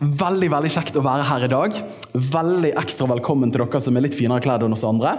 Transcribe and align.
veldig 0.00 0.48
veldig 0.52 0.70
kjekt 0.72 0.96
å 0.98 1.04
være 1.04 1.24
her 1.26 1.46
i 1.46 1.50
dag. 1.50 1.78
Veldig 2.12 2.72
ekstra 2.80 3.08
velkommen 3.10 3.52
til 3.52 3.62
dere 3.62 3.80
som 3.82 3.96
er 3.96 4.04
litt 4.04 4.16
finere 4.18 4.44
kledd 4.44 4.66
enn 4.66 4.76
oss 4.76 4.84
andre. 4.86 5.14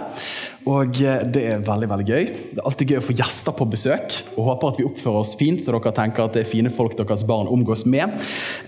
Og 0.68 1.00
eh, 1.02 1.22
Det 1.26 1.44
er 1.52 1.64
veldig 1.66 1.88
veldig 1.90 2.06
gøy. 2.08 2.24
Det 2.54 2.60
er 2.60 2.68
alltid 2.70 2.92
gøy 2.92 3.00
å 3.00 3.06
få 3.08 3.16
gjester 3.18 3.56
på 3.58 3.68
besøk. 3.72 4.18
og 4.36 4.50
Håper 4.50 4.72
at 4.72 4.80
vi 4.80 4.88
oppfører 4.88 5.22
oss 5.22 5.34
fint, 5.38 5.62
så 5.64 5.74
dere 5.74 5.94
tenker 5.96 6.26
at 6.26 6.36
det 6.36 6.44
er 6.44 6.50
fine 6.50 6.72
folk 6.74 6.96
deres 6.98 7.24
barn 7.28 7.50
omgås 7.50 7.86
med. 7.88 8.18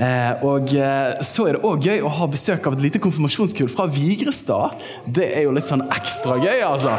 Eh, 0.02 0.46
og 0.46 0.72
eh, 0.74 1.20
Så 1.26 1.48
er 1.48 1.58
det 1.58 1.64
òg 1.66 1.90
gøy 1.90 2.02
å 2.02 2.14
ha 2.20 2.30
besøk 2.30 2.66
av 2.66 2.78
et 2.78 2.86
lite 2.88 3.02
konfirmasjonskull 3.02 3.70
fra 3.72 3.86
Vigrestad. 3.90 4.82
Det 5.06 5.30
er 5.34 5.46
jo 5.46 5.54
litt 5.54 5.68
sånn 5.70 5.86
ekstra 5.90 6.40
gøy, 6.42 6.64
altså. 6.66 6.96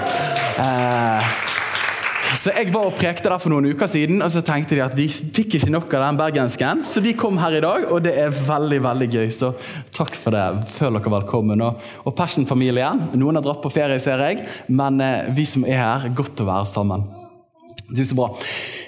Så 2.32 2.52
Jeg 2.56 2.72
var 2.72 2.88
og 2.88 2.96
prekte 2.96 3.28
der 3.28 3.42
for 3.42 3.52
noen 3.52 3.68
uker 3.74 3.90
siden, 3.92 4.22
og 4.24 4.32
så 4.32 4.40
tenkte 4.46 4.78
de 4.78 4.84
at 4.86 4.94
vi 4.96 5.10
fikk 5.12 5.58
ikke 5.58 5.72
nok 5.74 5.92
av 5.98 6.06
den 6.06 6.20
bergensken. 6.20 6.84
Så 6.88 7.04
de 7.04 7.12
kom 7.18 7.40
her 7.42 7.58
i 7.58 7.64
dag, 7.64 7.88
og 7.92 8.06
det 8.06 8.14
er 8.22 8.32
veldig 8.32 8.80
veldig 8.86 9.08
gøy. 9.12 9.28
Så 9.36 9.52
takk 9.92 10.16
for 10.16 10.36
det. 10.36 10.46
Føl 10.72 10.96
dere 10.96 11.12
velkommen. 11.18 11.64
Og, 11.66 11.82
og 12.08 12.16
Passion-familien. 12.16 13.10
Noen 13.20 13.40
har 13.40 13.46
dratt 13.46 13.60
på 13.64 13.74
ferie, 13.74 14.00
ser 14.00 14.24
jeg, 14.24 14.46
men 14.72 15.04
eh, 15.04 15.28
vi 15.36 15.48
som 15.48 15.68
er 15.68 15.82
her, 15.84 16.08
godt 16.16 16.40
å 16.40 16.48
være 16.48 16.70
sammen. 16.72 17.04
Du, 17.92 18.00
så 18.08 18.16
bra. 18.16 18.32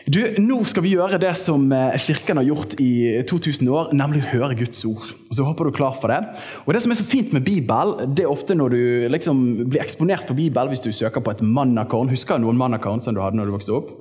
Du, 0.04 0.20
Nå 0.44 0.58
skal 0.68 0.84
vi 0.84 0.98
gjøre 0.98 1.16
det 1.22 1.32
som 1.40 1.70
eh, 1.72 1.94
Kirken 2.02 2.40
har 2.42 2.44
gjort 2.44 2.74
i 2.84 3.24
2000 3.30 3.70
år, 3.72 3.94
nemlig 3.96 4.26
høre 4.34 4.58
Guds 4.60 4.82
ord. 4.90 5.06
Så 5.32 5.46
håper 5.48 5.64
du 5.64 5.72
er 5.72 5.78
klar 5.78 5.96
for 5.96 6.12
det. 6.12 6.18
Og 6.66 6.74
Det 6.76 6.82
som 6.84 6.92
er 6.92 7.00
så 7.00 7.06
fint 7.08 7.32
med 7.32 7.46
Bibel, 7.48 7.94
det 8.12 8.26
er 8.26 8.34
ofte 8.34 8.58
når 8.58 8.76
du 8.76 8.82
liksom 9.14 9.40
blir 9.72 9.80
eksponert 9.84 10.28
for 10.28 10.36
Bibel 10.36 10.74
hvis 10.74 10.84
du 10.84 10.92
søker 10.92 11.24
på 11.24 11.32
et 11.32 11.46
mannakorn. 11.48 12.12
Husker 12.12 12.36
du 12.36 12.44
noen 12.44 12.60
mannakorn 12.60 13.00
som 13.04 13.16
du 13.16 13.24
hadde 13.24 13.40
når 13.40 13.48
du 13.48 13.56
vokste 13.56 13.78
opp? 13.78 13.96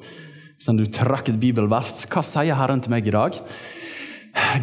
Sånn 0.63 0.81
du 0.81 0.89
trakk 0.91 1.31
et 1.31 1.39
bibelvers. 1.43 2.03
Hva 2.11 2.27
sier 2.27 2.59
Herren 2.59 2.83
til 2.83 2.95
meg 2.95 3.07
i 3.07 3.15
dag? 3.15 3.39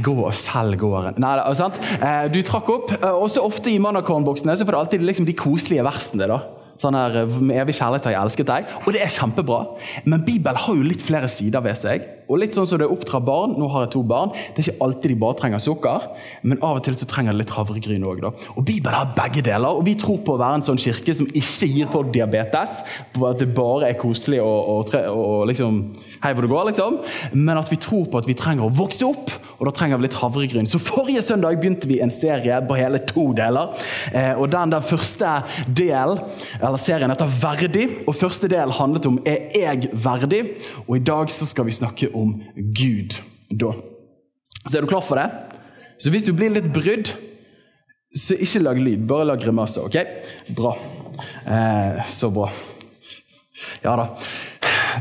Gå 0.04 0.20
og 0.20 0.36
selg 0.36 0.82
gården. 0.82 1.22
Nei, 1.24 1.34
sant? 1.56 1.80
Eh, 2.04 2.28
du 2.34 2.42
trakk 2.44 2.76
opp. 2.76 2.92
Eh, 3.00 3.16
også 3.16 3.48
ofte 3.48 3.72
i 3.72 3.80
mannakornboksene 3.80 4.60
så 4.60 4.68
får 4.68 4.76
du 4.76 4.84
alltid 4.84 5.08
liksom 5.08 5.28
de 5.30 5.40
koselige 5.40 5.88
versene. 5.88 6.28
da. 6.28 6.44
Sånn 6.80 6.96
her, 6.96 7.26
Med 7.28 7.58
evig 7.60 7.76
kjærlighet 7.76 8.08
har 8.08 8.14
jeg 8.16 8.22
elsket 8.24 8.48
deg. 8.48 8.70
Og 8.86 8.94
det 8.96 9.02
er 9.04 9.12
kjempebra. 9.12 9.60
Men 10.06 10.24
Bibelen 10.24 10.60
har 10.64 10.78
jo 10.78 10.86
litt 10.86 11.04
flere 11.04 11.28
sider 11.32 11.64
ved 11.66 11.76
seg. 11.80 12.06
Og 12.30 12.38
litt 12.40 12.56
sånn 12.56 12.68
som 12.70 12.80
det 12.80 12.88
oppdra 12.88 13.20
barn. 13.26 13.56
Nå 13.60 13.68
har 13.74 13.88
jeg 13.88 13.94
to 13.98 14.04
barn. 14.08 14.32
Det 14.32 14.62
er 14.62 14.70
ikke 14.70 14.86
alltid 14.86 15.12
de 15.12 15.18
bare 15.20 15.38
trenger 15.40 15.64
sukker, 15.64 16.06
men 16.46 16.62
av 16.62 16.78
og 16.78 16.84
til 16.86 16.96
så 16.96 17.08
trenger 17.10 17.34
de 17.34 17.42
litt 17.42 17.52
havregryn 17.56 18.06
òg. 18.06 18.22
Og 18.30 18.62
Bibelen 18.64 18.96
har 18.96 19.12
begge 19.18 19.44
deler. 19.46 19.76
Og 19.76 19.84
vi 19.88 19.98
tror 20.00 20.22
på 20.24 20.38
å 20.38 20.42
være 20.42 20.62
en 20.62 20.68
sånn 20.70 20.80
kirke 20.80 21.16
som 21.18 21.28
ikke 21.28 21.70
gir 21.74 21.90
folk 21.92 22.14
diabetes. 22.16 22.80
På 23.16 23.28
at 23.32 23.42
det 23.42 23.50
bare 23.58 23.90
er 23.90 24.00
koselig 24.00 24.40
og, 24.46 24.72
og, 24.94 24.96
og 25.10 25.50
liksom 25.50 25.82
hei 26.24 26.32
hvor 26.34 26.46
det 26.46 26.52
går, 26.52 26.70
liksom. 26.70 26.98
Men 27.34 27.60
at 27.60 27.72
vi 27.72 27.80
tror 27.82 28.08
på 28.12 28.20
at 28.22 28.28
vi 28.30 28.36
trenger 28.38 28.68
å 28.68 28.74
vokse 28.74 29.08
opp, 29.08 29.32
og 29.60 29.68
da 29.68 29.74
trenger 29.76 30.00
vi 30.00 30.08
litt 30.08 30.18
havregryn. 30.20 30.70
Så 30.70 30.80
forrige 30.82 31.24
søndag 31.26 31.60
begynte 31.60 31.90
vi 31.90 32.00
en 32.04 32.14
serie 32.14 32.62
på 32.68 32.78
hele 32.80 33.02
to 33.10 33.30
deler. 33.38 33.74
Eh, 34.14 34.32
og 34.40 34.48
den, 34.54 34.72
den 34.74 34.86
første 34.86 35.34
del, 35.68 36.16
eller 36.60 36.80
serien 36.82 37.12
heter 37.12 37.32
Verdig. 37.40 37.88
Og 38.08 38.18
første 38.18 38.50
del 38.52 38.72
handlet 38.80 39.08
om 39.10 39.20
Er 39.28 39.50
jeg 39.56 39.92
verdig? 39.94 40.44
Og 40.88 40.98
i 40.98 41.04
dag 41.04 41.32
så 41.34 41.48
skal 41.50 41.68
vi 41.68 41.76
snakke 41.76 42.12
om 42.16 42.38
Gud 42.56 43.18
da. 43.50 43.74
Så 44.66 44.78
er 44.78 44.86
du 44.86 44.92
klar 44.92 45.04
for 45.06 45.20
det? 45.20 45.28
Så 46.00 46.12
hvis 46.14 46.24
du 46.24 46.32
blir 46.36 46.54
litt 46.54 46.70
brydd, 46.72 47.12
så 48.16 48.38
ikke 48.40 48.64
lag 48.64 48.80
lyd, 48.80 49.04
bare 49.10 49.28
lag 49.28 49.42
grimaser. 49.42 49.86
ok? 49.86 49.98
Bra. 50.56 50.76
Eh, 51.46 52.06
så 52.08 52.32
bra. 52.34 52.48
Ja 53.84 53.96
da. 54.00 54.08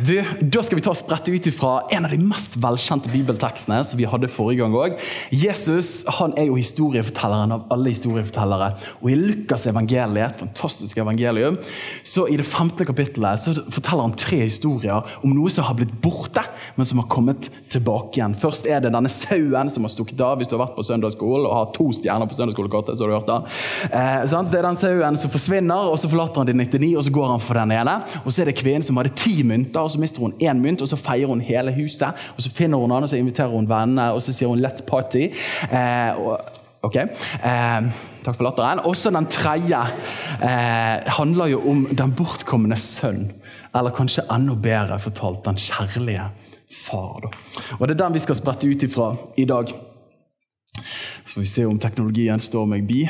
Du, 0.06 0.14
da 0.40 0.62
skal 0.62 0.78
vi 0.78 0.82
ta 0.84 0.92
og 0.92 0.98
sprette 0.98 1.32
ut 1.32 1.46
fra 1.56 1.70
en 1.94 2.06
av 2.06 2.12
de 2.12 2.18
mest 2.22 2.54
velkjente 2.60 3.10
bibeltekstene. 3.10 3.80
som 3.84 3.98
vi 3.98 4.06
hadde 4.06 4.28
forrige 4.30 4.62
gang 4.62 4.74
også. 4.74 4.98
Jesus 5.32 6.04
han 6.18 6.34
er 6.38 6.48
jo 6.48 6.58
historiefortelleren 6.58 7.54
av 7.56 7.64
alle 7.72 7.90
historiefortellere. 7.94 8.68
Og 9.02 9.10
I 9.10 9.16
Lukas 9.18 9.66
evangeliet, 9.66 10.34
et 10.34 10.42
fantastisk 10.44 10.98
evangelium, 10.98 11.58
så 12.04 12.26
i 12.28 12.36
det 12.36 12.46
15. 12.46 12.84
kapittelet 12.86 13.40
så 13.40 13.54
forteller 13.56 14.04
han 14.06 14.16
tre 14.18 14.42
historier 14.44 15.08
om 15.22 15.34
noe 15.34 15.50
som 15.50 15.66
har 15.66 15.78
blitt 15.78 15.94
borte, 16.04 16.44
men 16.76 16.86
som 16.86 17.02
har 17.02 17.08
kommet 17.10 17.50
tilbake 17.72 18.20
igjen. 18.20 18.36
Først 18.38 18.68
er 18.68 18.84
det 18.84 18.92
denne 18.94 19.10
sauen 19.10 19.72
som 19.72 19.86
har 19.86 19.94
stukket 19.94 20.22
av 20.22 20.38
hvis 20.38 20.50
du 20.50 20.56
har 20.56 20.66
vært 20.66 20.76
på 20.78 20.86
søndagsskolen 20.86 21.48
og 21.48 21.56
har 21.56 21.72
to 21.74 21.88
stjerner 21.96 22.28
på 22.28 22.38
søndagsskolekortet. 22.38 22.98
så 22.98 23.06
har 23.06 23.10
du 23.10 23.18
hørt 23.18 23.26
Det 23.28 23.98
eh, 23.98 24.46
Det 24.52 24.58
er 24.60 24.68
den 24.68 24.80
sauen 24.84 25.18
som 25.18 25.32
forsvinner, 25.32 25.90
og 25.90 25.98
så 25.98 26.10
forlater 26.10 26.42
han 26.44 26.50
de 26.52 26.56
99, 26.60 26.94
og 26.96 27.04
så 27.04 27.14
går 27.14 27.28
han 27.34 27.42
for 27.42 27.58
den 27.58 27.74
ene. 27.74 27.98
Og 28.24 28.32
så 28.32 28.42
er 28.42 28.52
det 28.52 28.58
kvinnen 28.60 28.84
som 28.84 28.96
hadde 29.00 29.16
ti 29.16 29.42
mynter 29.42 29.87
og 29.88 29.94
så 29.94 30.00
mister 30.02 30.20
hun 30.20 30.36
én 30.42 30.60
mynt, 30.60 30.82
og 30.84 30.88
så 30.90 30.96
feirer 31.00 31.30
hun 31.30 31.40
hele 31.40 31.72
huset. 31.72 32.08
og 32.36 32.42
Så 32.44 32.52
finner 32.52 32.78
hun 32.78 32.90
han, 32.90 33.02
og 33.02 33.08
så 33.08 33.16
inviterer 33.16 33.56
hun 33.56 33.68
vennene, 33.68 34.12
og 34.12 34.22
så 34.22 34.32
sier 34.32 34.48
hun 34.48 34.60
'let's 34.64 34.84
party'. 34.84 35.32
Eh, 35.72 36.20
og, 36.20 36.40
ok, 36.82 36.96
eh, 36.96 37.90
Takk 38.24 38.36
for 38.36 38.44
latteren. 38.44 38.80
Også 38.84 39.10
den 39.10 39.26
tredje 39.26 39.80
eh, 40.42 41.12
handler 41.16 41.46
jo 41.46 41.70
om 41.70 41.86
den 41.96 42.12
bortkomne 42.12 42.76
sønn. 42.76 43.32
Eller 43.74 43.90
kanskje 43.90 44.26
enda 44.30 44.54
bedre 44.54 44.98
fortalt 44.98 45.44
den 45.44 45.56
kjærlige 45.56 46.26
far. 46.84 47.20
Da. 47.22 47.28
Og 47.80 47.88
Det 47.88 48.00
er 48.00 48.04
den 48.04 48.14
vi 48.14 48.18
skal 48.18 48.34
sprette 48.34 48.68
ut 48.68 48.82
ifra 48.82 49.16
i 49.36 49.44
dag. 49.44 49.72
Så 51.26 51.34
får 51.34 51.40
vi 51.40 51.46
se 51.46 51.64
om 51.64 51.78
teknologien 51.78 52.40
står 52.40 52.66
meg 52.66 52.86
bi. 52.86 53.08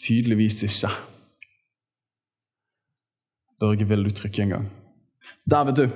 Tydeligvis 0.00 0.62
ikke. 0.62 1.07
Børge, 3.60 3.84
vil 3.84 4.04
du 4.04 4.10
trykke 4.10 4.42
en 4.42 4.48
gang? 4.48 4.66
Der, 5.50 5.64
vet 5.64 5.76
du. 5.76 5.88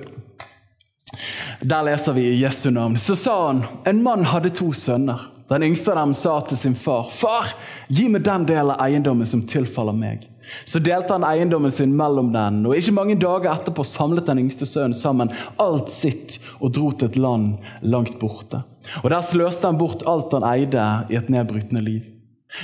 Der 1.61 1.85
leser 1.85 2.13
vi 2.13 2.25
i 2.27 2.41
Jesu 2.41 2.69
navn. 2.69 2.97
Så 2.97 3.15
sa 3.15 3.35
han 3.47 3.63
en 3.87 4.03
mann 4.03 4.25
hadde 4.27 4.49
to 4.49 4.73
sønner. 4.73 5.29
Den 5.47 5.63
yngste 5.63 5.91
av 5.91 5.99
dem 6.01 6.13
sa 6.17 6.39
til 6.41 6.57
sin 6.57 6.75
far, 6.75 7.09
'Far, 7.11 7.53
gi 7.87 8.07
meg 8.07 8.23
den 8.23 8.45
delen 8.45 8.71
av 8.71 8.81
eiendommen 8.81 9.25
som 9.25 9.41
tilfaller 9.47 9.93
meg.' 9.93 10.27
Så 10.65 10.79
delte 10.79 11.13
han 11.13 11.23
eiendommen 11.23 11.71
sin 11.71 11.95
mellom 11.95 12.33
den, 12.33 12.65
og 12.65 12.75
ikke 12.75 12.91
mange 12.95 13.15
dager 13.15 13.51
etterpå 13.53 13.83
samlet 13.87 14.25
den 14.27 14.41
yngste 14.43 14.65
sønnen 14.67 14.97
sammen 14.97 15.31
alt 15.59 15.91
sitt 15.91 16.39
og 16.59 16.73
dro 16.75 16.91
til 16.91 17.07
et 17.07 17.15
land 17.15 17.61
langt 17.81 18.19
borte. 18.19 18.63
Og 19.03 19.09
Der 19.09 19.21
sløste 19.21 19.67
han 19.67 19.77
bort 19.77 20.03
alt 20.07 20.33
han 20.35 20.43
eide 20.43 21.05
i 21.09 21.15
et 21.15 21.29
nedbrytende 21.29 21.81
liv. 21.81 22.03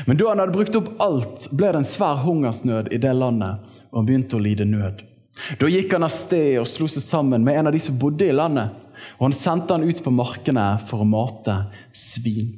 Men 0.05 0.17
da 0.17 0.29
han 0.29 0.41
hadde 0.41 0.53
brukt 0.53 0.75
opp 0.77 0.89
alt, 1.01 1.47
ble 1.55 1.71
det 1.73 1.81
en 1.81 1.87
svær 1.87 2.21
hungersnød 2.25 2.91
i 2.93 2.99
det 3.01 3.13
landet, 3.17 3.63
og 3.89 4.01
han 4.01 4.09
begynte 4.09 4.37
å 4.37 4.43
lide 4.43 4.67
nød. 4.69 5.01
Da 5.59 5.69
gikk 5.71 5.95
han 5.95 6.05
av 6.05 6.13
sted 6.13 6.59
og 6.59 6.67
slo 6.69 6.87
seg 6.91 7.03
sammen 7.05 7.45
med 7.45 7.57
en 7.57 7.69
av 7.69 7.75
de 7.75 7.81
som 7.83 7.97
bodde 7.99 8.27
i 8.27 8.35
landet. 8.35 8.75
Og 9.19 9.29
Han 9.29 9.35
sendte 9.35 9.75
han 9.75 9.87
ut 9.87 10.01
på 10.03 10.11
markene 10.11 10.65
for 10.87 11.03
å 11.03 11.07
mate 11.07 11.55
svin. 11.95 12.51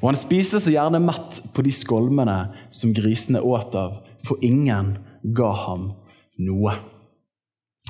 Og 0.00 0.10
Han 0.10 0.20
spiste 0.20 0.60
seg 0.60 0.76
gjerne 0.76 1.00
mett 1.02 1.40
på 1.54 1.64
de 1.64 1.72
skolmene 1.72 2.38
som 2.74 2.92
grisene 2.96 3.40
åt 3.40 3.74
av, 3.78 4.02
for 4.24 4.40
ingen 4.44 4.98
ga 5.36 5.50
ham 5.64 5.90
noe. 6.40 6.76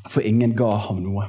For 0.08 0.24
ingen 0.26 0.54
ga 0.58 0.70
ham 0.86 1.02
noe. 1.04 1.26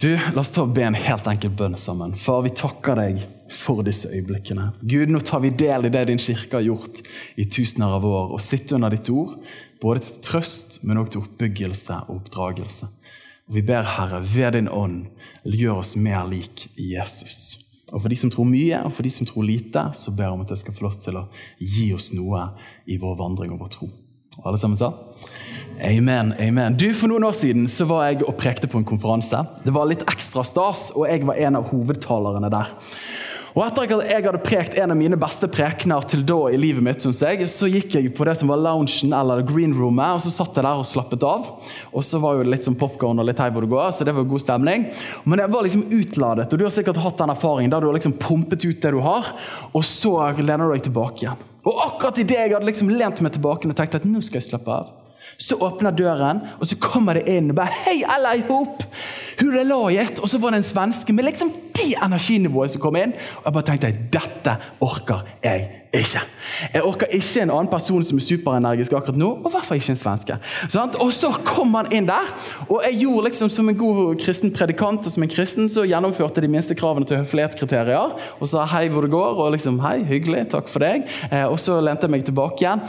Du, 0.00 0.18
La 0.34 0.42
oss 0.42 0.50
ta 0.52 0.60
og 0.66 0.74
be 0.76 0.82
en 0.84 0.96
helt 0.98 1.28
enkel 1.30 1.52
bønn 1.56 1.76
sammen. 1.80 2.10
Far, 2.20 2.42
vi 2.44 2.50
takker 2.52 2.98
deg 2.98 3.22
for 3.52 3.80
disse 3.86 4.10
øyeblikkene. 4.12 4.66
Gud, 4.84 5.08
nå 5.08 5.22
tar 5.24 5.40
vi 5.40 5.54
del 5.56 5.88
i 5.88 5.92
det 5.94 6.02
din 6.10 6.20
kirke 6.20 6.58
har 6.58 6.66
gjort 6.66 7.00
i 7.40 7.46
tusener 7.48 7.94
av 7.96 8.04
år. 8.04 8.34
Og 8.36 8.42
sitter 8.44 8.76
under 8.76 8.92
ditt 8.92 9.08
ord, 9.08 9.38
både 9.80 10.02
til 10.04 10.18
trøst, 10.26 10.82
men 10.84 11.00
også 11.00 11.14
til 11.14 11.24
oppbyggelse 11.24 12.00
og 12.02 12.18
oppdragelse. 12.18 12.90
Og 13.48 13.56
Vi 13.56 13.62
ber, 13.64 13.88
Herre, 13.88 14.20
ved 14.20 14.58
din 14.58 14.68
ånd, 14.68 15.06
gjør 15.48 15.80
oss 15.80 15.94
mer 15.96 16.28
lik 16.28 16.66
Jesus. 16.76 17.62
Og 17.94 18.02
For 18.02 18.12
de 18.12 18.20
som 18.20 18.34
tror 18.34 18.50
mye, 18.50 18.82
og 18.84 18.92
for 18.92 19.06
de 19.06 19.14
som 19.14 19.28
tror 19.28 19.48
lite, 19.48 19.90
så 19.94 20.12
ber 20.12 20.28
jeg 20.28 20.36
om 20.36 20.44
at 20.44 20.52
jeg 20.52 20.64
skal 20.66 20.76
få 20.76 20.90
lov 20.90 21.00
til 21.00 21.22
å 21.22 21.28
gi 21.56 21.92
oss 21.96 22.12
noe 22.12 22.50
i 22.84 22.98
vår 23.00 23.16
vandring 23.16 23.54
og 23.54 23.64
vår 23.64 23.72
tro. 23.78 23.88
Og 24.42 24.50
alle 24.50 24.60
sammen 24.60 24.76
sa? 24.76 24.92
Amen. 25.80 26.34
amen. 26.40 26.76
Du, 26.76 26.88
For 26.96 27.10
noen 27.10 27.26
år 27.28 27.36
siden 27.36 27.66
så 27.68 27.84
var 27.88 28.08
jeg 28.08 28.24
og 28.24 28.36
prekte 28.40 28.68
på 28.70 28.80
en 28.80 28.88
konferanse. 28.88 29.42
Det 29.64 29.74
var 29.74 29.88
litt 29.90 30.06
ekstra 30.08 30.44
stas, 30.46 30.88
og 30.96 31.04
jeg 31.10 31.26
var 31.28 31.36
en 31.36 31.58
av 31.60 31.68
hovedtalerne 31.68 32.50
der. 32.52 32.70
Og 33.56 33.62
Etter 33.64 33.86
at 33.96 34.10
jeg 34.10 34.24
hadde 34.26 34.40
prekt 34.44 34.74
en 34.76 34.92
av 34.92 34.98
mine 35.00 35.16
beste 35.16 35.48
prekener 35.48 36.04
til 36.04 36.20
da 36.28 36.36
i 36.52 36.58
livet 36.60 36.84
mitt, 36.84 37.00
synes 37.00 37.22
jeg, 37.24 37.46
så 37.48 37.68
gikk 37.72 37.94
jeg 37.96 38.10
på 38.16 38.26
det 38.28 38.34
som 38.36 38.50
var 38.52 38.60
loungen 38.60 39.14
eller 39.16 39.40
green 39.48 39.72
roomet, 39.72 40.18
og 40.18 40.20
så 40.20 40.32
satt 40.32 40.58
jeg 40.58 40.66
der 40.66 40.82
og 40.82 40.84
slappet 40.84 41.24
av. 41.24 41.48
Og 41.88 42.04
så 42.04 42.20
var 42.20 42.36
jo 42.36 42.44
litt 42.44 42.68
sånn 42.68 42.76
popcorn 42.76 43.22
og 43.22 43.28
litt 43.28 43.40
hei 43.40 43.48
hvor 43.54 43.64
det 43.64 43.72
går, 43.72 43.94
så 43.96 44.04
det 44.04 44.12
var 44.16 44.28
god 44.28 44.44
stemning. 44.44 44.84
Men 45.24 45.40
jeg 45.40 45.54
var 45.56 45.64
liksom 45.64 45.86
utladet, 45.88 46.50
og 46.52 46.60
du 46.60 46.66
har 46.66 46.76
sikkert 46.76 47.00
hatt 47.00 47.16
den 47.22 47.32
erfaringen 47.32 47.72
der 47.72 47.80
du 47.80 47.88
har 47.88 47.96
liksom 47.96 48.18
pumpet 48.20 48.68
ut 48.68 48.84
det 48.84 48.92
du 48.92 49.00
har, 49.04 49.32
og 49.72 49.88
så 49.88 50.12
lener 50.36 50.66
du 50.66 50.76
deg 50.76 50.84
tilbake 50.90 51.24
igjen. 51.24 51.48
Og 51.64 51.80
akkurat 51.88 52.20
idet 52.20 52.42
jeg 52.42 52.52
hadde 52.58 52.68
liksom 52.68 52.92
lent 52.92 53.24
meg 53.24 53.36
tilbake 53.38 53.68
og 53.68 53.76
tenkt 53.80 53.96
at 53.96 54.04
nå 54.04 54.20
skal 54.20 54.42
jeg 54.42 54.50
slappe 54.50 54.72
av, 54.72 54.92
så 55.38 55.58
åpner 55.60 55.92
døren, 55.96 56.40
og 56.60 56.66
så 56.68 56.78
kommer 56.80 57.18
det 57.18 57.26
inn 57.28 57.52
og 57.52 57.58
bare 57.58 57.74
Hei, 57.84 58.00
alle 58.08 58.38
i 58.38 58.44
hop! 58.48 58.84
laget, 59.36 60.20
Og 60.20 60.28
så 60.28 60.38
var 60.38 60.50
det 60.50 60.56
en 60.56 60.62
svenske 60.62 61.12
med 61.12 61.24
liksom 61.24 61.52
det 61.76 61.94
energinivået 62.02 62.72
som 62.72 62.80
kom 62.80 62.96
inn. 62.96 63.12
Og 63.12 63.44
jeg 63.44 63.52
bare 63.52 63.66
tenkte 63.68 63.90
dette 64.12 64.56
orker 64.80 65.26
jeg 65.44 65.66
ikke. 65.96 66.20
Jeg 66.74 66.82
orker 66.84 67.12
ikke 67.14 67.42
en 67.42 67.52
annen 67.54 67.70
person 67.70 68.04
som 68.04 68.18
er 68.18 68.24
superenergisk 68.24 68.92
akkurat 68.96 69.18
nå, 69.18 69.28
og 69.44 69.54
i 69.54 69.78
ikke 69.78 69.94
en 69.94 70.00
svenske. 70.00 70.38
Sånn? 70.72 70.96
Og 71.02 71.12
så 71.14 71.30
kom 71.46 71.74
han 71.76 71.88
inn 71.94 72.08
der, 72.08 72.28
og 72.68 72.84
jeg 72.84 72.98
gjorde 73.02 73.28
liksom 73.28 73.52
som 73.52 73.70
en 73.70 73.78
god 73.78 74.16
kristen 74.20 74.52
predikant 74.54 75.06
og 75.06 75.12
som 75.12 75.24
en 75.24 75.32
kristen, 75.32 75.70
så 75.72 75.86
gjennomførte 75.88 76.42
de 76.44 76.50
minste 76.52 76.76
kravene 76.78 77.08
til 77.08 77.20
høflighetskriterier 77.22 78.16
og 78.16 78.50
sa 78.50 78.66
hei 78.74 78.86
hvor 78.92 79.06
det 79.06 79.14
går, 79.14 79.40
og 79.40 79.54
liksom 79.56 79.80
hei, 79.84 79.98
hyggelig, 80.06 80.46
takk 80.52 80.68
for 80.72 80.84
deg. 80.84 81.06
Eh, 81.30 81.46
og 81.46 81.58
så 81.62 81.78
lente 81.84 82.08
jeg 82.08 82.14
meg 82.16 82.26
tilbake 82.26 82.64
igjen. 82.64 82.84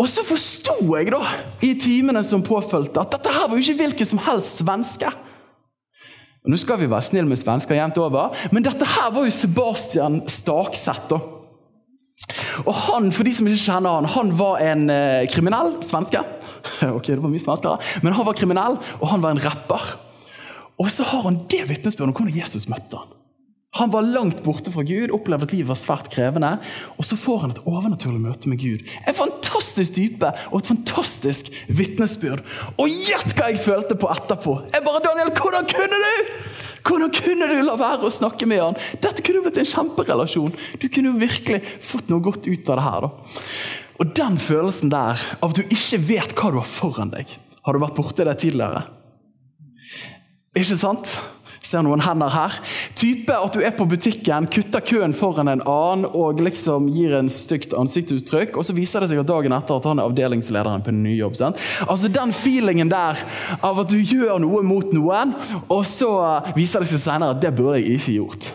Og 0.00 0.08
så 0.08 0.24
forsto 0.24 0.78
jeg 0.96 1.10
da, 1.12 1.20
i 1.60 1.74
timene 1.76 2.22
som 2.24 2.44
påfølgte, 2.44 3.02
at 3.02 3.18
dette 3.18 3.34
her 3.34 3.50
var 3.50 3.58
jo 3.58 3.64
ikke 3.64 3.82
hvilken 3.82 4.08
som 4.08 4.22
helst 4.24 4.62
svenske. 4.62 5.10
Nå 6.48 6.56
skal 6.56 6.80
vi 6.80 6.88
være 6.88 7.04
snille 7.04 7.28
med 7.28 7.36
svensker 7.36 7.76
jevnt 7.76 8.00
over, 8.00 8.32
men 8.54 8.64
dette 8.64 8.86
her 8.94 9.10
var 9.12 9.28
jo 9.28 9.34
Sebastian 9.34 10.22
Stakseth. 10.24 11.18
Og 12.64 12.72
han, 12.86 13.10
for 13.12 13.28
de 13.28 13.34
som 13.34 13.48
ikke 13.48 13.60
kjenner 13.66 13.98
han, 13.98 14.08
han 14.14 14.32
var 14.38 14.62
en 14.64 14.88
eh, 14.92 15.28
kriminell 15.32 15.74
svenske. 15.84 16.22
ok, 16.96 17.12
det 17.12 17.20
var 17.20 17.32
mye 17.32 17.44
svenskere, 17.44 17.76
Men 18.00 18.16
han 18.16 18.28
var 18.28 18.38
kriminell, 18.38 18.80
og 19.00 19.06
han 19.12 19.24
var 19.24 19.36
en 19.36 19.44
rapper. 19.44 19.94
Og 20.80 20.88
så 20.88 21.04
har 21.04 21.26
han 21.28 21.42
det 21.52 21.66
vitnesbyrdet 21.68 22.08
om 22.08 22.16
hvordan 22.16 22.40
Jesus 22.40 22.68
møtte 22.72 23.02
han. 23.02 23.19
Han 23.78 23.92
var 23.92 24.02
langt 24.02 24.40
borte 24.42 24.72
fra 24.74 24.82
Gud, 24.82 25.12
opplevde 25.14 25.46
at 25.46 25.52
livet 25.54 25.70
var 25.70 25.78
svært 25.78 26.08
krevende. 26.10 26.56
Og 26.98 27.06
så 27.06 27.18
får 27.18 27.44
han 27.44 27.52
et 27.54 27.60
overnaturlig 27.70 28.18
møte 28.24 28.50
med 28.50 28.58
Gud. 28.58 28.82
En 29.06 29.14
fantastisk 29.14 29.94
dype 29.94 30.32
og 30.50 30.56
et 30.58 30.70
fantastisk 30.72 31.52
vitnesbyrd. 31.68 32.42
Og 32.74 32.90
gjett 32.90 33.36
hva 33.38 33.52
jeg 33.52 33.62
følte 33.62 33.94
på 33.94 34.10
etterpå! 34.10 34.56
Jeg 34.74 34.86
bare, 34.86 35.04
Daniel, 35.06 35.30
hvordan 35.38 35.70
kunne 35.70 36.02
du?! 36.06 36.34
Hvordan 36.80 37.12
kunne 37.12 37.46
du 37.50 37.58
la 37.66 37.74
være 37.76 38.08
å 38.08 38.12
snakke 38.12 38.46
med 38.48 38.62
han? 38.62 38.78
Dette 39.04 39.22
kunne 39.22 39.42
blitt 39.44 39.58
en 39.60 39.68
kjemperelasjon. 39.68 40.54
Du 40.80 40.86
kunne 40.88 41.12
jo 41.12 41.20
virkelig 41.20 41.60
fått 41.84 42.08
noe 42.08 42.24
godt 42.24 42.48
ut 42.48 42.70
av 42.72 42.80
det 42.80 42.86
her. 42.86 43.04
da. 43.04 43.40
Og 44.00 44.14
den 44.16 44.38
følelsen 44.40 44.92
der, 44.92 45.20
av 45.44 45.52
at 45.52 45.60
du 45.60 45.74
ikke 45.76 46.00
vet 46.08 46.32
hva 46.34 46.50
du 46.50 46.56
har 46.56 46.68
foran 46.68 47.12
deg 47.12 47.28
Har 47.66 47.76
du 47.76 47.82
vært 47.82 47.98
borti 47.98 48.24
det 48.24 48.38
tidligere? 48.40 48.86
Ikke 50.56 50.78
sant? 50.80 51.18
Ser 51.60 51.82
noen 51.84 52.00
hender 52.00 52.32
her. 52.32 52.54
Type 52.96 53.34
at 53.36 53.52
du 53.52 53.60
er 53.60 53.74
på 53.76 53.84
butikken, 53.88 54.46
kutter 54.48 54.80
køen 54.80 55.12
foran 55.16 55.50
en 55.52 55.60
annen 55.68 56.06
og 56.08 56.40
liksom 56.40 56.86
gir 56.94 57.12
en 57.18 57.28
stygt 57.28 57.74
ansiktsuttrykk, 57.76 58.56
og 58.56 58.64
så 58.64 58.72
viser 58.76 59.04
det 59.04 59.10
seg 59.10 59.20
at 59.20 59.28
dagen 59.28 59.52
etter 59.52 59.76
at 59.76 59.88
han 59.90 60.00
er 60.00 60.08
avdelingslederen 60.08 60.84
på 60.86 60.92
en 60.94 61.02
ny 61.04 61.18
jobb. 61.18 61.36
Sant? 61.36 61.60
Altså 61.84 62.08
Den 62.08 62.32
feelingen 62.36 62.88
der 62.88 63.20
av 63.60 63.82
at 63.84 63.92
du 63.92 63.98
gjør 64.00 64.40
noe 64.40 64.62
mot 64.64 64.88
noen, 64.96 65.34
og 65.68 65.84
så 65.88 66.10
viser 66.56 66.80
det 66.80 66.88
seg 66.94 67.04
senere 67.04 67.36
at 67.36 67.44
det 67.44 67.52
burde 67.58 67.82
jeg 67.82 68.00
ikke 68.00 68.16
gjort. 68.16 68.48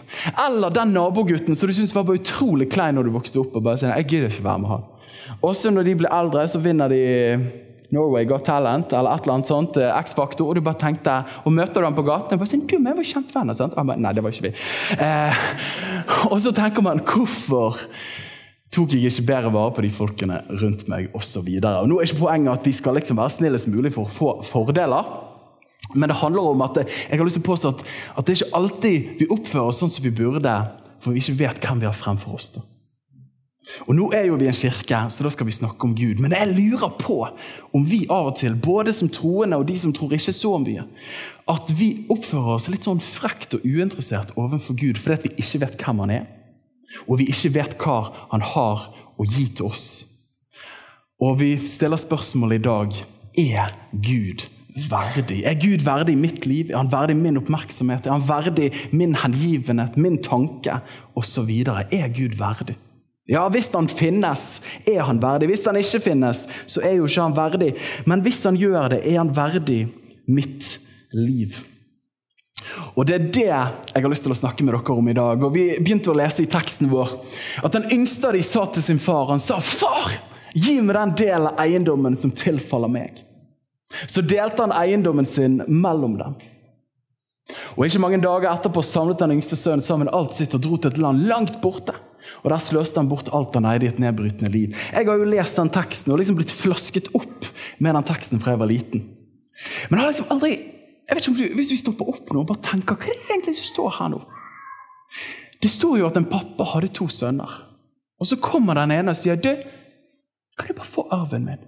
Eller 0.47 0.73
den 0.73 0.95
nabogutten 0.97 1.57
som 1.57 1.69
du 1.69 1.77
syntes 1.77 1.93
var 1.93 2.09
utrolig 2.09 2.71
klein 2.73 2.97
når 2.97 3.05
du 3.05 3.13
vokste 3.19 3.43
opp, 3.43 3.53
og 3.53 3.69
bare 3.69 3.81
sier 3.81 3.93
jeg 3.93 4.09
gidder 4.09 4.33
ikke 4.33 4.49
være 4.49 4.63
med 4.65 4.73
han. 4.73 4.89
Også 5.45 5.69
når 5.69 5.85
de 5.85 5.95
blir 6.01 6.13
eldre, 6.13 6.47
så 6.49 6.61
vinner 6.61 6.89
de 6.89 7.03
Norway 7.95 8.27
Got 8.29 8.45
Talent 8.47 8.93
eller 8.93 9.15
et 9.15 9.25
eller 9.25 9.37
annet 9.37 9.49
sånt, 9.49 9.79
eh, 9.79 9.95
X-Faktor, 10.03 10.49
og 10.49 10.57
du 10.57 10.63
bare 10.65 10.79
tenkte, 10.81 11.15
og 11.43 11.55
møter 11.55 11.87
ham 11.87 11.95
på 11.97 12.05
gaten 12.05 12.35
og 12.35 12.43
bare 12.43 12.51
sier, 12.51 12.63
du, 12.67 12.77
vi 12.77 12.95
var 12.99 13.09
kjempevenner. 13.13 13.57
sant? 13.57 13.75
Bare, 13.75 13.97
Nei, 14.01 14.13
det 14.15 14.23
var 14.25 14.35
ikke 14.35 14.49
vi. 14.49 14.53
Eh, 15.01 15.43
og 16.31 16.39
så 16.43 16.53
tenker 16.55 16.85
man 16.85 17.03
hvorfor 17.05 17.79
tok 18.75 18.91
jeg 18.91 19.07
ikke 19.07 19.27
bedre 19.29 19.53
vare 19.55 19.71
på 19.75 19.85
de 19.85 19.91
folkene 19.93 20.41
rundt 20.61 20.87
meg 20.91 21.13
osv. 21.15 21.47
Nå 21.47 21.99
er 21.99 22.09
ikke 22.09 22.25
poenget 22.25 22.59
at 22.59 22.67
vi 22.67 22.75
skal 22.75 22.97
liksom 22.99 23.21
være 23.21 23.37
snillest 23.37 23.71
mulig 23.71 23.93
for 23.95 24.09
å 24.09 24.11
få 24.11 24.33
fordeler. 24.45 25.13
Men 25.95 26.11
det 26.11 26.19
handler 26.19 26.51
om 26.51 26.63
at 26.65 26.81
jeg 26.83 27.15
har 27.15 27.23
lyst 27.23 27.39
til 27.39 27.45
å 27.45 27.51
påstå 27.51 27.71
at, 27.71 27.83
at 28.19 28.27
det 28.27 28.33
er 28.33 28.41
ikke 28.41 28.57
alltid 28.59 29.11
vi 29.21 29.29
oppfører 29.31 29.71
oss 29.71 29.83
sånn 29.83 29.93
som 29.93 30.03
vi 30.03 30.11
burde, 30.17 30.55
for 30.99 31.15
vi 31.15 31.23
ikke 31.23 31.39
vet 31.45 31.61
hvem 31.63 31.83
vi 31.83 31.87
har 31.87 31.95
fremfor 31.95 32.35
oss. 32.35 32.49
da. 32.57 32.65
Og 33.87 33.95
Nå 33.97 34.11
er 34.13 34.27
jo 34.29 34.37
vi 34.39 34.47
en 34.47 34.55
kirke, 34.55 34.99
så 35.09 35.25
da 35.25 35.31
skal 35.33 35.47
vi 35.47 35.55
snakke 35.55 35.87
om 35.87 35.95
Gud. 35.97 36.21
Men 36.21 36.35
jeg 36.37 36.53
lurer 36.53 36.91
på 36.99 37.17
om 37.75 37.85
vi 37.89 38.03
av 38.13 38.31
og 38.31 38.37
til, 38.39 38.55
både 38.61 38.93
som 38.93 39.09
troende 39.09 39.57
og 39.57 39.67
de 39.69 39.77
som 39.79 39.93
tror 39.93 40.13
ikke 40.15 40.33
så 40.35 40.55
mye, 40.61 40.85
at 41.49 41.73
vi 41.77 41.89
oppfører 42.13 42.55
oss 42.57 42.69
litt 42.69 42.85
sånn 42.85 43.01
frekt 43.03 43.57
og 43.57 43.65
uinteressert 43.65 44.33
overfor 44.37 44.77
Gud 44.77 45.01
fordi 45.01 45.29
vi 45.29 45.43
ikke 45.43 45.63
vet 45.65 45.77
hvem 45.81 46.03
han 46.05 46.13
er, 46.21 46.27
og 47.05 47.19
vi 47.21 47.29
ikke 47.33 47.53
vet 47.57 47.77
hva 47.81 47.99
han 48.31 48.45
har 48.53 48.89
å 49.17 49.27
gi 49.29 49.47
til 49.57 49.69
oss. 49.69 49.87
Og 51.21 51.39
vi 51.41 51.55
stiller 51.61 51.99
spørsmålet 51.99 52.59
i 52.59 52.65
dag 52.65 52.97
er 53.39 53.75
Gud 53.91 54.45
verdig? 54.75 55.41
Er 55.47 55.55
Gud 55.59 55.85
verdig 55.85 56.17
mitt 56.19 56.45
liv? 56.45 56.71
Er 56.71 56.81
han 56.81 56.91
verdig 56.91 57.15
min 57.17 57.39
oppmerksomhet? 57.39 58.05
Er 58.07 58.17
han 58.17 58.27
verdig 58.27 58.71
min 58.91 59.15
hengivenhet, 59.15 59.97
min 59.97 60.19
tanke 60.23 60.81
osv.? 61.15 61.51
Er 61.91 62.11
Gud 62.13 62.35
verdig? 62.39 62.75
Ja, 63.25 63.49
Hvis 63.49 63.71
han 63.73 63.87
finnes, 63.87 64.61
er 64.85 65.01
han 65.01 65.19
verdig. 65.21 65.49
Hvis 65.49 65.65
han 65.65 65.77
ikke 65.79 66.03
finnes, 66.11 66.45
så 66.69 66.81
er 66.85 66.99
jo 66.99 67.07
ikke 67.09 67.23
han 67.23 67.37
verdig. 67.37 67.71
Men 68.05 68.21
hvis 68.21 68.43
han 68.45 68.57
gjør 68.57 68.93
det, 68.93 69.01
er 69.01 69.17
han 69.17 69.33
verdig 69.35 69.87
mitt 70.29 70.75
liv. 71.13 71.57
Og 72.95 73.05
Det 73.05 73.15
er 73.15 73.25
det 73.33 73.49
jeg 73.49 74.03
har 74.03 74.09
lyst 74.09 74.25
til 74.25 74.33
å 74.33 74.37
snakke 74.37 74.65
med 74.65 74.75
dere 74.75 74.93
om 74.93 75.09
i 75.09 75.17
dag. 75.17 75.41
Og 75.43 75.53
Vi 75.53 75.65
begynte 75.79 76.13
å 76.13 76.17
lese 76.17 76.45
i 76.45 76.49
teksten 76.49 76.89
vår 76.91 77.17
at 77.63 77.73
den 77.73 77.89
yngste 77.93 78.29
av 78.29 78.37
de 78.37 78.43
sa 78.45 78.65
til 78.69 78.83
sin 78.83 78.99
far 78.99 79.27
Han 79.29 79.39
sa, 79.39 79.59
'Far, 79.59 80.11
gi 80.53 80.79
meg 80.81 80.95
den 80.95 81.15
delen 81.15 81.47
av 81.47 81.59
eiendommen 81.59 82.17
som 82.17 82.31
tilfaller 82.31 82.87
meg.' 82.87 83.23
Så 84.07 84.21
delte 84.21 84.61
han 84.61 84.71
eiendommen 84.71 85.25
sin 85.25 85.61
mellom 85.67 86.17
dem. 86.17 86.35
Og 87.77 87.85
Ikke 87.85 87.99
mange 87.99 88.21
dager 88.21 88.49
etterpå 88.51 88.81
samlet 88.83 89.19
den 89.19 89.31
yngste 89.37 89.55
sønnen 89.55 89.83
sammen 89.83 90.09
alt 90.09 90.33
sitt 90.33 90.53
og 90.53 90.61
dro 90.61 90.77
til 90.77 90.91
et 90.91 90.97
land 90.97 91.27
langt 91.27 91.61
borte. 91.61 91.93
Og 92.45 92.51
Der 92.53 92.61
sløste 92.61 93.01
han 93.01 93.09
bort 93.09 93.31
alt 93.33 93.55
han 93.57 93.65
eide 93.65 93.87
i 93.87 93.89
et 93.89 93.99
nedbrytende 94.01 94.51
liv. 94.53 94.75
Jeg 94.93 95.07
har 95.07 95.17
jo 95.17 95.25
lest 95.25 95.57
den 95.57 95.71
teksten 95.73 96.13
og 96.13 96.21
liksom 96.21 96.37
blitt 96.37 96.53
flasket 96.53 97.09
opp 97.17 97.47
med 97.81 97.97
den 97.97 98.05
teksten 98.05 98.41
fra 98.41 98.53
jeg 98.53 98.61
var 98.61 98.69
liten. 98.69 99.01
Men 99.89 99.97
jeg 99.97 100.03
har 100.03 100.11
liksom 100.11 100.33
aldri, 100.35 100.51
jeg 101.09 101.17
vet 101.17 101.23
ikke 101.23 101.33
om 101.33 101.39
du, 101.39 101.45
Hvis 101.57 101.71
vi 101.73 101.79
stopper 101.81 102.11
opp 102.11 102.33
nå 102.33 102.43
og 102.43 102.49
bare 102.51 102.61
tenker 102.67 102.99
hva 102.99 103.09
er 103.09 103.17
det 103.17 103.31
egentlig 103.33 103.55
som 103.57 103.71
står 103.71 103.93
her 103.97 104.11
nå? 104.13 104.21
Det 105.63 105.71
står 105.73 105.97
jo 106.03 106.09
at 106.09 106.19
en 106.19 106.27
pappa 106.29 106.67
hadde 106.75 106.91
to 106.93 107.07
sønner. 107.09 107.55
Og 108.21 108.29
så 108.29 108.37
kommer 108.37 108.77
den 108.77 108.93
ene 108.93 109.15
og 109.15 109.17
sier 109.17 109.39
du, 109.41 109.55
kan 110.55 110.69
du 110.69 110.77
bare 110.77 110.87
få 110.87 111.07
arven 111.11 111.47
min? 111.47 111.63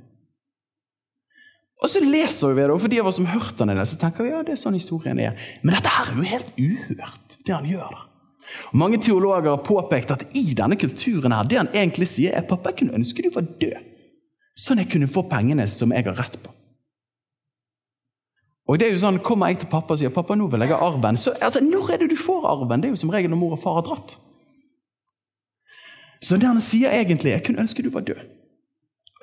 Og 1.81 1.89
så 1.89 2.01
leser 2.01 2.53
vi 2.53 2.61
det, 2.61 2.69
og 2.73 2.81
for 2.81 2.91
de 2.91 2.99
av 3.01 3.09
oss 3.09 3.17
som 3.19 3.25
har 3.29 3.39
hørt 3.39 3.57
den, 3.59 3.73
så 3.85 3.97
tenker 4.01 4.25
vi 4.25 4.31
ja, 4.31 4.43
det 4.45 4.55
er 4.55 4.61
sånn 4.61 4.77
historien 4.77 5.19
er. 5.21 5.37
Men 5.61 5.77
dette 5.77 5.93
her 5.93 6.09
er 6.09 6.17
jo 6.17 6.29
helt 6.31 6.61
uhørt, 6.61 7.37
det 7.45 7.53
han 7.53 7.67
gjør. 7.69 7.91
da. 7.93 8.06
Mange 8.73 8.99
teologer 9.03 9.49
har 9.49 9.63
påpekt 9.65 10.11
at 10.13 10.25
i 10.37 10.53
denne 10.57 10.77
kulturen 10.79 11.35
her, 11.35 11.47
det 11.47 11.59
han 11.59 11.71
egentlig 11.73 12.07
sier, 12.09 12.35
er 12.35 12.47
pappa 12.47 12.71
jeg 12.71 12.83
kunne 12.83 12.99
ønske 12.99 13.25
du 13.25 13.31
var 13.33 13.47
død, 13.61 13.89
sånn 14.57 14.81
jeg 14.83 14.91
kunne 14.91 15.09
få 15.11 15.25
pengene 15.29 15.67
som 15.71 15.93
jeg 15.95 16.07
har 16.07 16.17
rett 16.19 16.39
på. 16.43 16.53
Og 18.67 18.79
det 18.79 18.87
er 18.87 18.95
jo 18.95 18.99
sånn, 18.99 19.21
Kommer 19.23 19.51
jeg 19.51 19.61
til 19.61 19.71
pappa 19.71 19.95
og 19.95 19.99
sier 20.01 20.11
pappa 20.11 20.35
nå 20.35 20.49
vil 20.51 20.65
jeg 20.65 20.73
ha 20.75 20.79
arven, 20.89 21.19
så 21.19 21.33
altså, 21.39 21.63
når 21.63 21.93
er 21.93 22.01
det 22.03 22.09
du 22.11 22.17
får 22.19 22.47
arven? 22.51 22.83
Det 22.83 22.89
er 22.89 22.95
jo 22.95 23.03
som 23.03 23.13
regel 23.13 23.31
når 23.31 23.39
mor 23.39 23.55
og 23.55 23.61
far 23.63 23.79
har 23.79 23.85
dratt. 23.87 24.17
Så 26.23 26.39
det 26.39 26.49
han 26.49 26.59
sier 26.63 26.91
egentlig, 26.97 27.35
jeg 27.35 27.45
kunne 27.45 27.63
ønske 27.63 27.85
du 27.85 27.91
var 27.93 28.03
død. 28.07 28.19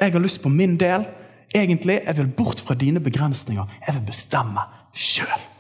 Jeg 0.01 0.13
har 0.15 0.23
lyst 0.23 0.43
på 0.43 0.49
min 0.53 0.77
del. 0.81 1.07
Egentlig, 1.55 2.01
Jeg 2.07 2.17
vil 2.17 2.27
bort 2.27 2.61
fra 2.61 2.75
dine 2.75 3.01
begrensninger. 3.01 3.65
Jeg 3.87 3.95
vil 3.95 4.07
bestemme 4.07 4.61
sjøl. 4.95 5.54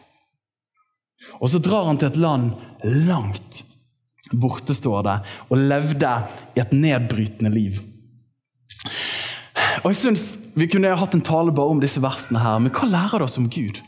Og 1.41 1.51
så 1.51 1.61
drar 1.63 1.89
han 1.89 2.01
til 2.01 2.13
et 2.13 2.21
land 2.21 2.53
langt 2.85 3.65
borte, 4.33 4.75
står 4.75 5.03
det, 5.07 5.17
og 5.51 5.67
levde 5.71 6.13
i 6.57 6.63
et 6.63 6.73
nedbrytende 6.73 7.53
liv. 7.53 7.81
Og 9.85 9.91
jeg 9.93 10.01
synes 10.01 10.39
Vi 10.55 10.69
kunne 10.71 10.95
hatt 10.97 11.15
en 11.17 11.25
tale 11.25 11.53
bare 11.53 11.75
om 11.75 11.81
disse 11.83 12.01
versene, 12.03 12.39
her, 12.39 12.61
men 12.63 12.73
hva 12.73 12.87
lærer 12.89 13.21
det 13.21 13.27
oss 13.27 13.41
om 13.41 13.51
Gud? 13.51 13.81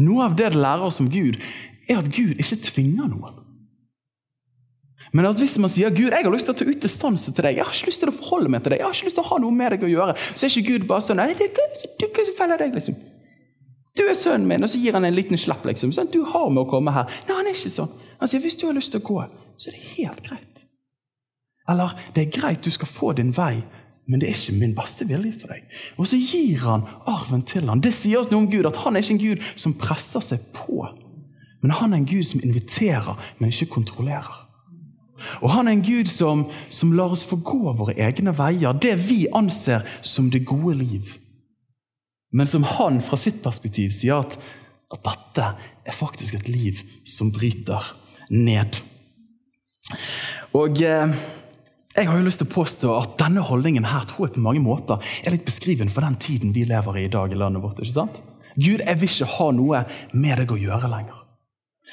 Noe 0.00 0.28
av 0.28 0.36
det 0.38 0.52
det 0.54 0.62
lærer 0.62 0.86
oss 0.86 1.00
om 1.02 1.10
Gud, 1.12 1.40
er 1.90 1.98
at 1.98 2.10
Gud 2.14 2.38
ikke 2.38 2.60
tvinger 2.64 3.08
noen. 3.10 3.40
Men 5.12 5.26
at 5.28 5.36
hvis 5.36 5.58
man 5.60 5.68
sier 5.68 5.92
Gud, 5.92 6.08
jeg 6.08 6.24
har 6.24 6.32
lyst 6.32 6.48
til 6.48 6.54
å 6.54 6.58
ta 6.60 6.64
ut 6.64 6.84
distanse 6.86 7.34
til 7.34 7.44
deg, 7.44 7.58
jeg 7.58 7.66
har 7.66 7.74
ikke 7.74 7.90
lyst 7.90 8.00
til 8.00 8.12
å 8.12 8.14
forholde 8.16 8.52
meg 8.54 8.62
til 8.62 8.72
deg, 8.72 8.80
jeg 8.80 8.86
har 8.86 8.94
ikke 8.96 9.08
lyst 9.10 9.18
til 9.18 9.26
å 9.26 9.28
ha 9.28 9.40
noe 9.42 9.56
med 9.58 9.74
deg 9.74 9.84
å 9.84 9.90
gjøre, 9.90 10.14
så 10.32 10.46
er 10.46 10.54
ikke 10.54 10.70
Gud 10.70 10.86
bare 10.88 11.04
sånn 11.04 11.20
nei, 11.20 11.26
det 11.36 11.50
er 11.50 12.06
ikke 12.06 12.24
så 12.30 12.36
feller 12.38 12.62
deg, 12.62 12.78
liksom. 12.78 12.96
Du 13.98 14.06
er 14.08 14.16
sønnen 14.16 14.48
min, 14.48 14.64
og 14.64 14.70
så 14.72 14.80
gir 14.80 14.96
han 14.96 15.04
en 15.04 15.14
liten 15.14 15.38
slapp. 15.38 15.66
liksom. 15.68 15.92
Sånn, 15.92 16.10
du 16.12 16.22
har 16.24 16.48
med 16.48 16.64
å 16.64 16.70
komme 16.70 16.94
her. 16.94 17.10
Nei, 17.28 17.36
han 17.36 17.48
er 17.48 17.56
ikke 17.56 17.72
sånn. 17.72 17.92
Han 18.22 18.30
sier 18.30 18.40
hvis 18.40 18.56
du 18.56 18.66
har 18.68 18.76
lyst 18.76 18.94
til 18.94 19.02
å 19.02 19.06
gå, 19.06 19.20
så 19.60 19.68
er 19.68 19.76
det 19.76 19.88
helt 19.98 20.22
greit. 20.24 20.64
Eller 21.68 21.92
det 22.14 22.26
er 22.26 22.34
greit, 22.40 22.64
du 22.64 22.72
skal 22.74 22.88
få 22.90 23.12
din 23.18 23.32
vei, 23.36 23.62
men 24.08 24.20
det 24.20 24.28
er 24.28 24.38
ikke 24.38 24.58
min 24.58 24.74
beste 24.74 25.06
vilje 25.06 25.34
for 25.42 25.52
deg. 25.52 25.66
Og 26.00 26.08
så 26.10 26.18
gir 26.18 26.64
han 26.64 26.86
arven 27.10 27.44
til 27.46 27.68
han. 27.68 27.82
Det 27.82 27.92
sier 27.94 28.22
oss 28.22 28.30
noe 28.32 28.42
om 28.42 28.50
Gud, 28.50 28.66
at 28.66 28.80
han 28.82 28.96
er 28.96 29.04
ikke 29.04 29.16
en 29.18 29.22
Gud 29.22 29.44
som 29.54 29.76
presser 29.78 30.24
seg 30.24 30.48
på. 30.56 30.86
Men 31.62 31.76
han 31.78 31.92
er 31.92 32.00
en 32.00 32.08
Gud 32.08 32.24
som 32.26 32.42
inviterer, 32.42 33.18
men 33.38 33.52
ikke 33.52 33.70
kontrollerer. 33.76 34.40
Og 35.38 35.52
han 35.54 35.68
er 35.68 35.76
en 35.76 35.84
Gud 35.86 36.10
som, 36.10 36.48
som 36.72 36.94
lar 36.98 37.12
oss 37.14 37.22
få 37.26 37.38
gå 37.46 37.76
våre 37.78 37.94
egne 37.94 38.34
veier, 38.34 38.74
det 38.74 38.96
vi 39.06 39.26
anser 39.30 39.86
som 40.02 40.32
det 40.32 40.42
gode 40.48 40.80
liv 40.80 41.18
men 42.32 42.48
som 42.48 42.64
han 42.64 43.00
fra 43.04 43.18
sitt 43.20 43.42
perspektiv 43.44 43.92
sier 43.94 44.22
at, 44.24 44.38
at 44.92 45.04
dette 45.06 45.48
er 45.88 45.96
faktisk 45.96 46.38
et 46.38 46.48
liv 46.48 46.80
som 47.08 47.32
bryter 47.34 47.92
ned. 48.32 48.80
Og 50.56 50.82
eh, 50.84 51.14
jeg 51.92 52.08
har 52.08 52.16
jo 52.16 52.24
lyst 52.24 52.40
til 52.40 52.48
å 52.48 52.54
påstå 52.54 52.92
at 52.96 53.16
denne 53.20 53.44
holdningen 53.44 53.88
her 53.88 54.06
tror 54.08 54.28
jeg 54.28 54.36
på 54.38 54.44
mange 54.44 54.62
måter 54.64 55.02
er 55.22 55.34
litt 55.34 55.48
beskrivende 55.48 55.92
for 55.92 56.06
den 56.06 56.16
tiden 56.20 56.54
vi 56.56 56.64
lever 56.68 57.00
i 57.00 57.06
i 57.08 57.12
dag 57.12 57.32
i 57.32 57.40
landet 57.40 57.64
vårt. 57.64 57.82
ikke 57.82 57.98
sant? 57.98 58.22
Gud, 58.56 58.80
jeg 58.80 59.00
vil 59.00 59.10
ikke 59.10 59.32
ha 59.38 59.50
noe 59.56 59.82
med 60.12 60.40
deg 60.40 60.52
å 60.52 60.60
gjøre 60.60 60.92
lenger. 60.92 61.21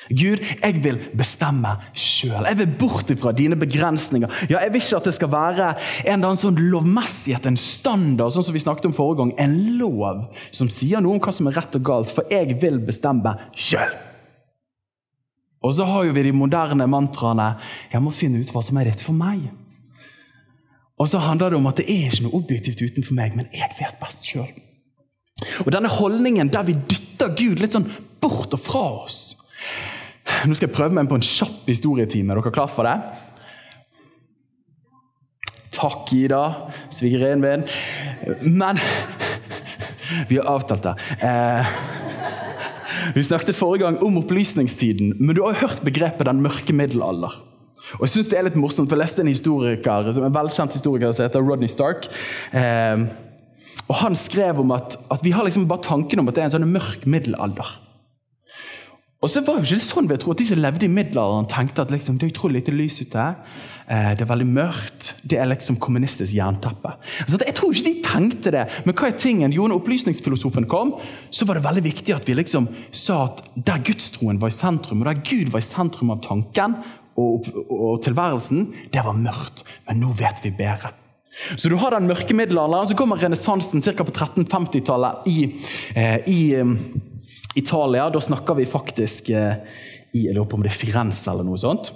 Gud, 0.10 0.42
jeg 0.42 0.80
vil 0.84 0.98
bestemme 1.18 1.76
sjøl. 1.94 2.46
Jeg 2.48 2.58
vil 2.62 2.70
bort 2.80 3.10
ifra 3.12 3.34
dine 3.36 3.58
begrensninger. 3.60 4.32
Ja, 4.50 4.62
Jeg 4.64 4.74
vil 4.74 4.82
ikke 4.82 4.98
at 4.98 5.10
det 5.10 5.14
skal 5.18 5.32
være 5.32 5.70
en 5.76 6.14
eller 6.14 6.32
annen 6.32 6.42
sånn 6.42 6.62
lovmessighet, 6.72 7.46
en 7.50 7.60
standard, 7.60 8.34
sånn 8.34 8.46
som 8.48 8.56
vi 8.56 8.64
snakket 8.64 8.90
om 8.90 8.96
forrige 8.96 9.20
gang. 9.22 9.34
En 9.44 9.58
lov 9.78 10.30
som 10.56 10.70
sier 10.72 11.04
noe 11.04 11.18
om 11.18 11.24
hva 11.24 11.34
som 11.36 11.50
er 11.50 11.58
rett 11.60 11.76
og 11.76 11.84
galt, 11.86 12.14
for 12.14 12.30
jeg 12.32 12.58
vil 12.62 12.80
bestemme 12.86 13.36
sjøl. 13.54 13.98
Og 15.60 15.76
så 15.76 15.86
har 15.90 16.06
jo 16.08 16.16
vi 16.16 16.24
de 16.24 16.32
moderne 16.32 16.88
mantraene 16.88 17.58
'Jeg 17.92 18.02
må 18.02 18.12
finne 18.12 18.40
ut 18.40 18.52
hva 18.54 18.64
som 18.64 18.78
er 18.78 18.86
rett 18.86 19.02
for 19.02 19.14
meg'. 19.14 19.52
Og 20.98 21.08
så 21.08 21.20
handler 21.20 21.50
det 21.50 21.58
om 21.58 21.68
at 21.68 21.76
det 21.76 21.90
er 21.90 22.12
ikke 22.12 22.24
noe 22.24 22.40
objektivt 22.42 22.82
utenfor 22.82 23.14
meg, 23.14 23.36
men 23.36 23.48
jeg 23.54 23.70
vet 23.80 24.00
best 24.00 24.26
sjøl. 24.26 24.48
Og 25.66 25.72
denne 25.72 25.90
holdningen 25.90 26.50
der 26.50 26.64
vi 26.64 26.74
dytter 26.74 27.36
Gud 27.36 27.60
litt 27.60 27.72
sånn 27.72 27.92
bort 28.22 28.54
og 28.54 28.60
fra 28.60 29.04
oss 29.06 29.36
nå 30.46 30.56
skal 30.56 30.70
jeg 30.70 30.76
prøve 30.76 30.96
meg 30.96 31.10
på 31.10 31.18
en 31.20 31.26
kjapp 31.26 31.68
historietime. 31.68 32.32
Er 32.32 32.40
dere 32.40 32.54
klar 32.54 32.72
for 32.72 32.88
det? 32.88 32.98
Takk, 35.80 36.12
Ida. 36.16 36.44
Svigerinne 36.92 37.40
min. 37.44 37.68
Men 38.44 38.80
Vi 40.30 40.40
har 40.40 40.48
avtalt 40.50 40.84
det. 40.84 40.96
Eh, 41.22 41.68
vi 43.16 43.24
snakket 43.24 43.56
forrige 43.56 43.86
gang 43.86 44.00
om 44.04 44.18
opplysningstiden, 44.20 45.14
men 45.20 45.36
du 45.36 45.44
har 45.44 45.54
jo 45.54 45.68
hørt 45.68 45.84
begrepet 45.86 46.26
'den 46.26 46.42
mørke 46.42 46.74
middelalder'. 46.74 47.36
Og 47.94 48.02
jeg 48.02 48.10
synes 48.10 48.28
Det 48.28 48.38
er 48.38 48.44
litt 48.44 48.56
morsomt, 48.56 48.90
for 48.90 48.96
Jeg 48.96 49.06
leste 49.06 49.22
en 49.22 49.28
historiker, 49.28 50.12
som 50.12 50.24
en 50.24 50.34
velkjent 50.34 50.74
historiker 50.74 51.12
som 51.12 51.26
heter 51.26 51.42
Rodney 51.42 51.68
Stark. 51.68 52.08
Eh, 52.54 53.06
og 53.88 53.96
Han 53.96 54.16
skrev 54.16 54.60
om 54.60 54.72
at, 54.72 54.98
at 55.12 55.24
vi 55.24 55.32
har 55.32 55.44
liksom 55.44 55.68
bare 55.68 55.82
tanken 55.82 56.20
om 56.20 56.28
at 56.28 56.36
det 56.36 56.42
er 56.42 56.46
en 56.46 56.52
sånn 56.52 56.74
mørk 56.74 57.06
middelalder. 57.06 57.89
Og 59.20 59.28
så 59.28 59.42
var 59.44 59.58
jo 59.60 59.66
ikke 59.68 59.82
det 59.82 59.84
sånn 59.84 60.08
jeg 60.08 60.22
tror 60.24 60.36
at 60.36 60.40
De 60.40 60.46
som 60.48 60.62
levde 60.64 60.88
i 60.88 60.92
middelalderen, 60.92 61.48
tenkte 61.52 61.84
at 61.84 61.92
liksom, 61.92 62.16
det 62.20 62.30
er 62.30 62.32
utrolig 62.32 62.62
lite 62.62 62.72
lys 62.72 63.02
ute. 63.04 63.26
Eh, 63.92 64.12
det 64.16 64.24
er 64.24 64.30
veldig 64.30 64.48
mørkt. 64.48 65.10
Det 65.28 65.42
er 65.42 65.50
liksom 65.50 65.76
kommunistisk 65.84 66.38
jernteppe. 66.38 66.94
Altså, 67.26 67.40
jeg 67.44 67.56
tror 67.58 67.74
ikke 67.74 67.90
de 67.90 68.06
tenkte 68.06 68.54
det. 68.56 68.64
Men 68.86 68.96
hva 68.96 69.10
er 69.10 69.18
tingen? 69.20 69.56
Jo, 69.56 69.68
når 69.68 69.82
opplysningsfilosofen 69.82 70.70
kom, 70.72 70.94
så 71.36 71.48
var 71.50 71.60
det 71.60 71.66
veldig 71.68 71.84
viktig 71.90 72.16
at 72.16 72.32
vi 72.32 72.38
liksom 72.40 72.70
sa 72.96 73.26
at 73.26 73.44
der 73.58 73.84
gudstroen 73.90 74.40
var 74.40 74.54
i 74.54 74.56
sentrum, 74.56 75.04
og 75.04 75.12
der 75.12 75.20
Gud 75.20 75.52
var 75.52 75.66
i 75.66 75.68
sentrum 75.68 76.16
av 76.16 76.24
tanken 76.24 76.80
og, 77.20 77.52
og, 77.52 77.76
og 77.76 78.00
tilværelsen, 78.06 78.70
det 78.94 79.04
var 79.04 79.20
mørkt. 79.20 79.66
Men 79.90 80.00
nå 80.06 80.14
vet 80.16 80.40
vi 80.46 80.54
bedre. 80.56 80.94
Så 81.60 81.70
du 81.70 81.76
har 81.80 81.92
den 81.92 82.08
mørke 82.08 82.34
middelalderen, 82.36 82.88
så 82.88 82.96
kommer 82.98 83.20
renessansen 83.20 83.84
ca. 83.84 84.00
på 84.00 84.16
1350-tallet 84.16 85.28
i, 85.30 85.38
eh, 85.96 86.18
i 86.32 86.40
eh, 86.56 86.74
Italia. 87.60 88.10
Da 88.14 88.22
snakker 88.24 88.58
vi 88.60 88.68
faktisk 88.70 89.32
eh, 89.36 89.60
i 90.18 90.24
jeg 90.26 90.34
lurer 90.34 90.48
på 90.50 90.58
om 90.58 90.64
det 90.66 90.72
er 90.72 90.78
Firenze 90.78 91.30
eller 91.30 91.46
noe 91.46 91.60
sånt. 91.60 91.92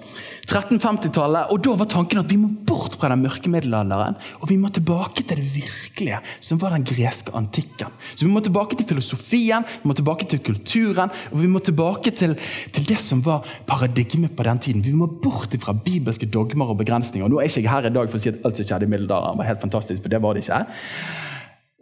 1350-tallet, 0.46 1.50
og 1.50 1.62
Da 1.63 1.74
var 1.79 1.88
tanken 1.89 2.20
at 2.22 2.29
vi 2.29 2.38
må 2.38 2.50
bort 2.67 2.98
fra 3.00 3.10
den 3.10 3.24
mørke 3.24 3.50
middelalderen 3.50 4.17
og 4.38 4.50
vi 4.51 4.58
må 4.60 4.70
tilbake 4.74 5.24
til 5.24 5.39
det 5.39 5.48
virkelige, 5.55 6.20
som 6.43 6.60
var 6.62 6.75
den 6.75 6.86
greske 6.86 7.34
antikken. 7.34 7.89
Så 8.13 8.27
Vi 8.27 8.32
må 8.32 8.43
tilbake 8.43 8.77
til 8.77 8.86
filosofien, 8.86 9.65
vi 9.65 9.89
må 9.89 9.98
tilbake 9.98 10.29
til 10.29 10.43
kulturen 10.46 11.10
og 11.32 11.41
vi 11.41 11.50
må 11.50 11.60
tilbake 11.60 12.12
til, 12.12 12.38
til 12.72 12.88
det 12.89 13.00
som 13.01 13.24
var 13.25 13.48
paradigmet 13.65 14.36
på 14.36 14.43
den 14.43 14.60
tiden. 14.60 14.86
Vi 14.86 14.93
må 14.93 15.08
bort 15.08 15.55
fra 15.60 15.74
bibelske 15.74 16.29
dogmer 16.29 16.70
og 16.70 16.77
begrensninger. 16.77 17.27
Nå 17.27 17.39
er 17.39 17.50
ikke 17.50 17.65
jeg 17.65 17.72
her 17.72 17.89
i 17.89 17.93
dag 17.93 18.10
for 18.10 18.20
å 18.20 18.22
si 18.22 18.29
at 18.29 18.46
alt 18.46 18.58
som 18.58 18.67
skjedde 18.67 18.86
i 18.86 18.93
middelalderen 18.93 19.41
var 19.41 19.50
helt 19.50 19.63
fantastisk, 19.63 20.03
for 20.03 20.13
det 20.13 20.22
var 20.22 20.38
det 20.38 20.46
ikke. 20.46 20.65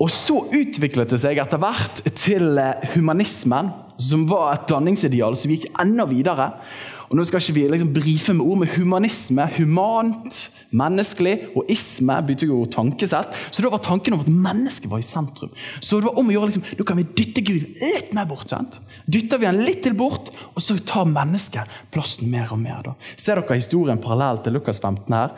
Og 0.01 0.09
så 0.09 0.39
utviklet 0.49 1.11
det 1.13 1.19
seg 1.21 1.37
etter 1.41 1.61
hvert 1.61 2.01
til 2.17 2.57
eh, 2.57 2.87
humanismen, 2.95 3.69
som 4.01 4.25
var 4.29 4.55
et 4.55 4.71
danningsideal 4.71 5.37
som 5.37 5.53
gikk 5.53 5.67
enda 5.81 6.07
videre. 6.09 6.47
Og 7.11 7.17
Nå 7.19 7.25
skal 7.27 7.43
ikke 7.43 7.57
vi 7.57 7.67
liksom 7.67 7.91
brife 7.93 8.33
med 8.33 8.45
ord, 8.45 8.61
med 8.63 8.71
humanisme, 8.71 9.45
humant, 9.57 10.37
menneskelig, 10.71 11.33
og 11.59 11.69
isme 11.69 12.15
betyr 12.25 12.53
jo 12.53 12.61
tankesett. 12.71 13.35
Så 13.51 13.61
da 13.61 13.69
var 13.73 13.83
tanken 13.83 14.15
om 14.15 14.23
at 14.23 14.29
mennesket 14.31 14.89
var 14.89 15.03
i 15.03 15.05
sentrum. 15.05 15.51
Så 15.83 15.99
det 15.99 16.07
var 16.07 16.21
om 16.21 16.31
å 16.31 16.35
gjøre 16.37 16.49
liksom, 16.49 16.63
Nå 16.79 16.85
kan 16.87 17.01
vi 17.01 17.09
dytte 17.19 17.43
Gud 17.45 17.67
litt 17.83 18.13
mer 18.15 18.29
bort. 18.29 18.47
sant? 18.49 18.79
Dytter 19.11 19.41
vi 19.43 19.49
han 19.49 19.59
litt 19.59 19.83
til 19.85 19.97
bort, 19.99 20.31
og 20.55 20.63
så 20.63 20.79
tar 20.79 21.11
mennesket 21.11 21.81
plassen 21.91 22.31
mer 22.31 22.55
og 22.55 22.63
mer. 22.63 22.79
da. 22.87 22.95
Ser 23.19 23.37
dere 23.43 23.59
historien 23.59 24.01
parallell 24.01 24.41
til 24.41 24.55
Lukas 24.57 24.79
15 24.79 25.13
her? 25.13 25.35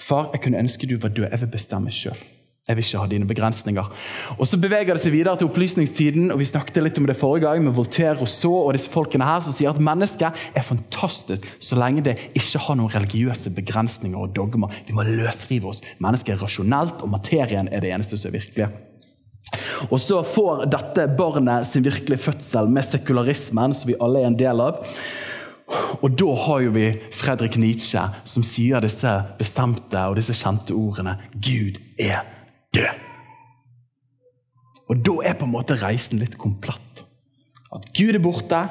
Far, 0.00 0.28
jeg 0.34 0.44
kunne 0.44 0.60
ønske 0.60 0.86
du 0.86 0.98
var 1.00 1.16
død. 1.16 1.30
Jeg 1.32 1.40
vil 1.40 1.56
bestemme 1.56 1.90
sjøl. 1.90 2.20
Jeg 2.70 2.78
vil 2.78 2.86
ikke 2.86 3.02
ha 3.02 3.10
dine 3.10 3.26
begrensninger. 3.26 3.86
Og 4.38 4.46
Så 4.46 4.58
beveger 4.62 4.94
det 4.94 5.02
seg 5.02 5.14
videre 5.16 5.36
til 5.38 5.48
opplysningstiden. 5.50 6.30
og 6.30 6.38
Vi 6.38 6.46
snakket 6.46 6.82
litt 6.84 6.98
om 7.02 7.08
det 7.08 7.18
forrige 7.18 7.48
gang 7.48 7.64
med 7.64 7.74
Voltaire 7.74 8.20
og 8.22 8.30
så, 8.30 8.52
og 8.52 8.74
disse 8.76 8.90
folkene 8.90 9.26
her 9.26 9.42
som 9.42 9.56
sier 9.56 9.72
at 9.72 9.82
mennesket 9.82 10.30
er 10.54 10.66
fantastisk 10.66 11.48
så 11.58 11.78
lenge 11.78 12.04
det 12.06 12.16
ikke 12.38 12.62
har 12.62 12.78
noen 12.78 12.94
religiøse 12.94 13.50
begrensninger 13.56 14.18
og 14.18 14.36
dogmer. 14.36 14.70
Vi 14.86 14.94
må 14.94 15.02
løsrive 15.02 15.72
oss. 15.72 15.82
Mennesket 15.98 16.36
er 16.36 16.44
rasjonelt, 16.44 17.02
og 17.02 17.10
materien 17.10 17.68
er 17.72 17.82
det 17.82 17.90
eneste 17.90 18.18
som 18.20 18.30
er 18.30 18.38
virkelig. 18.38 18.70
Og 19.90 19.98
Så 20.00 20.22
får 20.22 20.66
dette 20.70 21.08
barnet 21.18 21.66
sin 21.66 21.84
virkelige 21.84 22.22
fødsel 22.22 22.70
med 22.70 22.86
sekularismen, 22.86 23.74
som 23.74 23.90
vi 23.90 23.98
alle 24.00 24.22
er 24.22 24.30
en 24.30 24.38
del 24.38 24.62
av. 24.62 24.84
Og 26.02 26.10
da 26.18 26.34
har 26.46 26.64
jo 26.64 26.74
vi 26.74 26.88
Fredrik 27.14 27.56
Nietzsche, 27.60 28.02
som 28.24 28.44
sier 28.46 28.82
disse 28.82 29.10
bestemte 29.38 30.02
og 30.08 30.18
disse 30.18 30.34
kjente 30.34 30.74
ordene. 30.74 31.16
Gud 31.34 31.78
er 31.98 32.24
dø. 32.76 32.86
Og 34.90 35.02
da 35.06 35.16
er 35.30 35.36
på 35.38 35.46
en 35.46 35.54
måte 35.54 35.78
reisen 35.78 36.18
litt 36.22 36.36
komplett. 36.40 37.04
At 37.70 37.86
Gud 37.94 38.16
er 38.16 38.22
borte. 38.22 38.64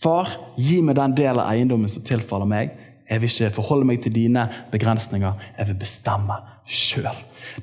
Far, 0.00 0.30
gi 0.56 0.78
meg 0.84 0.96
den 0.96 1.16
delen 1.18 1.42
av 1.42 1.50
eiendommen 1.50 1.90
som 1.90 2.04
tilfaller 2.06 2.48
meg. 2.48 2.76
Jeg 3.10 3.24
vil 3.24 3.32
ikke 3.32 3.56
forholde 3.56 3.88
meg 3.88 3.98
til 4.04 4.14
dine 4.14 4.46
begrensninger. 4.70 5.34
Jeg 5.58 5.66
vil 5.72 5.80
bestemme 5.80 6.36
sjøl. 6.70 7.16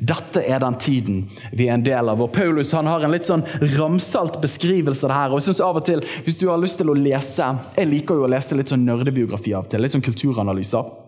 Dette 0.03 0.41
er 0.43 0.59
den 0.59 0.75
tiden 0.81 1.21
vi 1.55 1.69
er 1.69 1.77
en 1.77 1.85
del 1.85 2.11
av. 2.11 2.19
Og 2.19 2.33
Paulus 2.35 2.73
han 2.75 2.89
har 2.91 3.05
en 3.05 3.13
litt 3.15 3.29
sånn 3.29 3.45
ramsalt 3.77 4.41
beskrivelse 4.43 5.07
av 5.07 5.13
det 5.13 5.19
her. 5.21 5.31
og 5.31 5.39
jeg 5.39 5.47
synes 5.47 5.63
av 5.63 5.79
og 5.79 5.85
til, 5.87 6.03
Hvis 6.25 6.37
du 6.41 6.49
har 6.49 6.59
lyst 6.59 6.81
til 6.81 6.89
å 6.91 6.97
lese 6.97 7.47
Jeg 7.77 7.87
liker 7.87 8.15
jo 8.15 8.27
å 8.27 8.31
lese 8.35 8.55
litt 8.55 8.67
sånn 8.67 8.83
nerdebiografi 8.83 9.53
av 9.53 9.63
og 9.63 9.71
til. 9.71 9.81
Litt 9.81 9.95
sånn 9.95 10.03
kulturanalyser. 10.03 11.06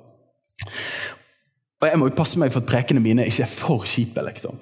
Og 1.80 1.88
jeg 1.88 2.00
må 2.00 2.10
jo 2.10 2.16
passe 2.18 2.40
meg 2.40 2.52
for 2.52 2.64
at 2.64 2.68
prekene 2.68 3.02
mine 3.04 3.26
ikke 3.28 3.46
er 3.46 3.52
for 3.52 3.86
kjipe. 3.88 4.22
liksom. 4.26 4.60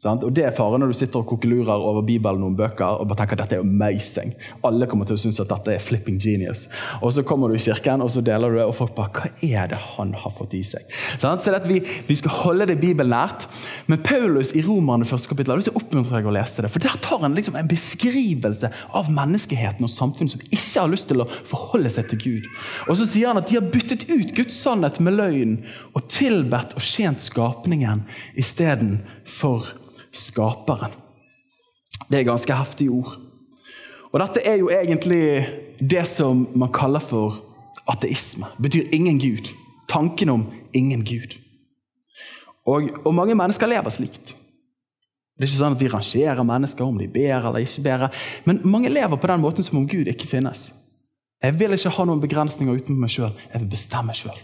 Sant? 0.00 0.22
Og 0.24 0.32
Det 0.32 0.46
er 0.48 0.54
faren 0.56 0.80
når 0.80 0.94
du 0.94 0.96
sitter 0.96 1.20
og 1.20 1.26
kokelurer 1.28 1.82
over 1.84 2.00
Bibelen 2.08 2.46
og 2.46 2.54
bøker 2.56 3.02
og 3.02 3.08
bare 3.10 3.18
tenker 3.20 3.36
at 3.36 3.42
dette 3.42 3.58
er 3.58 3.66
amazing. 3.66 4.30
Alle 4.64 4.86
kommer 4.88 5.04
til 5.04 5.18
å 5.18 5.20
synes 5.20 5.42
at 5.42 5.50
dette 5.50 5.74
er 5.74 5.82
flipping 5.84 6.16
genius. 6.16 6.62
Og 7.04 7.12
Så 7.12 7.20
kommer 7.28 7.50
du 7.52 7.58
i 7.58 7.60
kirken 7.60 8.00
og 8.00 8.08
så 8.14 8.22
deler 8.24 8.48
du 8.48 8.56
det, 8.56 8.64
og 8.64 8.72
folk 8.78 8.94
bare 8.96 9.12
Hva 9.12 9.28
er 9.44 9.68
det 9.68 9.80
han 9.98 10.14
har 10.16 10.32
fått 10.32 10.54
i 10.56 10.62
seg? 10.64 10.86
Sant? 11.20 11.44
Så 11.44 11.52
vi, 11.66 11.82
vi, 12.06 12.16
skal 12.16 12.32
holde 12.32 12.70
det 12.70 12.78
Bibelen 12.80 13.12
nært. 13.12 13.44
Men 13.92 14.00
Paulus 14.00 14.54
i 14.56 14.62
Romerne 14.64 15.04
første 15.04 15.28
kapittel 15.28 15.52
har 15.52 15.60
lyst 15.60 15.68
til 15.68 15.76
å 15.76 15.82
oppmuntre 15.82 16.16
deg 16.16 16.30
å 16.30 16.32
lese 16.32 16.64
det. 16.64 16.72
For 16.72 16.80
Der 16.80 16.96
tar 17.04 17.20
han 17.20 17.36
liksom 17.36 17.60
en 17.60 17.68
beskrivelse 17.68 18.72
av 18.96 19.12
menneskeheten 19.12 19.84
og 19.84 19.92
samfunnet 19.92 20.32
som 20.32 20.46
ikke 20.48 20.80
har 20.80 20.88
lyst 20.94 21.10
til 21.12 21.20
å 21.20 21.28
forholde 21.28 21.92
seg 21.92 22.08
til 22.08 22.22
Gud. 22.24 22.48
Og 22.88 22.96
Så 22.96 23.10
sier 23.10 23.34
han 23.34 23.42
at 23.42 23.52
de 23.52 23.60
har 23.60 23.68
byttet 23.68 24.08
ut 24.08 24.32
Guds 24.32 24.56
sannhet 24.64 24.96
med 25.04 25.18
løgn 25.20 25.58
og 25.92 26.08
tilbedt 26.08 26.72
og 26.78 26.88
tjent 26.88 27.20
skapningen 27.20 28.06
istedenfor 28.40 29.74
skaperen. 30.12 30.92
Det 32.10 32.20
er 32.20 32.26
ganske 32.28 32.56
heftige 32.56 32.90
ord. 32.90 33.18
Og 34.10 34.18
Dette 34.22 34.42
er 34.46 34.58
jo 34.58 34.70
egentlig 34.74 35.46
det 35.78 36.02
som 36.10 36.48
man 36.58 36.72
kaller 36.74 37.02
for 37.02 37.38
ateisme. 37.90 38.48
Det 38.56 38.66
betyr 38.66 38.96
ingen 38.96 39.20
Gud. 39.22 39.52
Tanken 39.88 40.28
om 40.28 40.46
ingen 40.74 41.04
Gud. 41.04 41.38
Og, 42.66 42.90
og 43.04 43.14
mange 43.14 43.34
mennesker 43.34 43.70
lever 43.70 43.90
slikt. 43.90 44.34
Det 45.40 45.46
er 45.46 45.48
ikke 45.48 45.56
sånn 45.56 45.76
at 45.78 45.80
vi 45.80 45.88
rangerer 45.88 46.44
mennesker 46.44 46.84
om 46.84 46.98
de 47.00 47.06
ber 47.08 47.46
eller 47.48 47.64
ikke 47.64 47.84
ber. 47.86 48.02
Men 48.44 48.60
mange 48.68 48.90
lever 48.92 49.16
på 49.16 49.30
den 49.30 49.40
måten 49.40 49.64
som 49.64 49.78
om 49.80 49.88
Gud 49.88 50.10
ikke 50.10 50.28
finnes. 50.28 50.68
Jeg 51.40 51.56
vil 51.56 51.72
ikke 51.72 51.94
ha 51.96 52.04
noen 52.04 52.20
begrensninger 52.20 52.76
utenfor 52.76 53.00
meg 53.00 53.12
sjøl. 53.14 53.32
Jeg 53.48 53.62
vil 53.62 53.70
bestemme 53.72 54.16
sjøl. 54.16 54.36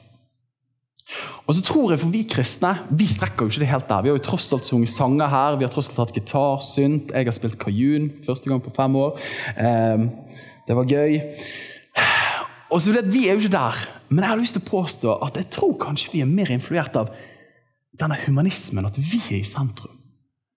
Og 1.46 1.54
så 1.54 1.62
tror 1.62 1.92
jeg 1.92 2.00
for 2.02 2.10
Vi 2.10 2.24
kristne 2.26 2.72
vi 2.90 3.06
strekker 3.06 3.46
jo 3.46 3.52
ikke 3.52 3.62
det 3.62 3.70
helt 3.70 3.88
der. 3.88 4.02
Vi 4.02 4.10
har 4.10 4.18
jo 4.18 4.24
tross 4.26 4.48
alt 4.52 4.66
sunget 4.66 4.90
sanger 4.90 5.30
her. 5.30 5.58
Vi 5.58 5.66
har 5.66 5.72
tross 5.72 5.88
alt 5.92 6.00
hatt 6.02 6.16
gitar, 6.16 6.62
synt. 6.66 7.14
Jeg 7.14 7.28
har 7.28 7.36
spilt 7.36 7.58
kajun 7.62 8.10
første 8.26 8.50
gang 8.50 8.62
på 8.62 8.74
fem 8.74 8.96
år. 8.98 9.20
Eh, 9.56 10.06
det 10.66 10.76
var 10.76 10.90
gøy. 10.90 11.20
Og 12.70 12.80
så 12.82 12.92
vet 12.92 13.12
Vi 13.12 13.28
er 13.28 13.36
jo 13.36 13.44
ikke 13.44 13.54
der, 13.54 13.76
men 14.08 14.24
jeg 14.24 14.32
har 14.32 14.40
lyst 14.40 14.56
til 14.58 14.64
å 14.64 14.70
påstå 14.70 15.18
at 15.22 15.38
jeg 15.38 15.50
tror 15.54 15.76
kanskje 15.78 16.12
vi 16.16 16.22
er 16.24 16.30
mer 16.30 16.50
influert 16.50 16.96
av 16.98 17.12
denne 17.96 18.18
humanismen, 18.26 18.86
at 18.86 18.98
vi 18.98 19.20
er 19.30 19.38
i 19.38 19.46
sentrum. 19.46 19.94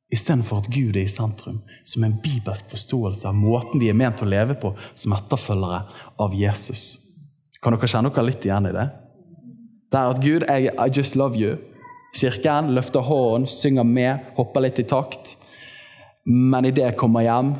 Istedenfor 0.10 0.64
at 0.64 0.72
Gud 0.74 0.98
er 0.98 1.06
i 1.06 1.12
sentrum, 1.12 1.60
som 1.86 2.04
en 2.04 2.18
bibelsk 2.24 2.72
forståelse 2.72 3.28
av 3.30 3.38
måten 3.38 3.80
vi 3.80 3.92
er 3.92 3.98
ment 3.98 4.24
å 4.26 4.28
leve 4.28 4.58
på 4.58 4.74
som 4.98 5.14
etterfølgere 5.14 5.84
av 6.18 6.34
Jesus. 6.34 6.98
Kan 7.62 7.76
dere 7.76 7.92
kjenne 7.92 8.10
dere 8.10 8.26
litt 8.26 8.48
igjen 8.48 8.72
i 8.72 8.74
det? 8.74 8.88
Det 9.90 10.00
er 10.00 10.14
at 10.14 10.22
Gud, 10.22 10.46
jeg, 10.48 10.74
I 10.74 10.98
just 10.98 11.16
love 11.16 11.38
you. 11.40 11.58
Kirken 12.16 12.74
løfter 12.74 13.06
hånden, 13.06 13.48
synger 13.48 13.84
med, 13.84 14.32
hopper 14.38 14.66
litt 14.66 14.80
i 14.82 14.86
takt. 14.86 15.36
Men 16.26 16.66
idet 16.66 16.86
jeg 16.86 16.98
kommer 16.98 17.26
hjem, 17.26 17.54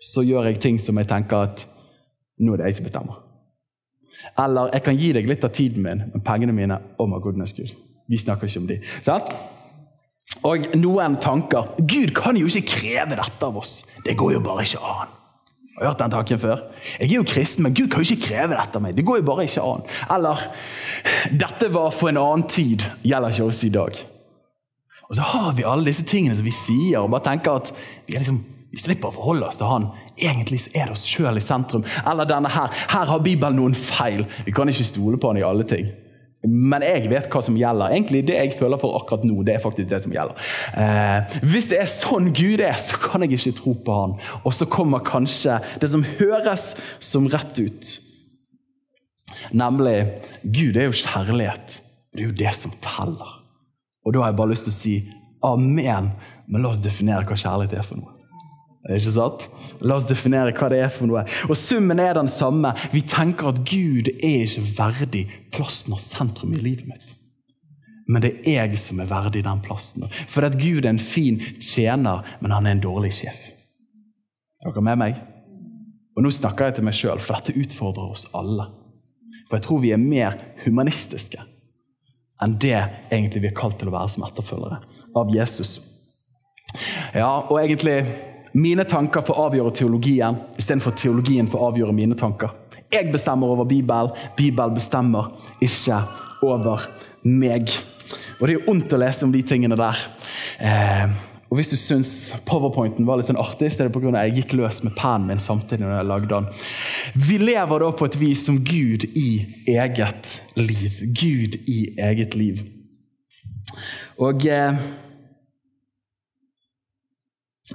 så 0.00 0.22
gjør 0.24 0.50
jeg 0.50 0.60
ting 0.62 0.80
som 0.80 0.98
jeg 1.00 1.08
tenker 1.08 1.48
at 1.48 1.64
nå 2.38 2.54
er 2.54 2.60
det 2.60 2.70
jeg 2.70 2.78
som 2.78 2.88
bestemmer. 2.88 3.20
Eller 4.38 4.72
jeg 4.74 4.84
kan 4.86 4.98
gi 4.98 5.12
deg 5.16 5.28
litt 5.30 5.44
av 5.46 5.54
tiden 5.54 5.84
min, 5.84 6.02
men 6.12 6.24
pengene 6.24 6.54
mine 6.54 6.80
Oh 6.98 7.08
my 7.08 7.20
goodness, 7.22 7.54
Gud. 7.56 7.72
Vi 8.08 8.18
snakker 8.20 8.48
ikke 8.48 8.62
om 8.62 8.68
de. 8.68 8.78
Sant? 9.02 9.32
Og 10.46 10.68
noen 10.76 11.16
tanker 11.22 11.72
Gud 11.80 12.12
kan 12.16 12.36
jo 12.36 12.48
ikke 12.48 12.76
kreve 12.76 13.16
dette 13.16 13.46
av 13.46 13.56
oss. 13.58 13.80
Det 14.04 14.16
går 14.18 14.36
jo 14.36 14.44
bare 14.44 14.66
ikke 14.66 14.82
an. 14.84 15.14
Har 15.78 15.92
hørt 15.92 16.00
den 16.02 16.10
tanken 16.10 16.40
før? 16.42 16.62
Jeg 16.98 17.06
er 17.06 17.20
jo 17.20 17.24
kristen, 17.26 17.62
men 17.62 17.74
Gud 17.74 17.86
kan 17.90 18.02
jo 18.02 18.14
ikke 18.14 18.32
kreve 18.32 18.56
dette 18.58 18.78
av 18.80 18.82
meg. 18.82 18.96
Det 18.96 19.04
går 19.06 19.20
jo 19.20 19.26
bare 19.28 19.44
ikke 19.46 19.62
an. 19.62 19.84
Eller 20.10 20.46
dette 21.30 21.68
var 21.70 21.92
for 21.94 22.10
en 22.10 22.18
annen 22.18 22.46
tid, 22.50 22.82
gjelder 23.06 23.34
ikke 23.36 23.46
oss 23.46 23.62
i 23.68 23.70
dag. 23.74 24.00
Og 25.08 25.16
så 25.16 25.28
har 25.30 25.52
vi 25.56 25.64
alle 25.64 25.86
disse 25.86 26.04
tingene 26.08 26.34
som 26.36 26.44
vi 26.44 26.54
sier, 26.54 26.98
og 27.00 27.12
bare 27.14 27.28
tenker 27.30 27.62
at 27.62 27.70
vi, 27.70 28.16
liksom, 28.16 28.42
vi 28.74 28.80
slipper 28.82 29.12
å 29.12 29.16
forholde 29.20 29.46
oss 29.46 29.60
til 29.60 29.70
Han. 29.70 29.88
Egentlig 30.18 30.60
er 30.74 30.90
det 30.90 30.98
oss 30.98 31.06
sjøl 31.06 31.38
i 31.38 31.44
sentrum. 31.44 31.86
Eller 32.02 32.28
denne 32.28 32.50
her. 32.52 32.74
Her 32.90 33.08
har 33.12 33.22
Bibelen 33.24 33.60
noen 33.60 33.78
feil. 33.78 34.26
Vi 34.44 34.52
kan 34.56 34.68
ikke 34.68 34.88
stole 34.88 35.20
på 35.20 35.30
Han 35.30 35.38
i 35.38 35.46
alle 35.46 35.68
ting. 35.68 35.92
Men 36.46 36.84
jeg 36.86 37.08
vet 37.10 37.26
hva 37.32 37.40
som 37.42 37.56
gjelder. 37.58 37.90
Egentlig 37.90 38.20
Det 38.28 38.36
jeg 38.36 38.54
føler 38.58 38.78
for 38.78 38.94
akkurat 38.98 39.24
nå, 39.26 39.40
det 39.46 39.56
er 39.56 39.62
faktisk 39.62 39.90
det 39.90 40.02
som 40.04 40.12
gjelder. 40.14 40.50
Eh, 40.78 41.38
hvis 41.42 41.70
det 41.72 41.80
er 41.82 41.90
sånn 41.90 42.30
Gud 42.36 42.62
er, 42.62 42.76
så 42.78 43.00
kan 43.02 43.24
jeg 43.24 43.34
ikke 43.38 43.56
tro 43.58 43.74
på 43.74 43.96
Han. 43.96 44.14
Og 44.44 44.54
så 44.54 44.68
kommer 44.70 45.02
kanskje 45.06 45.58
det 45.82 45.90
som 45.90 46.06
høres 46.18 46.76
som 47.02 47.26
rett 47.32 47.58
ut. 47.58 47.90
Nemlig 49.50 49.96
Gud 50.44 50.78
er 50.78 50.88
jo 50.88 51.00
kjærlighet. 51.00 51.80
Det 52.14 52.22
er 52.22 52.30
jo 52.30 52.38
det 52.38 52.54
som 52.56 52.74
teller. 52.84 53.34
Og 54.06 54.14
da 54.14 54.22
har 54.22 54.32
jeg 54.32 54.38
bare 54.38 54.54
lyst 54.54 54.68
til 54.68 54.74
å 54.74 54.78
si 54.78 54.94
amen, 55.44 56.12
men 56.48 56.62
la 56.62 56.70
oss 56.70 56.82
definere 56.82 57.26
hva 57.26 57.36
kjærlighet 57.38 57.76
er 57.78 57.86
for 57.86 58.00
noe. 58.00 58.17
Ikke 58.86 59.12
sant? 59.12 59.48
La 59.82 59.96
oss 59.98 60.06
definere 60.08 60.54
hva 60.56 60.68
det 60.70 60.78
er 60.84 60.92
for 60.92 61.10
noe. 61.10 61.24
Og 61.50 61.58
Summen 61.58 62.00
er 62.00 62.14
den 62.16 62.30
samme. 62.30 62.70
Vi 62.94 63.02
tenker 63.02 63.50
at 63.50 63.62
Gud 63.66 64.10
er 64.14 64.44
ikke 64.46 64.64
verdig 64.78 65.24
plassen 65.54 65.96
og 65.96 66.02
sentrum 66.04 66.54
i 66.54 66.62
livet 66.62 66.86
mitt. 66.88 67.14
Men 68.08 68.24
det 68.24 68.38
er 68.48 68.62
jeg 68.70 68.78
som 68.80 69.02
er 69.02 69.10
verdig 69.10 69.42
den 69.44 69.60
plassen. 69.64 70.06
For 70.30 70.46
at 70.46 70.56
Gud 70.60 70.86
er 70.86 70.94
en 70.94 71.02
fin 71.02 71.42
tjener, 71.60 72.24
men 72.40 72.54
han 72.54 72.66
er 72.66 72.78
en 72.78 72.86
dårlig 72.86 73.12
sjef. 73.18 73.50
Er 74.62 74.72
dere 74.72 74.86
med 74.86 75.02
meg? 75.02 75.20
Og 76.16 76.24
Nå 76.24 76.32
snakker 76.34 76.70
jeg 76.70 76.78
til 76.78 76.88
meg 76.88 76.96
sjøl, 76.96 77.20
for 77.22 77.36
dette 77.36 77.58
utfordrer 77.60 78.14
oss 78.14 78.24
alle. 78.34 78.70
For 79.48 79.58
jeg 79.58 79.66
tror 79.66 79.84
vi 79.84 79.92
er 79.94 80.02
mer 80.02 80.38
humanistiske 80.64 81.44
enn 82.38 82.54
det 82.62 82.76
egentlig 83.10 83.40
vi 83.42 83.48
er 83.50 83.56
kalt 83.58 83.80
til 83.80 83.90
å 83.90 83.94
være 83.96 84.12
som 84.14 84.24
etterfølgere 84.26 84.76
av 85.18 85.30
Jesus. 85.34 85.78
Ja, 87.16 87.30
og 87.40 87.56
egentlig 87.58 87.96
mine 88.52 88.84
tanker 88.88 89.24
får 89.26 89.40
avgjøre 89.44 89.74
teologien, 89.76 90.38
istedenfor 90.58 90.96
teologien 90.96 91.48
får 91.50 91.66
avgjøre 91.68 91.94
mine 91.96 92.16
tanker. 92.18 92.54
Jeg 92.92 93.12
bestemmer 93.12 93.50
over 93.52 93.68
Bibelen, 93.68 94.14
Bibelen 94.36 94.74
bestemmer 94.74 95.32
ikke 95.60 96.00
over 96.42 96.88
meg. 97.22 97.68
Og 98.38 98.46
Det 98.46 98.54
er 98.54 98.60
jo 98.60 98.70
ondt 98.72 98.94
å 98.94 99.00
lese 99.02 99.26
om 99.26 99.32
de 99.34 99.42
tingene 99.42 99.76
der. 99.76 99.98
Eh, 100.58 101.10
og 101.48 101.56
Hvis 101.56 101.72
du 101.72 101.76
syns 101.80 102.10
powerpointen 102.44 103.06
var 103.08 103.18
litt 103.18 103.28
sånn 103.28 103.40
artig, 103.40 103.72
så 103.72 103.84
er 103.84 103.88
det 103.88 103.94
pga. 103.96 104.12
at 104.12 104.28
jeg 104.28 104.42
gikk 104.42 104.52
løs 104.60 104.82
med 104.84 104.94
pennen 104.96 105.26
min 105.26 105.38
samtidig. 105.38 105.80
når 105.80 105.96
jeg 105.96 106.06
lagde 106.06 106.28
den. 106.28 106.46
Vi 107.14 107.38
lever 107.38 107.78
da 107.78 107.90
på 107.90 108.04
et 108.04 108.20
vis 108.20 108.44
som 108.44 108.58
Gud 108.58 109.04
i 109.16 109.64
eget 109.66 110.40
liv. 110.56 111.00
Gud 111.12 111.56
i 111.66 111.94
eget 111.98 112.34
liv. 112.34 112.64
Og 114.18 114.46
eh, 114.46 114.76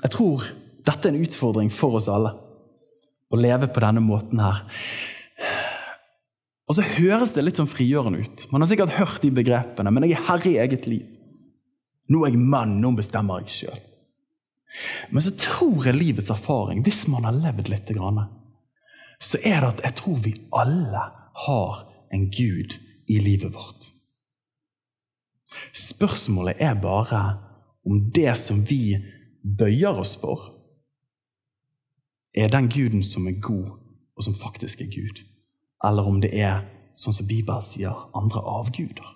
jeg 0.01 0.11
tror 0.11 0.43
dette 0.87 1.09
er 1.09 1.13
en 1.13 1.23
utfordring 1.23 1.71
for 1.73 1.99
oss 1.99 2.09
alle. 2.11 2.33
Å 3.33 3.39
leve 3.39 3.69
på 3.71 3.81
denne 3.83 4.03
måten 4.03 4.41
her. 4.43 4.61
Og 6.69 6.77
så 6.77 6.85
høres 6.95 7.33
det 7.35 7.43
litt 7.43 7.59
sånn 7.59 7.69
frigjørende 7.69 8.23
ut. 8.23 8.45
Man 8.53 8.63
har 8.63 8.69
sikkert 8.71 8.95
hørt 8.97 9.23
de 9.23 9.31
begrepene, 9.35 9.91
men 9.91 10.07
jeg 10.07 10.17
er 10.17 10.27
herre 10.29 10.51
i 10.51 10.59
eget 10.63 10.87
liv. 10.89 11.07
Nå 12.11 12.23
er 12.23 12.33
jeg 12.33 12.43
mann, 12.51 12.77
nå 12.83 12.93
bestemmer 12.97 13.43
jeg 13.43 13.55
sjøl. 13.57 13.81
Men 15.13 15.23
så 15.23 15.33
tror 15.37 15.85
jeg 15.87 15.99
livets 15.99 16.31
erfaring, 16.33 16.81
hvis 16.85 17.05
man 17.11 17.27
har 17.27 17.35
levd 17.37 17.69
litt, 17.69 17.91
så 19.23 19.39
er 19.45 19.61
det 19.61 19.69
at 19.69 19.83
jeg 19.87 19.97
tror 19.99 20.21
vi 20.23 20.33
alle 20.55 21.03
har 21.45 21.83
en 22.13 22.29
Gud 22.33 22.77
i 23.11 23.19
livet 23.21 23.53
vårt. 23.53 23.91
Spørsmålet 25.73 26.61
er 26.61 26.79
bare 26.81 27.21
om 27.85 28.01
det 28.15 28.33
som 28.39 28.63
vi 28.65 28.97
bøyer 29.43 29.99
oss 29.99 30.15
for, 30.21 30.49
er 32.33 32.49
den 32.49 32.69
guden 32.69 33.03
som 33.03 33.27
er 33.27 33.39
god, 33.41 33.69
og 34.17 34.23
som 34.23 34.35
faktisk 34.35 34.81
er 34.81 34.89
Gud. 34.93 35.21
Eller 35.85 36.07
om 36.07 36.21
det 36.21 36.31
er, 36.33 36.63
sånn 36.95 37.13
som 37.13 37.27
Bibelen 37.27 37.65
sier, 37.65 37.93
andre 38.15 38.41
avguder. 38.41 39.09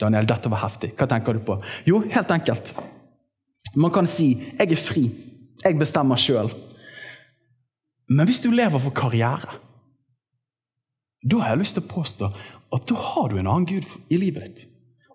Daniel, 0.00 0.26
dette 0.26 0.50
var 0.50 0.64
heftig. 0.64 0.92
Hva 0.98 1.06
tenker 1.08 1.36
du 1.36 1.44
på? 1.46 1.56
Jo, 1.86 2.02
helt 2.10 2.32
enkelt. 2.34 2.74
Man 3.76 3.90
kan 3.90 4.06
si 4.06 4.34
'jeg 4.34 4.72
er 4.72 4.76
fri', 4.76 5.10
'jeg 5.64 5.78
bestemmer 5.78 6.16
sjøl'. 6.16 6.54
Men 8.08 8.26
hvis 8.26 8.40
du 8.40 8.50
lever 8.50 8.78
for 8.78 8.90
karriere, 8.90 9.58
da 11.30 11.38
har 11.38 11.48
jeg 11.48 11.58
lyst 11.58 11.74
til 11.74 11.82
å 11.82 11.92
påstå 11.94 12.28
at 12.74 12.88
da 12.88 12.94
har 12.94 13.28
du 13.28 13.38
en 13.38 13.46
annen 13.46 13.66
gud 13.66 13.84
i 14.10 14.16
livet 14.16 14.42
ditt. 14.42 14.68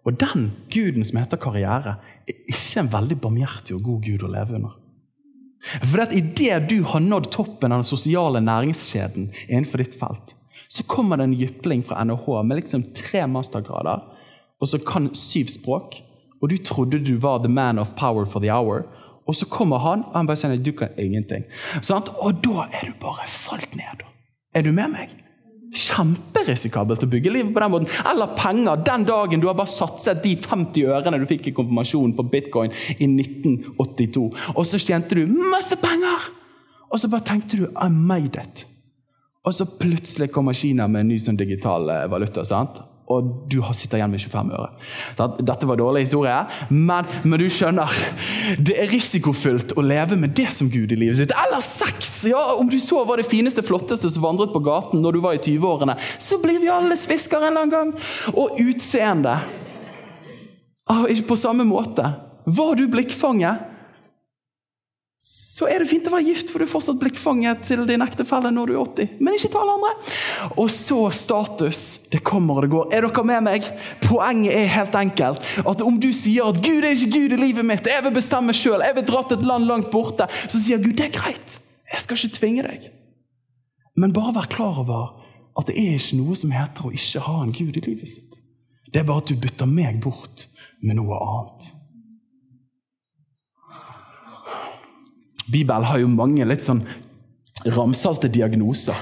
Og 0.05 0.19
den 0.19 0.51
guden 0.71 1.03
som 1.05 1.19
heter 1.19 1.37
karriere, 1.37 1.99
er 2.27 2.33
ikke 2.47 2.79
en 2.79 2.91
veldig 2.91 3.21
barmhjertig 3.21 3.75
og 3.75 3.83
god 3.83 4.03
gud 4.03 4.23
å 4.23 4.31
leve 4.31 4.55
under. 4.55 4.78
For 5.61 6.03
at 6.03 6.15
Idet 6.15 6.69
du 6.69 6.81
har 6.87 7.03
nådd 7.03 7.31
toppen 7.35 7.73
av 7.73 7.81
den 7.81 7.89
sosiale 7.89 8.41
næringskjeden 8.43 9.31
innenfor 9.47 9.83
ditt 9.83 9.97
felt, 9.99 10.35
så 10.69 10.85
kommer 10.87 11.17
det 11.17 11.27
en 11.27 11.39
jypling 11.39 11.81
fra 11.83 12.03
NHH 12.05 12.43
med 12.45 12.61
liksom 12.61 12.85
tre 12.95 13.25
mastergrader 13.27 14.05
og 14.59 14.67
så 14.67 14.79
kan 14.83 15.09
syv 15.15 15.51
språk. 15.51 16.01
Og 16.41 16.49
du 16.49 16.57
trodde 16.63 16.99
du 17.03 17.17
var 17.19 17.39
the 17.43 17.51
man 17.51 17.79
of 17.79 17.95
power 17.95 18.25
for 18.25 18.39
the 18.39 18.51
hour. 18.51 18.83
Og 19.27 19.35
så 19.35 19.45
kommer 19.45 19.77
han, 19.77 20.03
og 20.03 20.15
han 20.15 20.27
bare 20.27 20.39
sier 20.39 20.57
du 20.57 20.71
kan 20.73 20.95
ingenting. 20.97 21.45
Sånn? 21.81 22.07
Og 22.23 22.39
da 22.43 22.67
er 22.73 22.89
du 22.89 22.95
bare 23.01 23.27
falt 23.29 23.75
ned. 23.77 24.05
Er 24.55 24.65
du 24.65 24.71
med 24.73 24.95
meg? 24.95 25.13
Kjemperisikabelt 25.75 27.03
å 27.05 27.09
bygge 27.09 27.33
livet 27.33 27.53
på 27.53 27.61
den 27.61 27.73
måten. 27.73 27.91
Eller 28.09 28.33
penger. 28.37 28.81
Den 28.85 29.05
dagen 29.05 29.41
du 29.41 29.47
har 29.49 29.57
bare 29.57 29.69
satset 29.71 30.23
de 30.23 30.33
50 30.39 30.89
ørene 30.89 31.19
du 31.21 31.27
fikk 31.29 31.51
i 31.51 31.55
konfirmasjonen 31.55 32.15
på 32.17 32.25
bitcoin 32.31 32.73
i 32.97 33.05
1982, 33.05 34.25
og 34.55 34.65
så 34.65 34.81
tjente 34.81 35.19
du 35.19 35.25
masse 35.29 35.77
penger! 35.79 36.29
Og 36.89 36.97
så 36.97 37.09
bare 37.11 37.27
tenkte 37.27 37.59
du 37.59 37.67
I 37.69 37.89
made 37.93 38.41
it. 38.41 38.63
Og 39.45 39.53
så 39.53 39.67
plutselig 39.79 40.31
kommer 40.33 40.57
Kina 40.57 40.87
med 40.89 41.05
en 41.05 41.11
ny 41.13 41.19
sånn 41.21 41.37
digital 41.37 41.85
eh, 41.93 42.07
valuta. 42.09 42.43
sant? 42.43 42.81
Og 43.09 43.29
du 43.49 43.57
sitter 43.73 43.97
igjen 43.97 44.11
med 44.13 44.21
25 44.21 44.51
øre. 44.53 44.67
Dette 45.41 45.67
var 45.69 45.79
dårlig 45.79 46.03
historie, 46.05 46.35
men, 46.69 47.07
men, 47.23 47.39
du 47.41 47.47
skjønner 47.49 47.89
Det 48.61 48.75
er 48.83 48.91
risikofylt 48.91 49.73
å 49.73 49.85
leve 49.85 50.17
med 50.19 50.35
det 50.37 50.49
som 50.53 50.69
Gud 50.69 50.93
i 50.93 50.99
livet 50.99 51.17
sitt. 51.17 51.33
Eller 51.33 51.63
sex! 51.65 52.11
Ja, 52.29 52.43
Om 52.59 52.69
du 52.69 52.77
så 52.83 53.01
var 53.09 53.17
det 53.17 53.29
fineste, 53.29 53.65
flotteste 53.65 54.11
som 54.13 54.27
vandret 54.27 54.53
på 54.53 54.61
gaten 54.65 55.01
når 55.01 55.17
du 55.17 55.23
var 55.25 55.37
i 55.37 55.41
20-årene, 55.41 55.97
så 56.21 56.37
blir 56.43 56.61
vi 56.61 56.69
alle 56.69 56.97
svisker 56.99 57.41
en 57.41 57.49
eller 57.49 57.65
annen 57.65 57.75
gang. 57.75 58.35
Og 58.35 58.59
utseende. 58.61 59.39
Ah, 60.89 61.05
ikke 61.09 61.31
på 61.33 61.39
samme 61.39 61.65
måte. 61.65 62.05
Var 62.49 62.77
du 62.77 62.87
blikkfanget? 62.91 63.68
Så 65.19 65.65
er 65.67 65.81
det 65.83 65.89
fint 65.89 66.05
å 66.07 66.13
være 66.13 66.29
gift, 66.29 66.47
for 66.47 66.61
du 66.61 66.63
er 66.63 66.71
fortsatt 66.71 66.99
blikkfanget 67.01 67.65
til 67.67 67.81
din 67.89 67.99
ektefelle 68.05 68.53
når 68.55 68.69
du 68.69 68.73
er 68.77 68.83
80. 68.85 69.17
Men 69.19 69.35
ikke 69.35 69.49
ta 69.51 69.59
alle 69.59 69.73
andre. 69.75 70.11
Og 70.53 70.69
så 70.71 70.99
status. 71.11 71.81
Det 72.07 72.21
kommer 72.23 72.61
og 72.61 72.63
det 72.63 72.69
går. 72.71 72.85
Er 72.95 73.03
dere 73.03 73.25
med 73.27 73.43
meg? 73.49 73.67
Poenget 74.05 74.55
er 74.55 74.71
helt 74.77 74.95
enkelt 74.95 75.43
at 75.59 75.83
om 75.83 75.97
du 75.99 76.07
sier 76.15 76.47
at 76.47 76.61
Gud 76.63 76.87
er 76.87 76.95
ikke 76.95 77.11
Gud 77.17 77.35
i 77.35 77.39
livet 77.41 77.67
mitt, 77.67 77.89
jeg 77.91 78.05
vil 78.05 78.15
bestemme 78.15 78.55
sjøl, 78.55 78.79
jeg 78.85 78.95
vil 78.95 79.07
dra 79.09 79.25
til 79.27 79.41
et 79.41 79.49
land 79.49 79.67
langt 79.67 79.89
borte, 79.91 80.29
så 80.47 80.55
sier 80.55 80.79
Gud 80.79 80.95
det 80.95 81.09
er 81.09 81.17
greit. 81.19 81.57
Jeg 81.91 82.05
skal 82.05 82.21
ikke 82.21 82.39
tvinge 82.39 82.63
deg. 82.69 82.87
Men 83.99 84.15
bare 84.15 84.37
vær 84.37 84.47
klar 84.47 84.79
over 84.85 85.17
at 85.59 85.67
det 85.67 85.75
er 85.81 85.97
ikke 85.99 86.21
noe 86.21 86.37
som 86.39 86.55
heter 86.55 86.87
å 86.87 86.93
ikke 86.95 87.25
ha 87.27 87.41
en 87.43 87.51
Gud 87.59 87.75
i 87.75 87.83
livet 87.83 88.13
sitt. 88.13 88.39
Det 88.87 89.03
er 89.03 89.11
bare 89.11 89.19
at 89.25 89.27
du 89.27 89.35
bytter 89.35 89.67
meg 89.67 89.99
bort 89.99 90.47
med 90.79 90.95
noe 90.95 91.19
annet. 91.19 91.73
Bibelen 95.49 95.87
har 95.89 96.01
jo 96.01 96.09
mange 96.11 96.45
litt 96.47 96.63
sånn 96.65 96.83
ramsalte 97.65 98.29
diagnoser. 98.31 98.97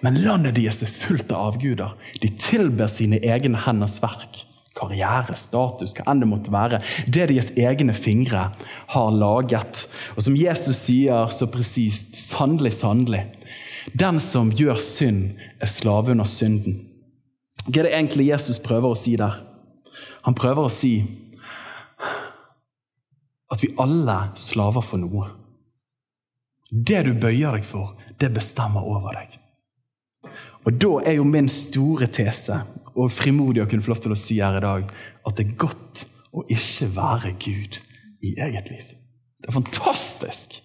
Men 0.00 0.22
landet 0.24 0.56
deres 0.56 0.80
er 0.84 0.92
fullt 0.92 1.32
av 1.34 1.54
avguder. 1.54 1.92
De 2.22 2.30
tilber 2.40 2.88
sine 2.88 3.20
egne 3.20 3.60
henders 3.66 3.98
verk. 4.02 4.46
Karriere, 4.78 5.34
status, 5.36 5.92
hva 5.96 6.06
enn 6.08 6.22
det 6.22 6.28
måtte 6.30 6.52
være. 6.54 6.80
Det 7.04 7.26
deres 7.28 7.50
egne 7.58 7.92
fingre 7.92 8.46
har 8.94 9.10
laget. 9.12 9.84
Og 10.16 10.24
som 10.24 10.38
Jesus 10.38 10.78
sier 10.86 11.28
så 11.34 11.50
presist, 11.52 12.14
sannelig, 12.16 12.72
sannelig. 12.78 13.26
Den 13.92 14.20
som 14.22 14.52
gjør 14.54 14.80
synd, 14.80 15.34
er 15.60 15.68
slave 15.68 16.14
under 16.14 16.28
synden. 16.28 16.78
Hva 17.66 17.82
er 17.82 17.88
det 17.88 17.96
egentlig 17.98 18.30
Jesus 18.30 18.60
prøver 18.62 18.94
å 18.94 18.98
si 18.98 19.16
der? 19.20 19.36
Han 20.24 20.36
prøver 20.38 20.64
å 20.64 20.72
si 20.72 20.94
at 23.50 23.60
vi 23.64 23.72
alle 23.82 24.16
slaver 24.38 24.84
for 24.86 25.02
noe. 25.02 25.28
Det 26.70 27.02
du 27.06 27.12
bøyer 27.18 27.58
deg 27.58 27.66
for, 27.66 27.96
det 28.20 28.32
bestemmer 28.34 28.86
over 28.86 29.16
deg. 29.18 29.36
Og 30.66 30.76
Da 30.76 30.90
er 31.08 31.16
jo 31.18 31.24
min 31.24 31.48
store 31.48 32.06
tese, 32.06 32.60
og 32.94 33.12
frimodig 33.12 33.62
å 33.62 33.68
kunne 33.70 33.82
få 33.82 33.94
lov 33.94 34.02
til 34.04 34.14
å 34.14 34.18
si 34.18 34.40
her 34.42 34.58
i 34.58 34.64
dag, 34.64 34.90
at 35.26 35.36
det 35.36 35.46
er 35.46 35.58
godt 35.58 36.04
å 36.36 36.44
ikke 36.52 36.90
være 36.94 37.32
Gud 37.40 37.80
i 38.22 38.34
eget 38.38 38.70
liv. 38.70 38.92
Det 39.40 39.48
er 39.48 39.56
fantastisk 39.56 40.60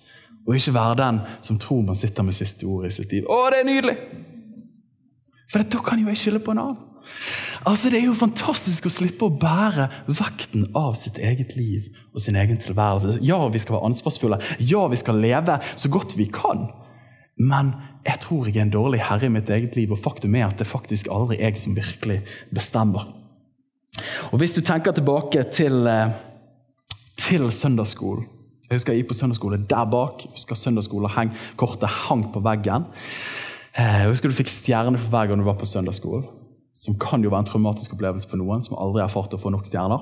å 0.46 0.54
ikke 0.54 0.76
være 0.76 1.00
den 1.00 1.22
som 1.46 1.58
tror 1.62 1.86
man 1.88 1.98
sitter 1.98 2.28
med 2.28 2.38
siste 2.38 2.68
ord 2.70 2.90
i 2.90 2.94
sitt 2.94 3.14
liv. 3.16 3.26
Å, 3.32 3.50
det 3.54 3.64
er 3.64 3.70
nydelig! 3.70 3.98
For 5.52 5.64
da 5.64 5.82
kan 5.86 6.02
jo 6.02 6.12
jeg 6.12 6.22
skylde 6.24 6.44
på 6.46 6.56
en 6.56 6.62
annen. 6.64 6.84
Altså, 7.66 7.90
Det 7.90 8.00
er 8.00 8.06
jo 8.06 8.18
fantastisk 8.18 8.86
å 8.86 8.94
slippe 8.94 9.26
å 9.26 9.34
bære 9.42 9.90
vekten 10.08 10.68
av 10.78 10.96
sitt 11.00 11.18
eget 11.18 11.56
liv 11.58 11.90
og 12.14 12.22
sin 12.22 12.36
egen 12.36 12.58
tilværelse. 12.62 13.20
Ja, 13.22 13.40
vi 13.50 13.62
skal 13.62 13.78
være 13.78 13.92
ansvarsfulle. 13.92 14.40
Ja, 14.60 14.88
vi 14.88 15.02
skal 15.02 15.22
leve 15.22 15.60
så 15.76 15.90
godt 15.90 16.18
vi 16.18 16.26
kan. 16.26 16.68
Men 17.38 17.74
jeg 18.06 18.22
tror 18.22 18.48
jeg 18.48 18.58
er 18.58 18.68
en 18.68 18.74
dårlig 18.74 19.02
herre 19.02 19.28
i 19.28 19.34
mitt 19.34 19.50
eget 19.50 19.76
liv, 19.76 19.92
og 19.92 20.00
faktum 20.00 20.36
er 20.36 20.48
at 20.48 20.60
det 20.60 20.68
faktisk 20.70 21.10
aldri 21.12 21.40
er 21.40 21.52
jeg 21.52 21.64
som 21.64 21.76
virkelig 21.76 22.22
bestemmer. 22.54 23.10
Og 24.32 24.40
Hvis 24.40 24.54
du 24.54 24.62
tenker 24.62 24.92
tilbake 24.92 25.44
til, 25.52 25.88
eh, 25.88 26.12
til 27.18 27.52
søndagsskolen 27.52 28.26
Jeg 28.70 28.76
husker 28.76 28.94
jeg 28.94 29.04
gikk 29.04 29.10
på 29.10 29.14
søndagsskole 29.14 29.58
der 29.70 29.86
bak. 29.86 30.24
Jeg 30.24 30.32
husker 30.32 30.56
Søndagsskolekortet 30.56 31.90
hang 31.90 32.34
på 32.34 32.40
veggen. 32.42 32.86
Eh, 33.76 34.02
jeg 34.06 34.12
husker 34.14 34.32
du 34.32 34.38
fikk 34.38 34.52
stjerner 34.52 35.00
for 35.02 35.12
hver 35.12 35.30
gang 35.30 35.42
du 35.42 35.48
var 35.48 35.58
på 35.60 35.68
søndagsskolen 35.68 36.24
som 36.76 36.96
kan 37.00 37.24
jo 37.24 37.32
være 37.32 37.46
en 37.46 37.48
traumatisk 37.48 37.94
opplevelse 37.96 38.28
for 38.28 38.40
noen 38.40 38.64
som 38.64 38.76
aldri 38.76 39.00
har 39.00 39.08
erfart 39.08 39.34
å 39.36 39.40
få 39.40 39.52
nok 39.54 39.68
stjerner. 39.68 40.02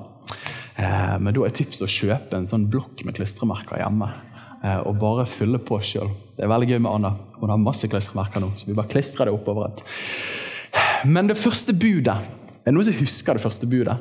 Eh, 0.74 1.14
men 1.22 1.34
da 1.36 1.44
er 1.46 1.54
tipset 1.54 1.86
å 1.86 1.90
kjøpe 1.90 2.34
en 2.34 2.48
sånn 2.50 2.66
blokk 2.70 3.04
med 3.06 3.14
klistremerker 3.14 3.78
hjemme. 3.78 4.08
Eh, 4.64 4.80
og 4.82 4.98
bare 4.98 5.26
fylle 5.30 5.60
på 5.62 5.78
sjøl. 5.86 6.10
Det 6.34 6.42
er 6.42 6.50
veldig 6.50 6.72
gøy 6.72 6.80
med 6.82 6.90
Anna. 6.90 7.12
Hun 7.38 7.52
har 7.52 7.62
masse 7.62 7.86
klistremerker 7.90 8.42
nå. 8.42 8.50
så 8.58 8.66
vi 8.66 8.74
bare 8.74 8.90
klistrer 8.90 9.30
det 9.30 9.36
opp 9.36 9.46
overalt. 9.52 9.84
Men 11.06 11.30
det 11.30 11.38
første 11.38 11.76
budet 11.76 12.16
Er 12.64 12.72
det 12.72 12.72
noen 12.72 12.86
som 12.86 12.94
husker 12.96 13.36
det 13.36 13.44
første 13.44 13.66
budet? 13.68 13.98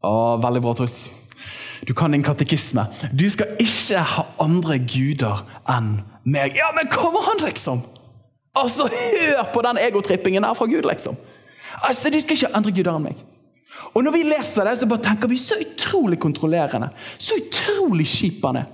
Å, 0.00 0.12
veldig 0.40 0.62
bra, 0.64 0.72
Truls. 0.74 1.10
Du 1.90 1.94
kan 1.94 2.12
din 2.12 2.22
katekisme. 2.22 2.84
Du 3.18 3.24
skal 3.30 3.56
ikke 3.58 3.98
ha 3.98 4.22
andre 4.38 4.76
guder 4.78 5.40
enn 5.72 5.96
meg. 6.22 6.54
Ja, 6.54 6.68
men 6.76 6.86
kommer 6.86 7.24
han, 7.26 7.42
liksom? 7.42 7.80
Altså, 8.54 8.86
Hør 8.86 9.48
på 9.50 9.62
den 9.66 9.80
egotrippingen 9.82 10.46
her 10.46 10.54
fra 10.54 10.68
Gud, 10.70 10.86
liksom. 10.86 11.18
Altså, 11.82 12.12
De 12.14 12.20
skal 12.22 12.36
ikke 12.36 12.52
ha 12.52 12.60
andre 12.60 12.74
guder 12.76 12.94
enn 12.94 13.08
meg. 13.08 13.26
Og 13.94 14.06
Når 14.06 14.14
vi 14.14 14.22
leser 14.22 14.70
det, 14.70 14.76
så 14.78 14.86
bare 14.86 15.02
tenker 15.08 15.34
vi 15.34 15.40
så 15.42 15.58
utrolig 15.58 16.20
kontrollerende. 16.22 16.92
Så 17.18 17.40
utrolig 17.42 18.06
kjip 18.06 18.46
han 18.46 18.62
er. 18.62 18.70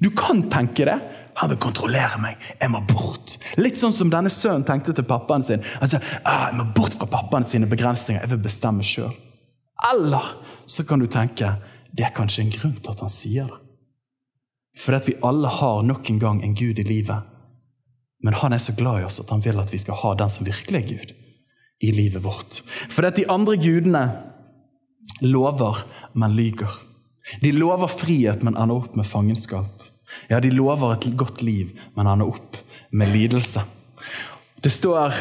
Du 0.00 0.08
kan 0.16 0.46
tenke 0.48 0.88
det. 0.88 0.98
Han 1.36 1.52
vil 1.52 1.60
kontrollere 1.60 2.16
meg. 2.22 2.40
Jeg 2.62 2.72
må 2.72 2.80
bort. 2.80 3.36
Litt 3.60 3.76
sånn 3.76 3.92
som 3.92 4.08
denne 4.08 4.32
sønnen 4.32 4.64
tenkte 4.64 4.96
til 4.96 5.04
pappaen 5.04 5.44
sin. 5.44 5.60
Altså, 5.84 6.00
ah, 6.24 6.48
Jeg 6.48 6.62
må 6.62 6.72
bort 6.72 6.96
fra 6.96 7.12
pappaen 7.12 7.44
sine 7.44 7.68
begrensninger. 7.68 8.24
Jeg 8.24 8.38
vil 8.38 8.46
bestemme 8.48 8.80
sjøl. 8.80 9.12
Eller 9.92 10.32
så 10.64 10.88
kan 10.88 10.98
du 10.98 11.06
tenke 11.06 11.58
det 11.98 12.06
er 12.06 12.14
kanskje 12.14 12.44
en 12.44 12.54
grunn 12.54 12.76
til 12.78 12.92
at 12.92 13.02
han 13.02 13.10
sier 13.12 13.48
det. 13.50 13.58
For 14.78 14.94
at 14.94 15.08
vi 15.08 15.16
alle 15.26 15.50
har 15.50 15.82
nok 15.82 16.06
en 16.12 16.20
gang 16.22 16.42
en 16.46 16.54
Gud 16.54 16.78
i 16.78 16.86
livet. 16.86 17.26
Men 18.22 18.36
han 18.38 18.54
er 18.54 18.62
så 18.62 18.74
glad 18.78 19.00
i 19.00 19.06
oss 19.08 19.18
at 19.18 19.32
han 19.34 19.42
vil 19.42 19.58
at 19.58 19.72
vi 19.74 19.80
skal 19.82 19.98
ha 19.98 20.12
den 20.18 20.30
som 20.30 20.46
virkelig 20.46 20.78
er 20.78 20.88
Gud 20.92 21.14
i 21.82 21.90
livet 21.94 22.22
vårt. 22.22 22.60
For 22.90 23.06
at 23.06 23.18
de 23.18 23.26
andre 23.30 23.56
gudene 23.58 24.04
lover, 25.26 25.82
men 26.14 26.36
lyger. 26.38 26.70
De 27.42 27.52
lover 27.52 27.90
frihet, 27.90 28.42
men 28.46 28.56
ender 28.56 28.78
opp 28.78 28.94
med 28.96 29.06
fangenskap. 29.06 29.86
Ja, 30.30 30.40
de 30.40 30.50
lover 30.54 30.94
et 30.94 31.10
godt 31.18 31.42
liv, 31.42 31.74
men 31.96 32.06
ender 32.06 32.30
opp 32.30 32.58
med 32.90 33.10
lidelse. 33.12 33.64
Det 34.62 34.70
står 34.72 35.18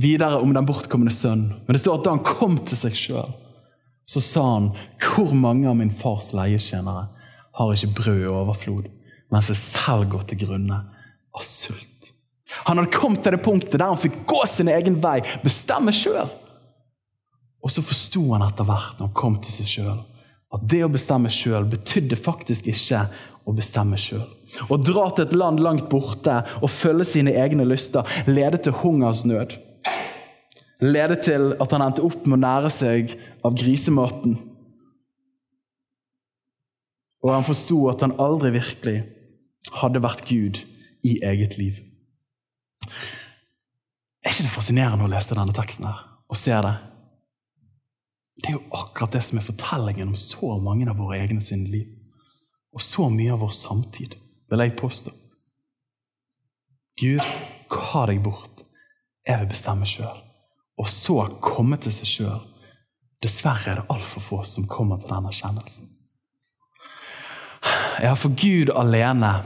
videre 0.00 0.40
om 0.42 0.54
den 0.54 0.66
bortkomne 0.66 1.12
sønn, 1.14 1.48
men 1.66 1.74
det 1.74 1.82
står 1.82 2.00
at 2.00 2.06
da 2.06 2.14
han 2.14 2.26
kom 2.26 2.56
til 2.66 2.78
seg 2.78 2.96
sjøl, 2.98 3.34
så 4.06 4.20
sa 4.20 4.42
han, 4.52 4.72
'Hvor 4.98 5.34
mange 5.34 5.68
av 5.68 5.76
min 5.76 5.90
fars 5.90 6.32
leietjenere 6.32 7.08
har 7.52 7.72
ikke 7.72 7.94
brød 7.94 8.22
i 8.22 8.26
overflod, 8.26 8.88
mens 9.32 9.48
jeg 9.48 9.56
selv 9.56 10.10
går 10.10 10.22
til 10.28 10.46
grunne 10.46 10.84
av 11.34 11.42
sult?' 11.42 12.12
Han 12.64 12.78
hadde 12.78 12.94
kommet 12.94 13.22
til 13.24 13.34
det 13.34 13.42
punktet 13.42 13.78
der 13.80 13.90
han 13.90 13.98
fikk 13.98 14.26
gå 14.26 14.44
sin 14.46 14.68
egen 14.68 15.00
vei, 15.02 15.20
bestemme 15.42 15.92
sjøl. 15.92 16.28
Og 17.64 17.72
så 17.72 17.82
forsto 17.82 18.32
han 18.32 18.44
etter 18.46 18.66
hvert, 18.68 18.98
når 18.98 19.08
han 19.08 19.16
kom 19.16 19.38
til 19.42 19.52
seg 19.52 19.66
sjøl, 19.66 20.00
at 20.54 20.66
det 20.70 20.84
å 20.84 20.92
bestemme 20.92 21.32
sjøl 21.32 21.64
betydde 21.66 22.16
faktisk 22.20 22.68
ikke 22.70 23.06
å 23.44 23.52
bestemme 23.56 23.98
sjøl. 23.98 24.26
Å 24.70 24.76
dra 24.78 25.08
til 25.10 25.26
et 25.26 25.34
land 25.34 25.62
langt 25.64 25.88
borte 25.90 26.42
og 26.60 26.70
følge 26.70 27.08
sine 27.08 27.34
egne 27.40 27.66
lyster 27.66 28.06
ledet 28.28 28.62
til 28.66 28.76
hungersnød 28.84 29.56
ledet 30.82 31.24
til 31.28 31.52
at 31.60 31.74
han 31.74 31.84
endte 31.84 32.04
opp 32.04 32.24
med 32.26 32.38
å 32.38 32.44
nære 32.44 32.70
seg 32.72 33.14
av 33.44 33.56
grisematen. 33.58 34.36
Og 37.24 37.32
han 37.32 37.46
forsto 37.46 37.78
at 37.92 38.02
han 38.04 38.16
aldri 38.20 38.52
virkelig 38.56 38.96
hadde 39.80 40.02
vært 40.04 40.26
Gud 40.28 40.60
i 41.06 41.18
eget 41.24 41.56
liv. 41.60 41.78
Er 44.24 44.32
ikke 44.32 44.46
det 44.46 44.52
fascinerende 44.52 45.06
å 45.06 45.12
lese 45.12 45.36
denne 45.36 45.54
teksten 45.56 45.88
her 45.88 46.02
og 46.28 46.38
se 46.40 46.56
det? 46.66 46.74
Det 48.40 48.50
er 48.50 48.56
jo 48.56 48.64
akkurat 48.76 49.14
det 49.14 49.22
som 49.24 49.38
er 49.38 49.46
fortellingen 49.46 50.10
om 50.10 50.18
så 50.18 50.56
mange 50.60 50.88
av 50.90 50.98
våre 51.00 51.20
egne 51.22 51.44
sine 51.44 51.70
liv. 51.70 51.86
Og 52.74 52.82
så 52.82 53.06
mye 53.12 53.32
av 53.32 53.44
vår 53.44 53.52
samtid, 53.54 54.16
vil 54.50 54.64
jeg 54.64 54.74
påstå. 54.80 55.12
Gud, 57.00 57.22
hva 57.70 58.04
deg 58.10 58.20
bort. 58.24 58.64
Jeg 59.24 59.40
vil 59.40 59.52
bestemme 59.54 59.86
sjøl 59.88 60.23
og 60.78 60.88
så 60.90 61.20
komme 61.44 61.78
til 61.80 61.94
seg 61.94 62.10
sjøl. 62.10 62.40
Dessverre 63.24 63.72
er 63.72 63.80
det 63.80 63.90
altfor 63.92 64.24
få 64.24 64.40
som 64.48 64.68
kommer 64.68 65.00
til 65.00 65.12
denne 65.12 65.30
erkjennelsen. 65.32 65.90
Ja, 68.02 68.12
for 68.18 68.34
Gud 68.36 68.72
alene 68.76 69.38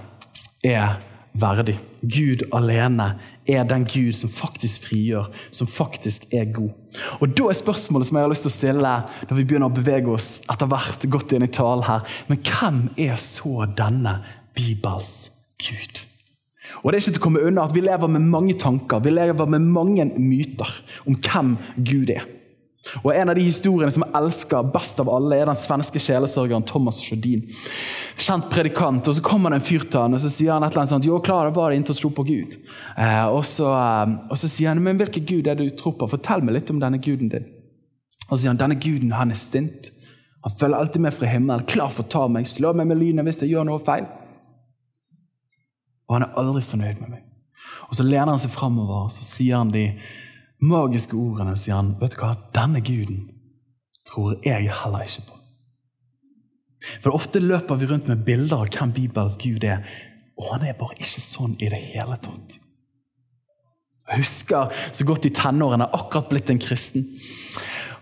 er 0.66 0.96
verdig. 1.38 1.76
Gud 2.02 2.42
alene 2.54 3.12
er 3.48 3.64
den 3.68 3.84
Gud 3.88 4.12
som 4.18 4.32
faktisk 4.32 4.88
frigjør, 4.88 5.28
som 5.50 5.70
faktisk 5.70 6.26
er 6.34 6.50
god. 6.52 6.74
Og 7.20 7.36
Da 7.36 7.48
er 7.48 7.60
spørsmålet 7.60 8.08
som 8.08 8.16
jeg 8.16 8.24
har 8.24 8.32
lyst 8.32 8.46
til 8.48 8.52
å 8.52 8.58
stille 8.58 8.94
når 9.28 9.36
vi 9.36 9.44
begynner 9.44 9.70
å 9.70 9.78
bevege 9.78 10.12
oss 10.12 10.42
etter 10.50 10.68
hvert 10.68 11.08
godt 11.10 11.32
inn 11.32 11.46
i 11.46 11.52
talen 11.52 11.86
her, 11.86 12.04
men 12.28 12.42
hvem 12.42 12.84
er 12.98 13.16
så 13.16 13.64
denne 13.78 14.18
Bibels 14.56 15.30
Gud? 15.62 16.04
Og 16.83 16.90
det 16.90 16.98
er 16.98 17.02
ikke 17.02 17.14
til 17.16 17.22
å 17.22 17.26
komme 17.26 17.44
unna 17.48 17.66
at 17.66 17.74
Vi 17.76 17.85
lever 17.85 18.11
med 18.11 18.26
mange 18.31 18.57
tanker 18.59 19.00
vi 19.04 19.12
lever 19.14 19.46
med 19.50 19.64
mange 19.68 20.04
myter 20.16 20.74
om 21.07 21.16
hvem 21.16 21.57
Gud 21.78 22.11
er. 22.14 22.26
Og 23.02 23.12
En 23.14 23.28
av 23.28 23.37
de 23.37 23.44
historiene 23.44 23.92
som 23.92 24.04
jeg 24.07 24.14
elsker 24.16 24.70
best 24.72 25.00
av 25.02 25.11
alle, 25.12 25.37
er 25.37 25.48
den 25.50 25.59
svenske 25.59 26.00
sjelesørgeren 26.00 26.64
Thomas 26.66 27.00
Sjødin. 27.02 27.42
Kjent 28.18 28.48
predikant. 28.52 29.09
og 29.09 29.14
Så 29.14 29.24
kommer 29.24 29.50
det 29.50 29.61
en 29.61 29.66
fyr 29.66 29.85
til 29.85 30.00
han 30.00 30.14
og 30.14 30.22
så 30.22 30.31
sier 30.33 30.54
han 30.54 30.64
et 30.64 30.72
eller 30.72 30.85
annet 30.85 30.94
sånt, 30.94 31.09
jo, 31.09 31.18
klarer 31.20 31.54
bare 31.54 31.76
ikke 31.76 31.96
å 31.96 32.00
tro 32.00 32.11
på 32.14 32.26
Gud. 32.28 32.57
Eh, 32.96 33.26
og, 33.26 33.44
så, 33.44 33.68
eh, 33.74 34.16
og, 34.31 34.37
så, 34.38 34.48
sier 34.48 34.72
han 34.72 34.83
men 34.83 34.98
hvilken 35.00 35.26
gud 35.26 35.46
er 35.46 35.59
det 35.59 35.68
du 35.68 35.76
tror 35.76 35.98
på? 35.98 36.09
Fortell 36.09 36.44
meg 36.44 36.59
litt 36.59 36.72
om 36.72 36.81
denne 36.81 37.00
guden 37.02 37.33
din. 37.35 37.50
Og 38.28 38.37
så 38.37 38.42
sier 38.42 38.54
han 38.54 38.62
denne 38.62 38.81
guden 38.81 39.14
han 39.16 39.35
er 39.35 39.40
stint. 39.40 39.92
Han 40.46 40.54
følger 40.54 40.78
alltid 40.78 41.02
med 41.02 41.14
fra 41.14 41.28
himmelen, 41.28 41.66
klar 41.68 41.92
for 41.92 42.07
å 42.07 42.12
ta 42.14 42.24
meg, 42.31 42.46
slå 42.48 42.72
meg 42.76 42.88
med 42.88 43.00
lynet 43.00 43.26
hvis 43.26 43.42
jeg 43.42 43.52
gjør 43.52 43.68
noe 43.68 43.83
feil. 43.83 44.07
Og 46.08 46.16
han 46.16 46.26
er 46.26 46.38
aldri 46.40 46.62
fornøyd 46.64 47.02
med 47.02 47.12
meg. 47.16 47.24
Og 47.88 47.96
Så 47.96 48.04
lener 48.04 48.32
han 48.32 48.40
seg 48.40 48.52
framover 48.52 49.06
og 49.06 49.12
så 49.12 49.24
sier 49.24 49.60
han 49.60 49.72
de 49.72 49.90
magiske 50.60 51.16
ordene. 51.16 51.56
sier 51.56 51.76
han, 51.76 51.94
vet 52.00 52.16
du 52.16 52.22
hva, 52.22 52.36
Denne 52.54 52.80
guden 52.84 53.28
tror 54.08 54.38
jeg 54.44 54.70
heller 54.72 55.04
ikke 55.04 55.26
på. 55.28 55.34
For 57.02 57.14
Ofte 57.16 57.42
løper 57.42 57.76
vi 57.76 57.88
rundt 57.90 58.08
med 58.08 58.24
bilder 58.24 58.62
av 58.62 58.70
hvem 58.72 58.92
Bibelens 58.94 59.38
Gud 59.40 59.64
er, 59.64 59.82
og 60.38 60.52
han 60.52 60.66
er 60.68 60.78
bare 60.78 60.96
ikke 60.98 61.20
sånn 61.20 61.56
i 61.58 61.68
det 61.72 61.80
hele 61.90 62.16
tatt. 62.22 62.60
Jeg 64.08 64.22
husker 64.22 64.70
så 64.96 65.04
godt 65.04 65.26
i 65.28 65.32
tenårene, 65.34 65.90
akkurat 65.92 66.30
blitt 66.30 66.50
en 66.50 66.62
kristen. 66.62 67.04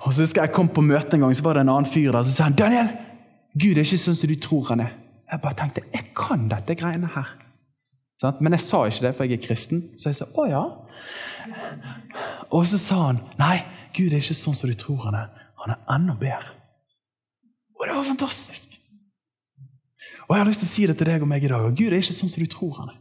Og 0.04 0.12
så 0.12 0.22
husker 0.22 0.44
Jeg 0.44 0.54
kom 0.54 0.68
på 0.68 0.84
møte 0.84 1.16
en 1.16 1.24
gang, 1.24 1.34
så 1.34 1.42
var 1.42 1.56
det 1.56 1.64
en 1.64 1.72
annen 1.72 1.90
fyr 1.90 2.12
der 2.12 2.22
så 2.22 2.34
sa 2.36 2.44
han, 2.46 2.54
Daniel, 2.58 2.92
Gud 3.56 3.74
er 3.74 3.82
ikke 3.82 3.98
sånn 3.98 4.14
som 4.14 4.30
du 4.30 4.36
tror 4.38 4.68
han 4.70 4.84
er. 4.84 4.92
Jeg 5.32 5.42
bare 5.42 5.58
tenkte 5.58 5.82
jeg 5.90 6.12
kan 6.14 6.46
dette 6.52 6.76
greiene 6.78 7.10
her. 7.10 7.32
Men 8.22 8.56
jeg 8.56 8.64
sa 8.64 8.82
ikke 8.88 9.04
det, 9.04 9.14
for 9.16 9.28
jeg 9.28 9.36
er 9.36 9.44
kristen. 9.44 9.82
Så 10.00 10.08
jeg 10.08 10.18
sa 10.18 10.28
å 10.32 10.46
ja. 10.48 10.62
Og 12.54 12.64
så 12.68 12.78
sa 12.80 13.00
han 13.10 13.20
nei, 13.40 13.58
Gud 13.96 14.12
er 14.12 14.22
ikke 14.22 14.36
sånn 14.36 14.56
som 14.56 14.70
du 14.70 14.76
tror 14.78 15.04
han 15.08 15.18
er. 15.18 15.28
Han 15.62 15.74
er 15.74 15.82
enda 15.96 16.16
bedre. 16.20 16.54
Og 17.76 17.84
det 17.84 17.96
var 17.96 18.08
fantastisk. 18.08 18.78
Og 20.26 20.34
jeg 20.34 20.42
har 20.42 20.48
lyst 20.48 20.64
til 20.64 20.68
å 20.68 20.72
si 20.72 20.86
det 20.88 20.96
til 20.98 21.10
deg 21.10 21.22
og 21.22 21.30
meg 21.30 21.44
i 21.44 21.50
dag. 21.50 21.66
Gud 21.76 21.92
er 21.92 22.00
ikke 22.00 22.16
sånn 22.16 22.32
som 22.32 22.42
du 22.42 22.50
tror 22.50 22.72
han 22.80 22.94
er. 22.94 22.98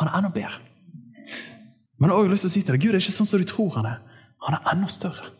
Han 0.00 0.10
er 0.10 0.18
enda 0.20 0.30
bedre. 0.34 0.62
Men 1.98 2.10
jeg 2.10 2.14
har 2.14 2.22
også 2.22 2.34
lyst 2.34 2.46
til 2.46 2.50
å 2.50 2.54
si 2.54 2.62
til 2.62 2.76
deg, 2.76 2.84
Gud 2.84 2.94
er 2.94 3.02
ikke 3.02 3.16
sånn 3.18 3.30
som 3.30 3.42
du 3.42 3.48
tror 3.48 3.74
han 3.78 3.88
er. 3.90 3.98
Han 4.46 4.56
er 4.56 4.70
enda 4.72 4.90
større. 4.92 5.30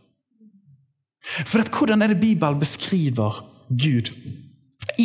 For 1.48 1.64
Hvordan 1.72 2.04
er 2.04 2.12
det 2.12 2.20
Bibelen 2.20 2.60
beskriver 2.60 3.40
Gud 3.70 4.10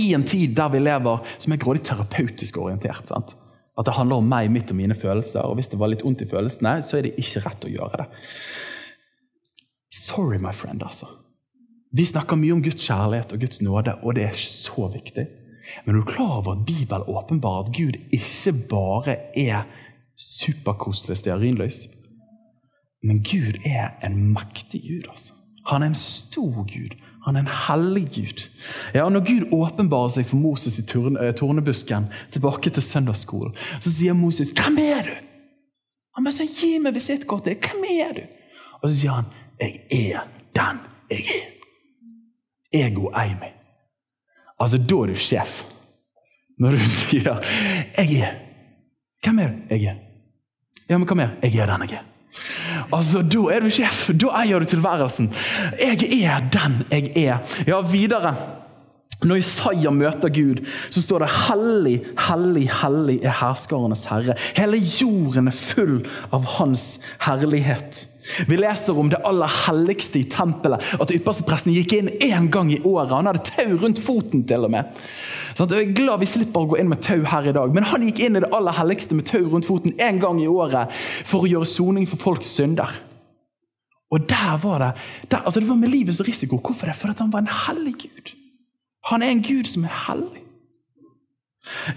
i 0.10 0.15
en 0.17 0.26
tid 0.28 0.56
der 0.58 0.72
vi 0.74 0.82
lever 0.82 1.24
som 1.38 1.54
er 1.54 1.62
grådig 1.62 1.86
terapeutisk 1.88 2.60
orientert? 2.62 3.08
Sant? 3.10 3.36
At 3.80 3.88
det 3.88 3.95
handler 3.95 4.19
om 4.19 4.28
meg, 4.28 4.50
mitt 4.52 4.72
og 4.74 4.78
mine 4.80 4.98
følelser. 4.98 5.45
Og 5.48 5.56
hvis 5.60 5.72
det 5.72 5.80
var 5.80 5.91
litt 5.91 6.04
vondt 6.04 6.26
i 6.26 6.30
følelsene, 6.30 6.80
så 6.84 7.00
er 7.00 7.08
det 7.08 7.15
ikke 7.22 7.45
rett 7.45 7.65
å 7.65 7.72
gjøre 7.72 8.02
det. 8.02 8.08
Sorry, 9.95 10.39
my 10.41 10.52
friend, 10.56 10.84
altså. 10.84 11.08
Vi 11.95 12.06
snakker 12.06 12.38
mye 12.38 12.54
om 12.54 12.63
Guds 12.65 12.84
kjærlighet 12.86 13.32
og 13.34 13.41
Guds 13.41 13.62
nåde, 13.65 13.95
og 14.04 14.17
det 14.17 14.28
er 14.28 14.41
så 14.41 14.89
viktig. 14.91 15.26
Men 15.86 15.95
er 15.95 16.02
du 16.02 16.10
klar 16.10 16.39
over 16.41 16.58
at 16.58 16.65
Bibelen 16.67 17.08
åpenbarer 17.08 17.67
at 17.69 17.74
Gud 17.78 17.98
ikke 18.13 18.54
bare 18.69 19.15
er 19.38 19.63
superkoselig 20.19 21.17
stearinlys? 21.22 21.86
Men 23.04 23.24
Gud 23.24 23.62
er 23.65 23.95
en 24.04 24.34
mektig 24.34 24.82
Gud. 24.86 25.10
altså. 25.10 25.34
Han 25.69 25.84
er 25.84 25.93
en 25.93 25.95
stor 25.95 26.65
Gud. 26.67 26.98
Han 27.25 27.36
er 27.36 27.39
en 27.39 27.51
hellig 27.67 28.05
Gud. 28.15 28.43
Ja, 28.93 29.10
Når 29.10 29.25
Gud 29.27 29.53
åpenbarer 29.53 30.10
seg 30.13 30.27
for 30.29 30.39
Moses 30.39 30.79
i 30.79 30.84
eh, 30.84 31.34
tornebusken, 31.36 32.08
tilbake 32.32 32.69
til 32.69 32.84
søndagsskolen, 32.84 33.55
så 33.82 33.91
sier 33.91 34.13
Moses 34.13 34.53
'Hvem 34.53 34.77
er 34.77 35.01
du?' 35.03 35.25
Han 36.15 36.23
bare 36.23 36.32
sier 36.34 36.47
'Gi 36.47 36.79
meg 36.79 36.95
visittkortet. 36.95 37.60
Hvem 37.60 37.84
er 37.84 38.13
du?' 38.13 38.27
Og 38.82 38.89
så 38.89 38.95
sier 38.95 39.12
han 39.12 39.25
'Jeg 39.60 39.82
er 39.91 40.27
den 40.55 40.79
jeg 41.10 41.25
er'. 41.25 41.55
Ego 42.73 43.10
meg». 43.12 43.53
Altså, 44.60 44.77
da 44.77 44.95
er 44.95 45.05
du 45.05 45.15
sjef. 45.15 45.63
Når 46.60 46.71
du 46.71 46.77
sier 46.99 47.39
'Jeg 47.97 48.21
er'. 48.21 48.36
Hvem 49.23 49.39
er 49.39 49.47
du? 49.47 49.53
Jeg 49.69 49.84
er. 49.84 49.95
Ja, 50.89 50.97
men 50.97 51.08
hva 51.08 51.15
mer? 51.15 51.29
Jeg 51.43 51.55
er 51.55 51.65
den 51.65 51.89
jeg 51.89 51.99
er. 51.99 52.05
Altså, 52.94 53.22
Da 53.22 53.44
er 53.54 53.65
du 53.65 53.70
sjef. 53.74 54.10
Da 54.13 54.32
eier 54.42 54.60
du 54.60 54.65
tilværelsen. 54.65 55.32
Jeg 55.80 56.24
er 56.24 56.48
den 56.54 56.80
jeg 56.92 57.12
er. 57.28 57.38
Ja, 57.68 57.82
videre. 57.82 58.36
Når 59.24 59.36
Isaiah 59.42 59.92
møter 59.92 60.30
Gud, 60.32 60.62
så 60.89 61.02
står 61.02 61.20
det 61.20 61.30
'Hellig, 61.30 62.02
hellig, 62.28 62.70
hellig 62.82 63.20
er 63.24 63.36
herskarenes 63.42 64.06
herre'. 64.06 64.38
Hele 64.56 64.78
jorden 64.78 65.48
er 65.48 65.52
full 65.52 66.06
av 66.32 66.46
hans 66.46 67.00
herlighet. 67.20 68.08
Vi 68.48 68.58
leser 68.58 68.98
om 69.00 69.10
det 69.12 69.22
aller 69.26 69.52
helligste 69.65 70.22
i 70.22 70.28
tempelet. 70.30 70.84
At 71.02 71.12
ypperstepresten 71.13 71.74
gikk 71.76 71.96
inn 71.98 72.12
én 72.24 72.50
gang 72.54 72.72
i 72.74 72.82
året. 72.82 73.15
Han 73.15 73.30
hadde 73.30 73.46
tau 73.50 73.78
rundt 73.82 74.02
foten. 74.04 74.46
til 74.50 74.65
og 74.65 74.72
med. 74.72 75.04
Sånn, 75.58 75.70
jeg 75.70 75.89
er 75.89 75.96
glad 75.98 76.22
vi 76.22 76.30
slipper 76.30 76.63
å 76.63 76.70
gå 76.72 76.80
inn 76.80 76.89
med 76.89 77.02
tau 77.04 77.20
her 77.26 77.50
i 77.50 77.56
dag. 77.56 77.74
Men 77.76 77.88
han 77.89 78.06
gikk 78.06 78.22
inn 78.26 78.38
i 78.38 78.44
det 78.44 78.52
aller 78.56 78.78
helligste 78.78 79.18
med 79.18 79.28
tau 79.30 79.44
rundt 79.52 79.68
foten 79.68 79.96
én 80.00 80.20
gang 80.22 80.39
i 80.42 80.48
året 80.48 80.94
for 81.28 81.44
å 81.44 81.50
gjøre 81.50 81.68
soning 81.68 82.08
for 82.10 82.22
folks 82.22 82.52
synder. 82.60 82.94
Og 84.10 84.26
der 84.30 84.58
var 84.63 84.82
det 84.82 84.92
der, 85.30 85.44
altså 85.46 85.60
det 85.62 85.70
var 85.70 85.78
med 85.78 85.92
livets 85.94 86.22
risiko. 86.26 86.58
Hvorfor 86.58 86.89
det? 86.89 86.96
Fordi 86.96 87.20
han 87.20 87.34
var 87.34 87.44
en 87.44 87.58
hellig 87.68 87.94
gud. 88.06 88.34
Han 89.12 89.22
er 89.22 89.34
en 89.34 89.44
gud 89.44 89.70
som 89.70 89.86
er 89.86 89.96
hellig. 90.08 90.44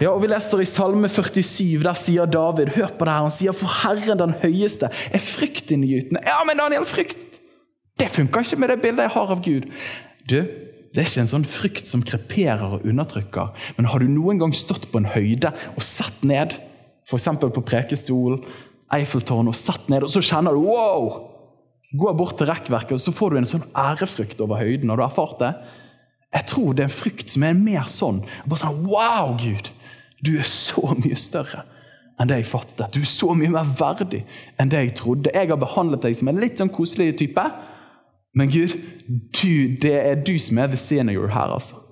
Ja, 0.01 0.11
og 0.13 0.21
Vi 0.23 0.29
leser 0.31 0.61
i 0.61 0.67
Salme 0.69 1.09
47, 1.09 1.81
der 1.83 1.97
sier 1.97 2.29
David 2.29 2.73
hør 2.77 2.91
på 2.93 3.07
det 3.07 3.13
her, 3.13 3.25
han 3.25 3.33
sier 3.33 3.55
for 3.57 3.71
Herren 3.83 4.21
den 4.21 4.35
høyeste 4.43 4.89
er 4.89 5.23
fryktinngytende. 5.23 6.23
Ja, 6.27 6.41
men 6.47 6.61
Daniel, 6.61 6.85
frykt! 6.87 7.39
Det 7.99 8.09
funker 8.09 8.41
ikke 8.43 8.59
med 8.61 8.71
det 8.73 8.79
bildet 8.81 9.05
jeg 9.05 9.13
har 9.13 9.33
av 9.33 9.41
Gud. 9.45 9.69
Du, 10.29 10.37
Det 10.93 11.01
er 11.01 11.07
ikke 11.09 11.23
en 11.23 11.31
sånn 11.31 11.45
frykt 11.49 11.89
som 11.89 12.03
kreperer 12.05 12.75
og 12.75 12.83
undertrykker. 12.85 13.47
Men 13.79 13.87
har 13.89 14.03
du 14.03 14.11
noen 14.13 14.37
gang 14.37 14.51
stått 14.53 14.91
på 14.91 14.99
en 15.01 15.09
høyde 15.09 15.49
og 15.73 15.81
sett 15.81 16.21
ned, 16.21 16.53
f.eks. 17.09 17.25
på 17.41 17.63
Prekestol, 17.65 18.37
Eiffeltårnet, 18.93 19.49
og 19.49 19.57
sett 19.57 19.89
ned, 19.89 20.05
og 20.05 20.13
så 20.13 20.21
kjenner 20.21 20.53
du 20.53 20.67
wow! 20.67 21.07
Går 21.97 22.13
bort 22.17 22.37
til 22.37 22.49
rekkverket, 22.49 22.93
og 22.93 23.01
så 23.01 23.13
får 23.13 23.33
du 23.33 23.39
en 23.41 23.49
sånn 23.49 23.65
ærefrykt 23.77 24.39
over 24.41 24.61
høyden. 24.61 24.89
Har 24.93 25.01
du 25.01 25.05
erfart 25.05 25.41
det? 25.41 25.51
Jeg 26.33 26.47
tror 26.49 26.73
det 26.73 26.85
er 26.85 26.89
en 26.89 26.95
frykt 26.95 27.29
som 27.33 27.45
er 27.45 27.57
mer 27.57 27.89
sånn. 27.91 28.23
Bare 28.47 28.63
sånn, 28.63 28.81
Wow, 28.89 29.35
Gud! 29.39 29.69
Du 30.23 30.37
er 30.39 30.47
så 30.47 30.93
mye 30.95 31.19
større 31.19 31.65
enn 32.21 32.29
det 32.29 32.39
jeg 32.39 32.49
fattet. 32.51 32.93
Du 32.93 33.01
er 33.01 33.09
så 33.09 33.33
mye 33.35 33.51
mer 33.51 33.69
verdig 33.77 34.23
enn 34.61 34.71
det 34.71 34.81
jeg 34.85 34.95
trodde. 35.01 35.33
Jeg 35.33 35.49
har 35.51 35.59
behandlet 35.59 36.05
deg 36.05 36.15
som 36.17 36.29
en 36.31 36.41
litt 36.41 36.61
sånn 36.61 36.71
koselig 36.73 37.11
type. 37.19 37.43
Men 38.37 38.49
Gud, 38.53 38.77
du, 39.35 39.75
det 39.81 39.93
er 39.99 40.21
du 40.25 40.35
som 40.41 40.61
er 40.61 40.71
the 40.71 40.79
senior 40.79 41.29
her, 41.33 41.53
altså. 41.53 41.82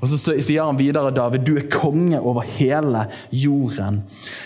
Og 0.00 0.08
Så 0.08 0.18
sier 0.20 0.62
han 0.62 0.78
videre, 0.78 1.10
David, 1.14 1.44
du 1.46 1.56
er 1.58 1.68
konge 1.72 2.20
over 2.20 2.46
hele 2.58 3.06
jorden. 3.34 4.02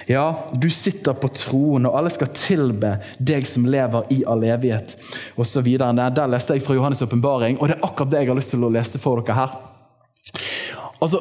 Ja, 0.09 0.47
du 0.55 0.69
sitter 0.73 1.17
på 1.19 1.29
troen, 1.35 1.89
og 1.89 1.97
alle 1.99 2.13
skal 2.15 2.33
tilbe 2.37 2.97
deg 3.19 3.49
som 3.49 3.67
lever 3.69 4.09
i 4.15 4.23
all 4.25 4.45
evighet. 4.47 4.97
Og 5.37 5.49
så 5.49 5.63
videre. 5.67 5.93
Der, 5.93 6.31
leste 6.31 6.57
jeg 6.57 6.65
fra 6.65 6.77
Johannes' 6.79 7.05
åpenbaring, 7.05 7.59
og 7.61 7.69
det 7.69 7.77
er 7.77 7.89
akkurat 7.89 8.15
det 8.15 8.23
jeg 8.23 8.33
har 8.33 8.39
lyst 8.39 8.55
til 8.55 8.65
å 8.65 8.73
lese 8.73 9.03
for 9.03 9.21
dere 9.21 9.41
her. 9.41 9.59
Altså, 11.03 11.21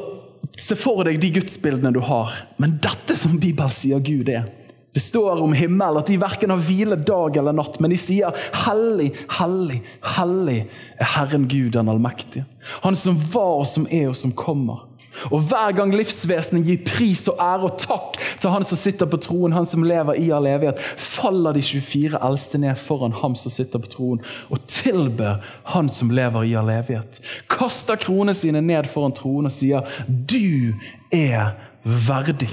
Se 0.55 0.75
for 0.79 1.03
deg 1.03 1.17
de 1.19 1.33
gudsbildene 1.35 1.91
du 1.93 1.99
har, 2.05 2.31
men 2.61 2.77
dette 2.81 3.17
som 3.19 3.35
Bibelen 3.41 3.73
sier 3.73 3.99
Gud 4.03 4.29
er. 4.31 4.47
Det 4.95 5.01
står 5.03 5.41
om 5.43 5.53
himmel 5.53 5.97
at 5.99 6.07
de 6.07 6.15
verken 6.21 6.53
har 6.53 6.61
hvile 6.63 6.95
dag 6.95 7.35
eller 7.35 7.55
natt, 7.55 7.81
men 7.83 7.91
de 7.91 7.97
sier 7.99 8.31
'Hellig, 8.63 9.09
hellig, 9.41 9.81
hellig 10.15 10.59
er 10.95 11.09
Herren 11.17 11.49
Gud 11.51 11.73
den 11.75 11.89
allmektige'. 11.91 12.45
Han 12.81 12.95
som 12.95 13.17
var, 13.33 13.59
og 13.59 13.67
som 13.67 13.87
er, 13.91 14.07
og 14.07 14.15
som 14.15 14.31
kommer. 14.31 14.85
Og 15.31 15.41
Hver 15.49 15.73
gang 15.75 15.91
livsvesenet 15.95 16.63
gir 16.63 16.85
pris 16.87 17.25
og 17.27 17.41
ære 17.43 17.67
og 17.67 17.75
takk 17.79 18.15
til 18.39 18.53
han 18.53 18.63
som 18.63 18.79
sitter 18.79 19.09
på 19.11 19.19
troen, 19.19 19.55
han 19.55 19.67
som 19.67 19.83
lever 19.83 20.15
i 20.15 20.29
all 20.31 20.47
evighet, 20.47 20.79
faller 20.95 21.55
de 21.55 21.61
24 21.61 22.23
eldste 22.23 22.57
ned 22.63 22.79
foran 22.79 23.15
ham 23.19 23.35
som 23.35 23.51
sitter 23.51 23.83
på 23.83 23.91
troen, 23.91 24.23
og 24.47 24.63
tilber 24.71 25.43
han 25.75 25.89
som 25.89 26.09
lever 26.09 26.47
i 26.47 26.55
all 26.55 26.71
evighet. 26.71 27.19
Kaster 27.51 27.99
kronene 27.99 28.33
sine 28.33 28.63
ned 28.63 28.87
foran 28.87 29.15
troen 29.15 29.51
og 29.51 29.51
sier, 29.51 29.83
'Du 30.07 30.73
er 31.11 31.51
verdig, 31.83 32.49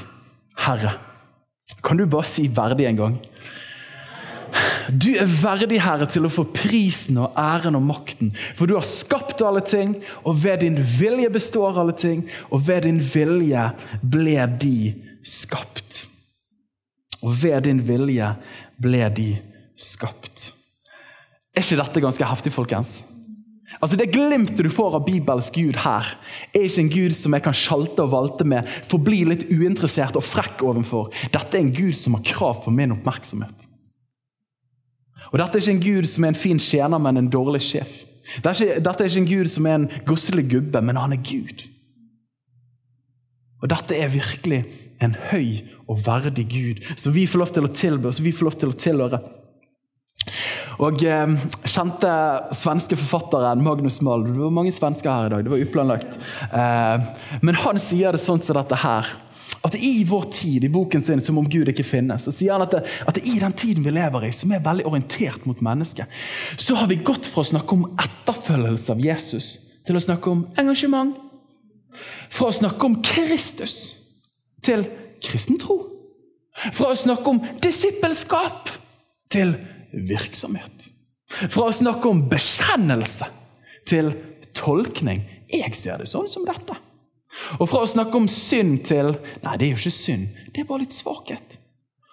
Herre'. 0.59 1.12
Kan 1.83 1.99
du 1.99 2.07
bare 2.07 2.25
si 2.25 2.49
'verdig' 2.49 2.89
en 2.89 2.97
gang? 2.97 3.21
Du 4.93 5.15
er 5.17 5.27
verdig, 5.27 5.81
Herre, 5.83 6.07
til 6.11 6.27
å 6.27 6.33
få 6.33 6.45
prisen 6.53 7.17
og 7.23 7.37
æren 7.39 7.79
og 7.79 7.85
makten. 7.87 8.33
For 8.57 8.69
du 8.69 8.75
har 8.77 8.87
skapt 8.87 9.41
alle 9.45 9.63
ting, 9.65 9.95
og 10.25 10.43
ved 10.43 10.61
din 10.65 10.77
vilje 10.77 11.31
består 11.33 11.79
alle 11.81 11.95
ting. 11.97 12.27
Og 12.51 12.67
ved 12.67 12.83
din 12.89 13.01
vilje 13.01 13.71
ble 14.03 14.37
de 14.61 14.93
skapt. 15.25 16.03
Og 17.23 17.37
ved 17.43 17.63
din 17.69 17.81
vilje 17.89 18.35
ble 18.83 19.09
de 19.17 19.31
skapt. 19.79 20.51
Er 21.55 21.65
ikke 21.65 21.81
dette 21.83 22.05
ganske 22.05 22.29
heftig, 22.29 22.53
folkens? 22.53 23.01
Altså 23.81 23.97
Det 23.97 24.11
glimtet 24.13 24.61
du 24.61 24.71
får 24.71 24.99
av 24.99 25.07
Bibels 25.07 25.51
Gud 25.55 25.79
her, 25.85 26.13
er 26.53 26.67
ikke 26.67 26.83
en 26.85 26.93
Gud 26.93 27.17
som 27.17 27.35
jeg 27.37 27.45
kan 27.47 27.57
sjalte 27.57 28.05
og 28.05 28.13
valte 28.13 28.47
med, 28.49 28.69
forbli 28.89 29.23
litt 29.29 29.47
uinteressert 29.51 30.19
og 30.19 30.27
frekk 30.27 30.65
overfor. 30.67 31.13
Dette 31.33 31.57
er 31.57 31.65
en 31.65 31.75
Gud 31.75 31.97
som 31.97 32.19
har 32.19 32.27
krav 32.27 32.65
på 32.65 32.75
min 32.75 32.95
oppmerksomhet. 32.97 33.69
Og 35.33 35.41
Dette 35.41 35.57
er 35.57 35.65
ikke 35.65 35.77
en 35.79 35.85
gud 35.85 36.09
som 36.11 36.25
er 36.25 36.35
en 36.35 36.43
fin 36.43 36.61
tjener, 36.61 37.01
men 37.01 37.17
en 37.17 37.31
dårlig 37.33 37.63
sjef. 37.65 37.93
Dette 38.37 38.51
er, 38.53 38.59
ikke, 38.59 38.83
dette 38.85 39.05
er 39.05 39.11
ikke 39.11 39.23
en 39.23 39.31
gud 39.31 39.51
som 39.51 39.67
er 39.67 39.79
en 39.79 39.91
gosselig 40.07 40.45
gubbe, 40.53 40.83
men 40.85 40.99
han 41.01 41.15
er 41.17 41.23
Gud. 41.25 41.65
Og 43.63 43.71
Dette 43.71 43.97
er 43.97 44.11
virkelig 44.13 44.65
en 45.03 45.15
høy 45.31 45.63
og 45.91 46.03
verdig 46.07 46.45
Gud 46.51 46.83
som 46.99 47.15
vi 47.15 47.27
får 47.31 47.43
lov 47.43 47.53
til 47.55 47.67
å 47.67 47.73
tilbe 47.75 48.11
og 48.11 48.17
som 48.17 48.27
vi 48.27 48.35
får 48.35 48.49
lov 48.49 48.59
til 48.59 48.73
å 48.73 48.79
tilhøre. 48.85 49.21
Og 50.81 51.03
eh, 51.05 51.35
Kjente 51.69 52.13
svenske 52.57 52.97
forfatteren 52.97 53.65
Magnus 53.65 54.01
Mald 54.05 54.31
Det 54.31 54.39
var 54.39 54.55
mange 54.55 54.73
svensker 54.73 55.11
her 55.11 55.27
i 55.27 55.35
dag. 55.35 55.45
det 55.45 55.53
var 55.53 55.67
uplanlagt. 55.67 56.19
Eh, 56.53 57.13
men 57.43 57.61
han 57.65 57.81
sier 57.83 58.15
det 58.15 58.23
sånn 58.23 58.41
som 58.43 58.57
dette 58.57 58.81
her. 58.85 59.13
At 59.63 59.77
i 59.79 60.03
vår 60.09 60.25
tid, 60.35 60.65
i 60.65 60.69
boken 60.69 61.05
sin 61.05 61.21
'Som 61.21 61.39
om 61.39 61.49
Gud 61.49 61.69
ikke 61.69 61.85
finnes', 61.87 62.25
så 62.25 62.33
sier 62.33 62.53
han 62.53 62.63
at, 62.63 62.71
det, 62.71 62.85
at 63.07 63.15
det 63.15 63.27
i 63.27 63.39
den 63.39 63.53
tiden 63.53 63.85
vi 63.85 63.91
lever 63.91 64.25
i, 64.25 64.33
som 64.33 64.53
er 64.53 64.59
veldig 64.59 64.87
orientert 64.87 65.47
mot 65.47 65.61
mennesket, 65.61 66.07
så 66.57 66.75
har 66.75 66.87
vi 66.87 66.97
gått 66.97 67.27
fra 67.27 67.43
å 67.43 67.53
snakke 67.53 67.73
om 67.73 67.97
etterfølgelse 67.99 68.93
av 68.93 69.01
Jesus 69.01 69.59
til 69.87 69.97
å 69.97 70.03
snakke 70.03 70.31
om 70.31 70.47
engasjement. 70.59 71.15
Fra 72.31 72.49
å 72.49 72.57
snakke 72.57 72.85
om 72.85 73.03
Kristus 73.03 73.95
til 74.63 74.87
kristen 75.23 75.59
tro. 75.59 75.79
Fra 76.73 76.91
å 76.93 76.99
snakke 76.99 77.31
om 77.31 77.41
disippelskap 77.63 78.71
til 79.31 79.55
virksomhet. 79.93 80.89
Fra 81.49 81.69
å 81.69 81.75
snakke 81.75 82.11
om 82.11 82.25
bekjennelse 82.31 83.29
til 83.89 84.13
tolkning. 84.57 85.25
Jeg 85.53 85.75
ser 85.77 86.03
det 86.03 86.11
sånn 86.11 86.29
som 86.31 86.45
dette. 86.49 86.77
Og 87.59 87.69
fra 87.71 87.83
å 87.85 87.89
snakke 87.89 88.17
om 88.19 88.29
synd 88.29 88.83
til 88.89 89.15
Nei, 89.43 89.57
det 89.57 89.67
er 89.67 89.73
jo 89.73 89.81
ikke 89.81 89.95
synd, 89.95 90.41
det 90.53 90.63
er 90.63 90.69
bare 90.69 90.85
litt 90.85 90.97
svakhet. 90.97 91.59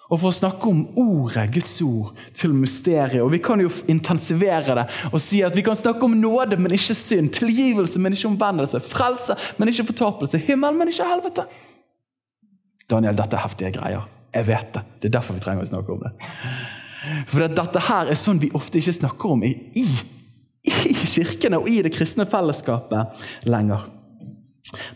Og 0.10 0.18
for 0.18 0.32
å 0.32 0.34
snakke 0.34 0.66
om 0.72 0.80
ordet, 0.98 1.44
Guds 1.54 1.76
ord, 1.86 2.16
til 2.34 2.56
mysteriet. 2.58 3.22
Og 3.22 3.30
vi 3.30 3.38
kan 3.46 3.62
jo 3.62 3.70
intensivere 3.94 4.80
det 4.80 4.86
og 5.12 5.22
si 5.22 5.44
at 5.46 5.54
vi 5.54 5.62
kan 5.66 5.78
snakke 5.78 6.02
om 6.08 6.16
nåde, 6.18 6.58
men 6.58 6.74
ikke 6.74 6.96
synd. 6.98 7.30
Tilgivelse, 7.38 8.02
men 8.02 8.18
ikke 8.18 8.32
omvendelse. 8.32 8.82
Frelse, 8.90 9.38
men 9.62 9.70
ikke 9.70 9.86
fortapelse. 9.92 10.42
Himmel, 10.48 10.74
men 10.80 10.90
ikke 10.90 11.06
helvete. 11.12 11.46
Daniel, 12.90 13.20
dette 13.22 13.38
er 13.38 13.46
heftige 13.46 13.76
greier. 13.78 14.10
Jeg 14.34 14.50
vet 14.50 14.74
det. 14.74 14.86
Det 14.98 15.12
er 15.12 15.18
derfor 15.20 15.38
vi 15.38 15.46
trenger 15.46 15.68
å 15.68 15.70
snakke 15.76 15.94
om 15.94 16.02
det. 16.08 16.32
For 17.30 17.48
dette 17.48 17.84
her 17.88 18.10
er 18.12 18.20
sånn 18.20 18.42
vi 18.42 18.52
ofte 18.58 18.82
ikke 18.82 18.98
snakker 18.98 19.36
om 19.36 19.44
i, 19.48 19.54
i, 19.80 19.88
kirkene 21.10 21.62
og 21.62 21.70
i 21.72 21.80
det 21.86 21.94
kristne 21.96 22.28
fellesskapet 22.30 23.48
lenger. 23.50 23.88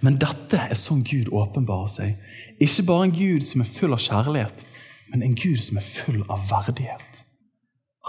Men 0.05 0.19
dette 0.21 0.59
er 0.67 0.77
sånn 0.77 1.01
Gud 1.07 1.31
åpenbarer 1.33 1.89
seg. 1.89 2.15
Ikke 2.61 2.85
bare 2.89 3.07
en 3.07 3.15
Gud 3.15 3.45
som 3.47 3.63
er 3.63 3.71
full 3.71 3.95
av 3.95 4.03
kjærlighet, 4.03 4.65
men 5.13 5.25
en 5.25 5.37
Gud 5.37 5.61
som 5.63 5.79
er 5.79 5.87
full 5.87 6.21
av 6.27 6.43
verdighet. 6.51 7.23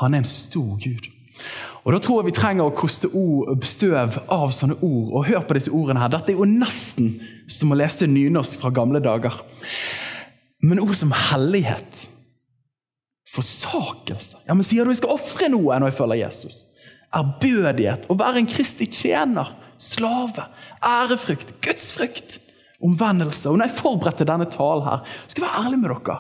Han 0.02 0.14
er 0.14 0.24
en 0.24 0.28
stor 0.28 0.74
Gud. 0.82 1.08
Og 1.84 1.92
Da 1.92 2.00
tror 2.00 2.22
jeg 2.22 2.30
vi 2.30 2.38
trenger 2.38 2.64
å 2.64 2.74
koste 2.76 3.10
støv 3.68 4.16
av 4.32 4.52
sånne 4.56 4.78
ord. 4.80 5.10
Og 5.12 5.26
hør 5.28 5.44
på 5.44 5.56
disse 5.58 5.72
ordene 5.74 6.00
her. 6.00 6.12
Dette 6.12 6.32
er 6.32 6.40
jo 6.40 6.48
nesten 6.48 7.18
som 7.50 7.72
å 7.72 7.78
lese 7.78 8.08
nynorsk 8.08 8.62
fra 8.62 8.72
gamle 8.72 9.02
dager. 9.04 9.36
Men 10.64 10.80
ord 10.80 10.94
som 10.96 11.12
hellighet, 11.12 12.06
forsakelse 13.34 14.44
Ja, 14.46 14.54
men 14.54 14.66
Sier 14.66 14.86
du 14.86 14.92
jeg 14.92 15.02
skal 15.02 15.16
ofre 15.16 15.50
noe 15.52 15.78
når 15.80 15.92
jeg 15.92 15.98
følger 15.98 16.22
Jesus? 16.24 16.60
Ærbødighet, 17.14 18.08
å 18.10 18.16
være 18.18 18.42
en 18.42 18.50
kristig 18.50 18.88
tjener, 18.94 19.52
slave, 19.78 20.48
ærefrykt, 20.82 21.52
gudsfrykt, 21.62 22.40
omvendelse. 22.82 23.50
Og 23.50 23.60
når 23.60 23.70
jeg 23.70 23.78
forberedte 23.78 24.26
denne 24.26 24.48
talen 24.50 24.86
her, 24.88 25.04
skal 25.30 25.44
jeg 25.44 25.46
være 25.46 25.66
ærlig 25.68 25.78
med 25.82 25.92
dere, 25.94 26.16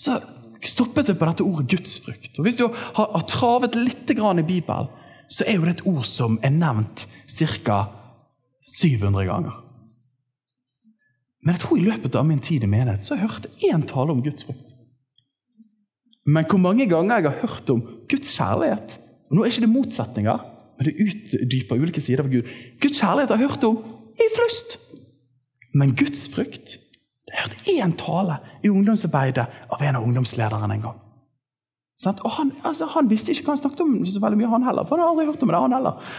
så 0.00 0.16
stoppet 0.64 1.12
jeg 1.12 1.18
på 1.20 1.28
dette 1.28 1.44
ordet 1.44 1.68
gudsfrykt. 1.74 2.38
Og 2.38 2.48
Hvis 2.48 2.56
du 2.56 2.66
har, 2.68 3.06
har 3.12 3.26
travet 3.28 3.76
litt 3.76 4.10
i 4.10 4.16
Bibelen, 4.16 4.88
så 5.28 5.44
er 5.46 5.58
jo 5.58 5.66
det 5.66 5.76
et 5.78 5.86
ord 5.86 6.04
som 6.08 6.38
er 6.42 6.56
nevnt 6.56 7.06
ca. 7.28 7.84
700 8.80 9.26
ganger. 9.26 9.60
Men 11.42 11.56
jeg 11.56 11.62
tror 11.62 11.78
i 11.78 11.86
løpet 11.86 12.16
av 12.16 12.26
min 12.26 12.42
tid 12.42 12.64
i 12.64 12.68
menighet 12.68 13.04
så 13.04 13.14
har 13.14 13.22
jeg 13.22 13.30
hørt 13.30 13.62
én 13.64 13.86
tale 13.88 14.12
om 14.12 14.22
gudsfrykt. 14.24 14.69
Men 16.30 16.46
hvor 16.46 16.60
mange 16.62 16.86
ganger 16.90 17.18
jeg 17.18 17.30
har 17.30 17.40
hørt 17.42 17.70
om 17.72 17.82
Guds 18.10 18.30
kjærlighet 18.36 18.98
og 19.30 19.36
Nå 19.36 19.44
er 19.44 19.52
ikke 19.52 19.62
det 19.62 19.70
motsetninger, 19.70 20.38
men 20.78 20.86
det 20.88 21.04
utdyper 21.04 21.78
ulike 21.78 22.02
sider 22.02 22.24
av 22.24 22.30
Gud. 22.32 22.48
Guds 22.82 22.98
kjærlighet 22.98 23.30
har 23.30 23.38
jeg 23.38 23.50
hørt 23.52 23.66
om 23.68 23.76
i 24.18 24.26
flust. 24.34 24.78
Men 25.74 25.94
Guds 25.94 26.24
frykt 26.32 26.78
Jeg 27.30 27.44
hørte 27.44 27.74
én 27.78 27.92
tale 27.94 28.40
i 28.66 28.72
ungdomsarbeidet 28.72 29.44
av 29.70 29.82
en 29.86 29.96
av 30.00 30.02
ungdomslederne 30.02 30.66
en 30.74 30.82
gang. 30.82 30.96
Og 32.10 32.30
han, 32.34 32.50
altså, 32.64 32.88
han, 32.90 33.10
visste 33.10 33.30
ikke 33.30 33.44
hva 33.46 33.54
han 33.54 33.60
snakket 33.60 33.84
om 33.84 33.92
så 34.02 34.22
veldig 34.24 34.40
mye, 34.40 34.50
han 34.50 34.66
heller. 34.66 34.88
For 34.88 34.96
han 34.96 35.04
har 35.04 35.12
aldri 35.12 35.28
hørt 35.28 35.44
om 35.46 35.52
det, 35.52 35.60
han 35.62 35.76
heller. 35.76 36.16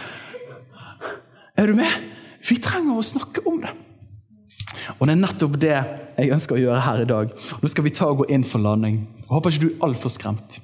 Er 1.58 1.68
du 1.68 1.74
med? 1.76 2.06
Vi 2.48 2.56
trenger 2.64 2.96
å 2.96 3.04
snakke 3.04 3.44
om 3.50 3.60
det. 3.60 3.74
Og 4.98 5.06
Det 5.06 5.14
er 5.14 5.20
nettopp 5.20 5.56
det 5.60 5.72
jeg 5.72 6.32
ønsker 6.34 6.56
å 6.56 6.62
gjøre 6.62 6.82
her 6.84 7.02
i 7.02 7.08
dag. 7.08 7.32
Nå 7.62 7.70
skal 7.70 7.86
vi 7.86 7.94
ta 7.94 8.10
og 8.10 8.22
gå 8.22 8.28
inn 8.34 8.44
for 8.46 8.62
landing. 8.62 9.02
Jeg 9.22 9.30
håper 9.30 9.54
ikke 9.54 9.64
du 9.64 9.70
er 9.70 9.86
altfor 9.88 10.12
skremt. 10.12 10.60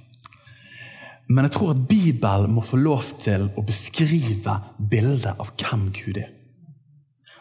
Men 1.28 1.44
jeg 1.44 1.56
tror 1.58 1.74
at 1.74 1.88
Bibelen 1.88 2.54
må 2.56 2.64
få 2.64 2.78
lov 2.80 3.10
til 3.20 3.50
å 3.52 3.64
beskrive 3.64 4.54
bildet 4.90 5.34
av 5.36 5.52
hvem 5.60 5.88
Gud 5.96 6.22
er. 6.22 6.30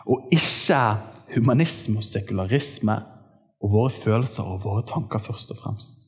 Og 0.07 0.27
ikke 0.35 0.81
humanisme 1.35 2.01
og 2.01 2.07
sekularisme 2.07 2.97
og 3.63 3.71
våre 3.73 3.93
følelser 3.93 4.47
og 4.47 4.63
våre 4.65 4.83
tanker 4.87 5.23
først 5.23 5.53
og 5.55 5.61
fremst. 5.61 6.03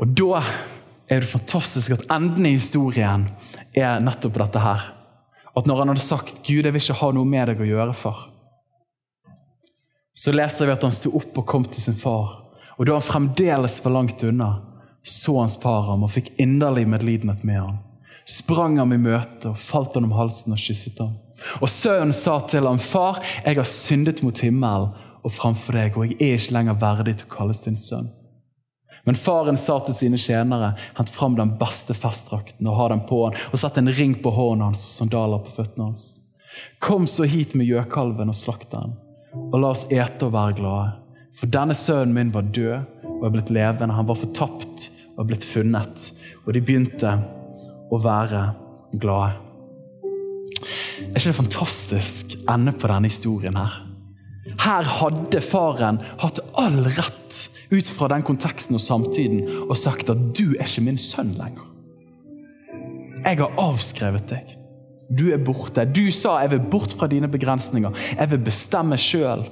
Og 0.00 0.10
da 0.18 0.42
er 1.12 1.22
det 1.22 1.30
fantastisk 1.30 1.94
at 1.94 2.06
enden 2.10 2.48
i 2.48 2.56
historien 2.56 3.28
er 3.76 4.02
nettopp 4.02 4.38
dette 4.40 4.62
her. 4.62 4.88
At 5.56 5.66
når 5.68 5.78
han 5.82 5.92
hadde 5.92 6.04
sagt 6.04 6.42
'Gud, 6.46 6.64
jeg 6.64 6.72
vil 6.72 6.80
ikke 6.80 7.00
ha 7.00 7.10
noe 7.12 7.28
med 7.28 7.50
deg 7.50 7.60
å 7.60 7.68
gjøre', 7.68 7.96
far, 7.96 8.28
så 10.14 10.32
leser 10.32 10.68
vi 10.68 10.72
at 10.72 10.84
han 10.84 10.92
sto 10.92 11.12
opp 11.16 11.38
og 11.40 11.46
kom 11.48 11.64
til 11.64 11.82
sin 11.82 11.96
far. 11.96 12.38
Og 12.78 12.86
da 12.86 12.96
han 12.96 13.04
fremdeles 13.04 13.78
var 13.84 13.96
langt 13.96 14.22
unna, 14.24 14.50
så 15.02 15.38
hans 15.40 15.58
far 15.60 15.88
ham 15.88 16.04
og 16.04 16.12
fikk 16.14 16.32
inderlig 16.40 16.86
medlidenhet 16.88 17.44
med 17.44 17.60
ham. 17.60 17.78
Sprang 18.28 18.78
ham 18.78 18.92
i 18.94 19.00
møte 19.02 19.50
og 19.50 19.58
falt 19.58 19.96
han 19.98 20.06
om 20.06 20.14
halsen 20.14 20.54
og 20.54 20.60
kysset 20.62 21.00
ham. 21.02 21.16
Og 21.60 21.68
sønnen 21.68 22.14
sa 22.14 22.38
til 22.46 22.66
ham, 22.66 22.78
'Far, 22.78 23.22
jeg 23.44 23.56
har 23.56 23.64
syndet 23.64 24.22
mot 24.22 24.38
himmelen 24.38 24.92
og 25.22 25.32
framfor 25.32 25.72
deg, 25.72 25.96
og 25.96 26.06
jeg 26.06 26.16
er 26.20 26.38
ikke 26.38 26.54
lenger 26.54 26.74
verdig 26.74 27.16
til 27.18 27.26
å 27.26 27.36
kalles 27.36 27.60
din 27.60 27.76
sønn.' 27.76 28.21
Men 29.04 29.18
faren 29.18 29.58
sa 29.58 29.80
til 29.82 29.94
sine 29.94 30.18
tjenere, 30.18 30.74
'Hent 30.94 31.10
fram 31.10 31.34
den 31.36 31.56
beste 31.58 31.94
festdrakten 31.94 32.66
og 32.66 32.76
ha 32.76 32.88
den 32.88 33.00
på 33.06 33.24
han, 33.24 33.38
og 33.52 33.58
sett 33.58 33.78
en 33.78 33.90
ring 33.90 34.14
på 34.14 34.30
hånden 34.30 34.64
hans 34.68 34.84
og 34.86 34.92
sandaler 35.00 35.42
på 35.42 35.56
føttene 35.58 35.90
hans.' 35.90 36.20
'Kom 36.78 37.06
så 37.06 37.24
hit 37.24 37.54
med 37.54 37.66
gjøkalven 37.66 38.28
og 38.28 38.34
slakt 38.34 38.70
den, 38.70 38.94
og 39.52 39.58
la 39.58 39.68
oss 39.74 39.86
ete 39.90 40.26
og 40.26 40.32
være 40.32 40.58
glade.' 40.60 41.02
For 41.32 41.48
denne 41.48 41.74
sønnen 41.74 42.14
min 42.14 42.32
var 42.32 42.42
død 42.42 42.82
og 43.22 43.22
er 43.26 43.32
blitt 43.32 43.52
levende. 43.54 43.94
Han 43.96 44.08
var 44.08 44.20
fortapt 44.20 44.90
og 45.14 45.22
er 45.24 45.30
blitt 45.30 45.46
funnet. 45.48 46.10
Og 46.44 46.52
de 46.52 46.60
begynte 46.60 47.14
å 47.92 48.00
være 48.02 48.42
glade. 49.00 49.38
Er 51.02 51.16
ikke 51.16 51.32
det 51.32 51.38
fantastisk 51.40 52.36
ende 52.50 52.74
på 52.76 52.90
denne 52.90 53.10
historien 53.10 53.56
her? 53.58 53.80
Her 54.60 54.86
hadde 55.00 55.40
faren 55.44 56.00
hatt 56.20 56.40
all 56.58 56.82
rett 56.84 57.40
ut 57.72 57.88
fra 57.88 58.08
den 58.12 58.24
konteksten 58.26 58.76
og 58.76 58.82
samtiden 58.84 59.42
og 59.68 59.76
sagt 59.76 60.10
at 60.10 60.18
'du 60.36 60.54
er 60.58 60.66
ikke 60.68 60.84
min 60.84 60.98
sønn 60.98 61.34
lenger'. 61.38 61.68
Jeg 63.24 63.38
har 63.38 63.54
avskrevet 63.58 64.30
deg. 64.30 64.58
Du 65.18 65.30
er 65.32 65.38
borte. 65.38 65.84
Du 65.84 66.10
sa 66.10 66.40
'jeg 66.40 66.50
vil 66.50 66.70
bort 66.70 66.92
fra 66.92 67.06
dine 67.06 67.28
begrensninger'. 67.28 68.18
Jeg 68.18 68.30
vil 68.30 68.38
bestemme 68.38 68.96
sjøl. 68.96 69.44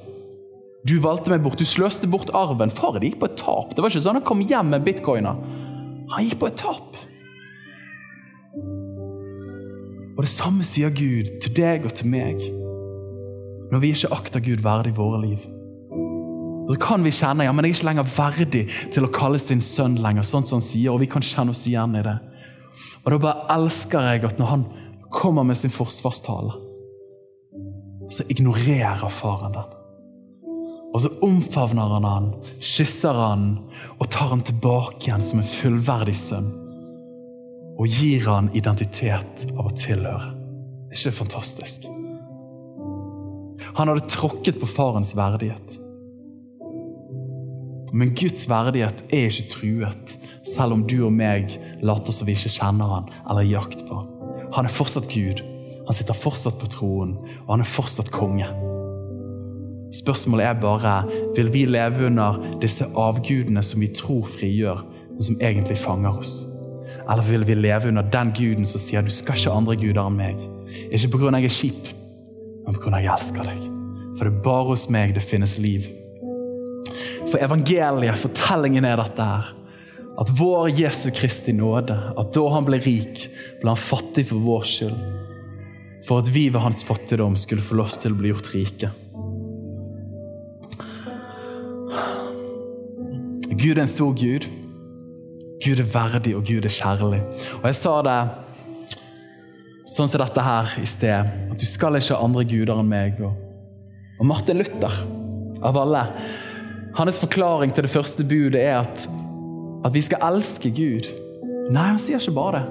Du 0.88 1.00
valgte 1.00 1.30
meg 1.30 1.42
bort. 1.42 1.58
Du 1.58 1.64
sløste 1.64 2.06
bort 2.06 2.30
arven. 2.34 2.70
Faren 2.70 3.02
gikk 3.02 3.18
på 3.20 3.28
et 3.28 3.36
tap. 3.36 3.70
Det 3.70 3.82
var 3.82 3.90
ikke 3.90 4.00
sånn 4.00 4.14
han 4.14 4.24
kom 4.24 4.40
hjem 4.40 4.70
med 4.72 4.84
bitcoiner. 4.84 5.36
Han 6.10 6.24
gikk 6.24 6.38
på 6.38 6.46
et 6.46 6.56
tap. 6.56 6.96
Og 10.16 10.24
det 10.24 10.28
samme 10.28 10.62
sier 10.62 10.90
Gud 10.90 11.40
til 11.40 11.54
deg 11.56 11.84
og 11.84 11.94
til 11.94 12.06
meg 12.06 12.40
når 13.70 13.78
vi 13.78 13.92
ikke 13.94 14.10
akter 14.12 14.40
Gud 14.40 14.64
verdig 14.64 14.90
i 14.90 14.96
våre 14.96 15.20
liv. 15.22 15.59
Og 16.70 16.76
så 16.76 16.82
kan 16.84 17.02
vi 17.02 17.10
kjenne 17.10 17.42
ja, 17.42 17.50
men 17.50 17.66
jeg 17.66 17.72
er 17.72 17.78
ikke 17.80 17.86
lenger 17.88 18.10
verdig 18.14 18.60
til 18.94 19.02
å 19.02 19.08
kalles 19.10 19.42
din 19.48 19.58
sønn 19.58 19.96
lenger. 19.98 20.22
sånn 20.22 20.44
som 20.46 20.60
han 20.60 20.62
sier, 20.62 20.92
og 20.92 21.00
vi 21.02 21.08
kan 21.10 21.24
kjenne 21.24 21.50
oss 21.50 21.64
igjen 21.66 21.96
i 21.98 22.02
det. 22.06 22.14
Og 23.02 23.10
Da 23.10 23.18
bare 23.18 23.56
elsker 23.56 24.06
jeg 24.06 24.22
at 24.28 24.38
når 24.38 24.46
han 24.52 24.62
kommer 25.10 25.42
med 25.42 25.58
sin 25.58 25.74
forsvarstale, 25.74 26.54
så 28.06 28.22
ignorerer 28.30 29.10
faren 29.10 29.58
den. 29.58 29.74
Og 30.94 31.02
så 31.02 31.10
omfavner 31.26 31.90
han 31.90 32.06
han, 32.06 32.30
kysser 32.62 33.18
han 33.18 33.50
og 33.98 34.06
tar 34.06 34.30
han 34.30 34.46
tilbake 34.46 35.08
igjen 35.08 35.26
som 35.26 35.42
en 35.42 35.50
fullverdig 35.50 36.14
sønn 36.14 36.54
og 37.80 37.86
gir 37.88 38.30
han 38.30 38.54
identitet 38.54 39.46
av 39.56 39.66
å 39.66 39.74
tilhøre. 39.74 40.32
Er 40.86 40.94
ikke 40.94 41.10
det 41.10 41.18
fantastisk? 41.18 41.86
Han 43.74 43.88
hadde 43.88 44.06
tråkket 44.06 44.62
på 44.62 44.70
farens 44.70 45.16
verdighet. 45.18 45.80
Men 47.92 48.14
Guds 48.14 48.46
verdighet 48.48 49.04
er 49.10 49.28
ikke 49.28 49.48
truet, 49.50 50.16
selv 50.46 50.76
om 50.76 50.84
du 50.86 51.00
og 51.06 51.14
meg 51.14 51.50
later 51.82 52.14
som 52.14 52.28
vi 52.28 52.36
ikke 52.38 52.52
kjenner 52.54 52.94
han 52.94 53.08
eller 53.24 53.42
er 53.42 53.54
jakt 53.56 53.84
på. 53.88 54.02
Han 54.54 54.66
er 54.66 54.74
fortsatt 54.74 55.10
Gud, 55.10 55.42
han 55.86 55.96
sitter 55.96 56.16
fortsatt 56.16 56.58
på 56.60 56.70
troen, 56.70 57.16
og 57.46 57.54
han 57.54 57.64
er 57.64 57.70
fortsatt 57.70 58.12
konge. 58.14 58.46
Spørsmålet 59.94 60.46
er 60.46 60.60
bare 60.62 60.94
vil 61.34 61.50
vi 61.50 61.64
leve 61.66 62.06
under 62.06 62.38
disse 62.62 62.86
avgudene 62.94 63.62
som 63.66 63.82
vi 63.82 63.90
tror 63.94 64.28
frigjør, 64.38 64.84
men 65.10 65.26
som 65.26 65.40
egentlig 65.42 65.78
fanger 65.82 66.20
oss? 66.22 66.44
Eller 67.10 67.26
vil 67.26 67.46
vi 67.46 67.56
leve 67.58 67.90
under 67.90 68.06
den 68.06 68.30
guden 68.36 68.66
som 68.66 68.78
sier 68.78 69.02
du 69.02 69.10
skal 69.10 69.34
ikke 69.34 69.50
ha 69.50 69.58
andre 69.58 69.74
guder 69.80 70.04
enn 70.04 70.18
meg? 70.18 70.44
Ikke 70.94 71.10
pga. 71.16 71.32
jeg 71.40 71.50
er 71.50 71.56
kjip, 71.56 71.90
men 72.66 72.78
pga. 72.78 73.00
jeg 73.02 73.14
elsker 73.16 73.50
deg. 73.50 73.64
For 74.14 74.28
det 74.28 74.36
er 74.36 74.44
bare 74.44 74.68
hos 74.70 74.86
meg 74.92 75.16
det 75.16 75.26
finnes 75.26 75.58
liv. 75.58 75.88
For 77.30 77.38
evangeliet, 77.38 78.18
fortellingen 78.18 78.86
er 78.88 78.98
dette 78.98 79.26
her. 79.26 79.50
At 80.20 80.32
vår 80.36 80.72
Jesu 80.76 81.08
Kristi 81.14 81.54
nåde, 81.56 81.94
at 81.94 82.32
da 82.34 82.42
han 82.52 82.66
ble 82.66 82.80
rik, 82.82 83.22
ble 83.62 83.72
han 83.72 83.78
fattig 83.80 84.26
for 84.28 84.42
vår 84.44 84.66
skyld. 84.68 84.98
For 86.08 86.20
at 86.20 86.30
vi 86.34 86.48
ved 86.50 86.60
hans 86.64 86.82
fattigdom 86.84 87.36
skulle 87.38 87.64
få 87.64 87.78
lov 87.78 87.94
til 88.02 88.16
å 88.16 88.18
bli 88.18 88.32
gjort 88.32 88.50
rike. 88.54 88.90
Gud 93.60 93.76
er 93.76 93.82
en 93.84 93.90
stor 93.92 94.14
Gud. 94.16 94.46
Gud 95.60 95.80
er 95.82 95.88
verdig, 95.92 96.32
og 96.36 96.46
Gud 96.48 96.64
er 96.64 96.72
kjærlig. 96.72 97.20
Og 97.60 97.66
Jeg 97.68 97.76
sa 97.76 97.96
det 98.06 98.20
sånn 99.90 100.08
som 100.08 100.22
dette 100.22 100.44
her 100.44 100.76
i 100.80 100.86
sted, 100.88 101.32
at 101.52 101.60
du 101.60 101.66
skal 101.68 101.98
ikke 101.98 102.16
ha 102.16 102.24
andre 102.24 102.46
guder 102.48 102.80
enn 102.80 102.88
meg. 102.88 103.20
Og, 103.20 104.24
Martin 104.24 104.60
Luther, 104.60 104.96
av 105.60 105.76
alle, 105.76 106.06
hans 106.98 107.20
forklaring 107.22 107.74
til 107.74 107.86
det 107.86 107.92
første 107.92 108.24
budet 108.26 108.60
er 108.60 108.80
at, 108.82 109.06
at 109.84 109.94
vi 109.94 110.02
skal 110.04 110.22
elske 110.30 110.72
Gud. 110.74 111.08
Nei, 111.70 111.86
han 111.92 112.00
sier 112.02 112.20
ikke 112.20 112.36
bare 112.36 112.58
det. 112.58 112.64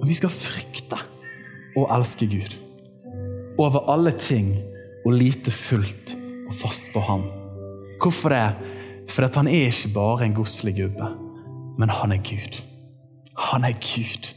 Men 0.00 0.08
vi 0.08 0.16
skal 0.16 0.32
frykte 0.32 0.98
og 1.76 1.90
elske 1.96 2.28
Gud. 2.30 2.56
Over 3.60 3.90
alle 3.92 4.12
ting 4.16 4.54
og 5.04 5.16
lite 5.16 5.52
fullt 5.52 6.14
og 6.48 6.54
fast 6.62 6.92
på 6.94 7.02
ham. 7.04 7.26
Hvorfor 8.00 8.32
det? 8.32 8.46
For 9.10 9.26
han 9.34 9.48
er 9.50 9.68
ikke 9.68 9.94
bare 9.94 10.24
en 10.24 10.34
godslig 10.34 10.76
gubbe, 10.78 11.08
men 11.78 11.90
han 11.90 12.12
er 12.14 12.22
Gud. 12.24 12.60
Han 13.50 13.64
er 13.66 13.74
Gud. 13.74 14.30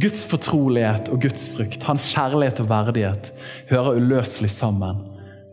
Guds 0.00 0.22
fortrolighet 0.28 1.08
og 1.10 1.22
Guds 1.22 1.48
frykt, 1.50 1.82
hans 1.82 2.12
kjærlighet 2.14 2.60
og 2.62 2.68
verdighet, 2.70 3.32
hører 3.70 3.96
uløselig 3.98 4.50
sammen 4.50 5.00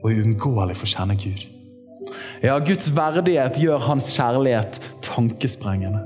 og 0.08 0.16
uunngåelig 0.16 0.78
få 0.80 0.90
kjenne 0.94 1.18
Gud. 1.20 1.46
Ja, 2.44 2.58
Guds 2.64 2.90
verdighet 2.96 3.60
gjør 3.60 3.84
hans 3.90 4.10
kjærlighet 4.16 4.80
tankesprengende. 5.06 6.04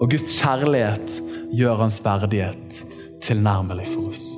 Og 0.00 0.10
Guds 0.12 0.38
kjærlighet 0.40 1.18
gjør 1.56 1.82
hans 1.82 2.00
verdighet 2.04 2.80
tilnærmelig 3.24 3.88
for 3.90 4.12
oss. 4.12 4.28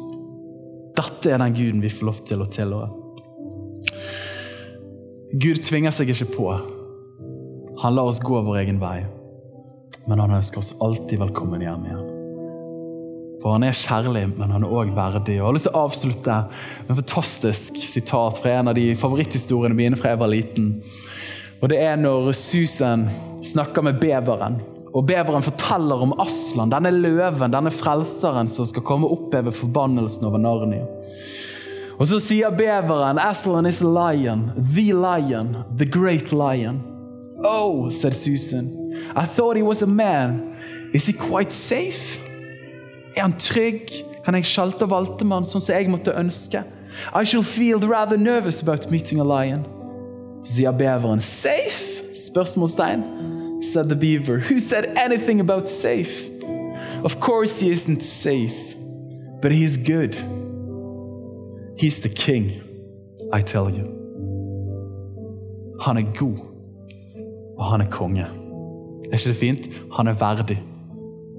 Dette 0.98 1.30
er 1.30 1.42
den 1.42 1.54
Guden 1.54 1.84
vi 1.84 1.92
får 1.92 2.10
lov 2.10 2.24
til 2.26 2.42
å 2.42 2.50
tilhøre. 2.50 2.90
Gud 5.38 5.62
tvinger 5.62 5.94
seg 5.94 6.10
ikke 6.14 6.30
på. 6.34 6.50
Han 7.84 7.94
lar 7.94 8.10
oss 8.10 8.22
gå 8.24 8.42
vår 8.42 8.64
egen 8.64 8.82
vei. 8.82 9.02
Men 10.08 10.24
han 10.24 10.38
ønsker 10.40 10.64
oss 10.64 10.74
alltid 10.82 11.20
velkommen 11.20 11.62
hjem 11.62 11.90
igjen. 11.90 12.17
For 13.42 13.54
han 13.54 13.62
er 13.62 13.76
kjærlig, 13.76 14.24
men 14.34 14.50
han 14.50 14.64
er 14.66 14.72
òg 14.72 14.90
verdig. 14.96 15.36
Og 15.36 15.36
jeg 15.36 15.44
har 15.44 15.54
lyst 15.54 15.68
til 15.68 15.76
å 15.76 15.84
avslutte 15.86 16.38
med 16.48 16.90
et 16.90 16.98
fantastisk 17.02 17.78
sitat 17.86 18.40
fra 18.42 18.56
en 18.58 18.72
av 18.72 18.74
de 18.78 18.88
favoritthistoriene 18.98 19.78
mine 19.78 19.98
fra 19.98 20.14
jeg 20.14 20.22
var 20.22 20.32
liten. 20.32 20.72
Og 21.62 21.68
Det 21.70 21.78
er 21.82 21.96
når 21.98 22.32
Susan 22.34 23.06
snakker 23.46 23.82
med 23.82 24.00
beveren. 24.02 24.58
Og 24.94 25.06
Beveren 25.06 25.44
forteller 25.44 26.02
om 26.02 26.14
Aslan, 26.18 26.70
denne 26.72 26.90
løven, 26.90 27.52
denne 27.52 27.70
frelseren 27.70 28.48
som 28.50 28.66
skal 28.66 28.82
komme 28.82 29.06
og 29.06 29.18
oppheve 29.18 29.52
forbannelsen 29.54 30.26
over 30.26 30.42
Narnia. 30.42 30.86
Og 31.98 32.06
så 32.06 32.20
sier 32.22 32.54
beveren 32.54 33.18
Aslan 33.18 33.66
is 33.66 33.82
a 33.82 33.90
lion, 33.90 34.50
the 34.56 34.92
lion, 34.94 35.56
the 35.76 35.86
great 35.86 36.32
lion. 36.32 36.80
Oh, 37.44 37.88
said 37.88 38.14
Susan. 38.14 38.94
I 39.14 39.26
thought 39.26 39.56
he 39.56 39.62
was 39.62 39.82
a 39.82 39.86
man. 39.86 40.56
Is 40.92 41.06
he 41.06 41.12
quite 41.12 41.52
safe? 41.52 42.18
Er 43.18 43.22
han 43.22 43.34
trygg? 43.38 43.90
Kan 44.24 44.36
jeg 44.38 44.46
sjalte 44.46 44.86
og 44.86 44.92
valte 44.92 45.26
med 45.26 45.40
han 45.40 45.48
sånn 45.50 45.62
som 45.64 45.74
jeg 45.74 45.90
måtte 45.90 46.14
ønske? 46.14 46.62
I 47.10 47.24
shall 47.26 47.42
feel 47.42 47.82
rather 47.82 48.16
nervous 48.16 48.62
about 48.62 48.90
meeting 48.90 49.18
a 49.20 49.26
lion. 49.26 49.64
Sier 50.46 50.70
beveren 50.72 51.20
safe? 51.20 52.04
Spørsmålstegn. 52.14 53.02
Said 53.62 53.88
the 53.88 53.96
beaver. 53.96 54.38
Who 54.38 54.60
said 54.60 54.94
anything 54.96 55.40
about 55.40 55.68
safe? 55.68 56.30
Of 57.02 57.18
course 57.20 57.58
he 57.58 57.70
isn't 57.70 58.02
safe, 58.02 58.76
but 59.42 59.50
he 59.50 59.64
is 59.64 59.76
good. 59.76 60.14
He's 61.76 62.00
the 62.00 62.08
king, 62.08 62.60
I 63.32 63.42
tell 63.42 63.68
you. 63.70 63.86
Han 65.80 65.96
er 65.96 66.06
god, 66.18 66.38
og 67.58 67.64
han 67.64 67.80
er 67.80 67.90
konge. 67.90 68.26
Er 69.10 69.12
ikke 69.12 69.28
det 69.28 69.36
fint? 69.36 69.68
Han 69.92 70.06
er 70.06 70.14
verdig. 70.14 70.62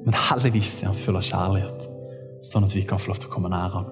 Men 0.06 0.16
heldigvis 0.16 0.82
er 0.84 0.92
han 0.92 0.98
full 0.98 1.20
av 1.20 1.26
kjærlighet, 1.28 1.88
sånn 2.46 2.68
at 2.68 2.76
vi 2.76 2.86
kan 2.88 3.02
få 3.02 3.12
lov 3.12 3.22
til 3.22 3.30
å 3.30 3.34
komme 3.34 3.52
nær 3.52 3.74
ham. 3.76 3.90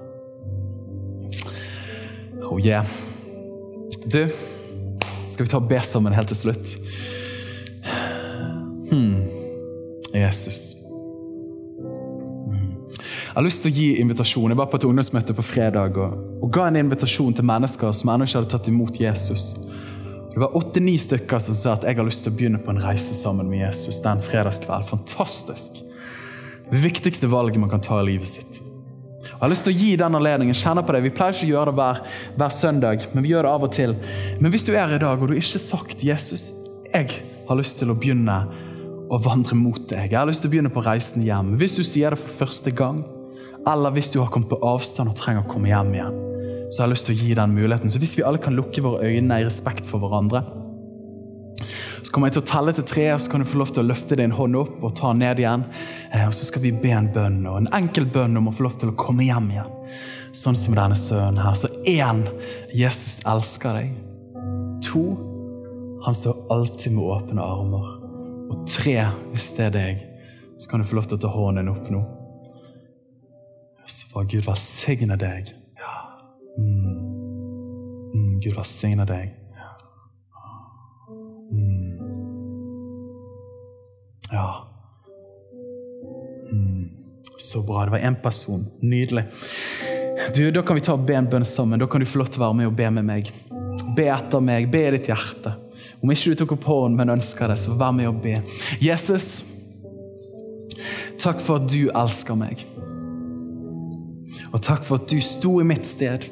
Oh 2.47 2.59
yeah. 2.61 2.85
Du, 4.07 4.23
skal 5.31 5.43
vi 5.43 5.51
ta 5.51 5.59
og 5.59 5.67
be 5.69 5.81
sammen 5.83 6.15
helt 6.15 6.31
til 6.31 6.39
slutt? 6.45 6.75
Hmm. 8.87 9.27
Jesus. 10.15 10.73
Jeg 13.27 13.35
har 13.35 13.45
lyst 13.45 13.61
til 13.61 13.69
å 13.69 13.77
gi 13.77 13.87
invitasjon. 14.01 14.49
Jeg 14.49 14.57
var 14.57 14.69
på 14.71 14.79
et 14.79 14.85
ungdomsmøte 14.87 15.35
på 15.37 15.43
fredag 15.45 15.99
og, 16.01 16.15
og 16.41 16.53
ga 16.55 16.69
en 16.71 16.79
invitasjon 16.79 17.35
til 17.37 17.45
mennesker 17.45 17.91
som 17.93 18.09
ennå 18.09 18.25
ikke 18.25 18.39
hadde 18.39 18.53
tatt 18.55 18.69
imot 18.71 18.97
Jesus. 18.97 19.51
Det 20.31 20.41
var 20.41 20.55
åtte-ni 20.57 20.95
stykker 21.01 21.43
som 21.43 21.57
sa 21.57 21.75
at 21.75 21.85
jeg 21.85 21.99
har 21.99 22.07
lyst 22.07 22.25
til 22.25 22.33
å 22.33 22.37
begynne 22.39 22.61
på 22.63 22.73
en 22.73 22.81
reise 22.81 23.13
sammen 23.17 23.49
med 23.51 23.61
Jesus 23.61 23.99
den 24.01 24.23
fredagskveld. 24.25 24.87
Fantastisk. 24.89 25.83
Det 26.71 26.79
viktigste 26.83 27.29
valget 27.31 27.61
man 27.61 27.71
kan 27.71 27.83
ta 27.83 28.01
i 28.01 28.07
livet 28.09 28.27
sitt. 28.27 28.59
Jeg 29.27 29.39
har 29.39 29.51
lyst 29.51 29.67
til 29.67 29.75
å 29.75 29.77
gi 29.77 29.89
den 29.99 30.17
anledningen. 30.17 30.55
Kjenne 30.57 30.83
på 30.85 30.95
det. 30.95 31.03
Vi 31.05 31.13
pleier 31.15 31.35
ikke 31.35 31.47
å 31.47 31.51
gjøre 31.51 31.71
det 31.71 31.77
hver, 31.77 31.99
hver 32.39 32.53
søndag, 32.53 33.03
men 33.13 33.25
vi 33.25 33.33
gjør 33.33 33.45
det 33.45 33.51
av 33.51 33.65
og 33.67 33.73
til. 33.75 33.93
Men 34.41 34.53
hvis 34.53 34.65
du 34.67 34.71
er 34.73 34.87
her 34.87 34.97
i 34.97 35.03
dag 35.03 35.21
og 35.21 35.29
du 35.29 35.35
ikke 35.37 35.59
har 35.59 35.63
sagt 35.63 36.03
Jesus, 36.03 36.49
jeg 36.93 37.19
har 37.47 37.59
lyst 37.59 37.79
til 37.81 37.91
å 37.91 37.97
begynne 37.97 38.37
å 39.07 39.19
vandre 39.23 39.55
mot 39.55 39.79
deg. 39.87 40.09
Jeg 40.11 40.19
har 40.19 40.27
lyst 40.27 40.43
til 40.43 40.51
å 40.51 40.55
begynne 40.55 40.73
på 40.73 40.83
reisen 40.83 41.23
hjem. 41.23 41.53
Hvis 41.59 41.77
du 41.77 41.83
sier 41.85 42.15
det 42.15 42.19
for 42.19 42.45
første 42.45 42.73
gang, 42.75 43.03
eller 43.67 43.93
hvis 43.95 44.11
du 44.11 44.19
har 44.21 44.31
kommet 44.31 44.51
på 44.51 44.59
avstand 44.63 45.11
og 45.11 45.19
trenger 45.19 45.45
å 45.45 45.51
komme 45.51 45.71
hjem 45.71 45.93
igjen, 45.95 46.17
så 46.71 46.81
har 46.81 46.89
jeg 46.89 46.95
lyst 46.95 47.07
til 47.07 47.15
å 47.15 47.21
gi 47.21 47.35
den 47.39 47.55
muligheten. 47.55 47.91
Så 47.91 48.01
hvis 48.03 48.17
vi 48.19 48.25
alle 48.27 48.41
kan 48.43 48.55
lukke 48.55 48.83
våre 48.83 49.07
øyne 49.07 49.39
i 49.39 49.47
respekt 49.47 49.87
for 49.87 50.03
hverandre, 50.03 50.43
så 52.07 52.13
kommer 52.15 52.29
jeg 52.29 52.37
til 52.37 52.43
å 52.45 52.47
telle 52.47 52.71
til 52.71 52.85
tre, 52.87 53.05
og 53.11 53.19
så 53.19 53.31
kan 53.33 53.41
du 53.43 53.45
få 53.49 53.57
lov 53.59 53.71
til 53.75 53.83
å 53.83 53.89
løfte 53.89 54.15
din 54.15 54.31
hånd 54.31 54.55
opp 54.55 54.75
og 54.79 54.93
ta 54.95 55.09
den 55.11 55.25
ned 55.25 55.41
igjen. 55.41 55.65
Eh, 56.15 56.21
og 56.23 56.31
så 56.37 56.45
skal 56.47 56.61
vi 56.63 56.69
be 56.71 56.93
en 56.95 57.09
bønn, 57.11 57.41
og 57.43 57.57
en 57.59 57.67
enkel 57.75 58.05
bønn 58.07 58.39
om 58.39 58.45
å 58.47 58.53
få 58.55 58.63
lov 58.63 58.77
til 58.79 58.93
å 58.93 58.95
komme 58.95 59.25
hjem 59.27 59.49
igjen. 59.51 59.73
Sånn 60.31 60.55
som 60.55 60.77
denne 60.77 60.95
sønnen 60.95 61.41
her. 61.43 61.57
Så 61.59 61.67
én 61.83 62.21
Jesus 62.71 63.17
elsker 63.27 63.75
deg. 63.75 63.97
To 64.87 65.01
han 66.05 66.15
står 66.15 66.45
alltid 66.55 66.95
med 66.95 67.09
åpne 67.11 67.43
armer. 67.43 67.89
Og 68.53 68.63
tre, 68.71 68.95
hvis 69.33 69.49
det 69.57 69.65
er 69.65 69.73
deg, 69.75 70.05
så 70.55 70.71
kan 70.71 70.79
du 70.79 70.87
få 70.87 71.01
lov 71.01 71.09
til 71.11 71.19
å 71.19 71.23
ta 71.25 71.33
hånden 71.33 71.73
opp 71.73 71.89
nå. 71.91 72.05
Så 73.83 74.07
får 74.13 74.29
Gud 74.31 74.47
velsigne 74.47 75.19
deg. 75.19 75.51
Ja. 75.75 75.97
Mm. 76.55 77.03
Mm, 78.15 78.31
Gud 78.39 78.55
velsigne 78.55 79.03
deg. 79.11 79.35
Ja. 84.31 84.67
Mm. 86.51 86.89
Så 87.37 87.61
bra. 87.61 87.85
Det 87.85 87.91
var 87.91 87.99
én 87.99 88.21
person. 88.21 88.65
Nydelig. 88.79 89.23
Du, 90.35 90.51
Da 90.51 90.61
kan 90.61 90.75
vi 90.75 90.81
ta 90.81 90.93
og 90.93 91.05
be 91.05 91.13
en 91.13 91.29
bønn 91.29 91.45
sammen. 91.45 91.79
Da 91.79 91.87
kan 91.87 92.01
du 92.01 92.05
få 92.05 92.19
lov 92.23 92.31
til 92.31 92.41
å 92.41 92.47
være 92.47 92.57
med 92.61 92.67
og 92.67 92.75
be 92.75 92.89
med 92.91 93.05
meg. 93.05 93.31
Be 93.95 94.07
etter 94.11 94.43
meg. 94.43 94.71
Be 94.71 94.87
i 94.87 94.95
ditt 94.97 95.09
hjerte. 95.11 95.53
Om 96.01 96.11
ikke 96.13 96.33
du 96.33 96.41
tok 96.41 96.55
opp 96.57 96.65
hånden, 96.69 96.97
men 96.99 97.13
ønsker 97.17 97.49
det, 97.49 97.57
så 97.61 97.73
vær 97.77 97.93
med 97.95 98.09
og 98.09 98.19
be. 98.21 98.35
Jesus, 98.81 99.43
takk 101.21 101.41
for 101.41 101.61
at 101.61 101.69
du 101.71 101.87
elsker 101.89 102.37
meg. 102.37 102.61
Og 104.53 104.61
takk 104.63 104.85
for 104.85 105.01
at 105.01 105.07
du 105.09 105.17
sto 105.23 105.57
i 105.61 105.65
mitt 105.67 105.87
sted. 105.89 106.27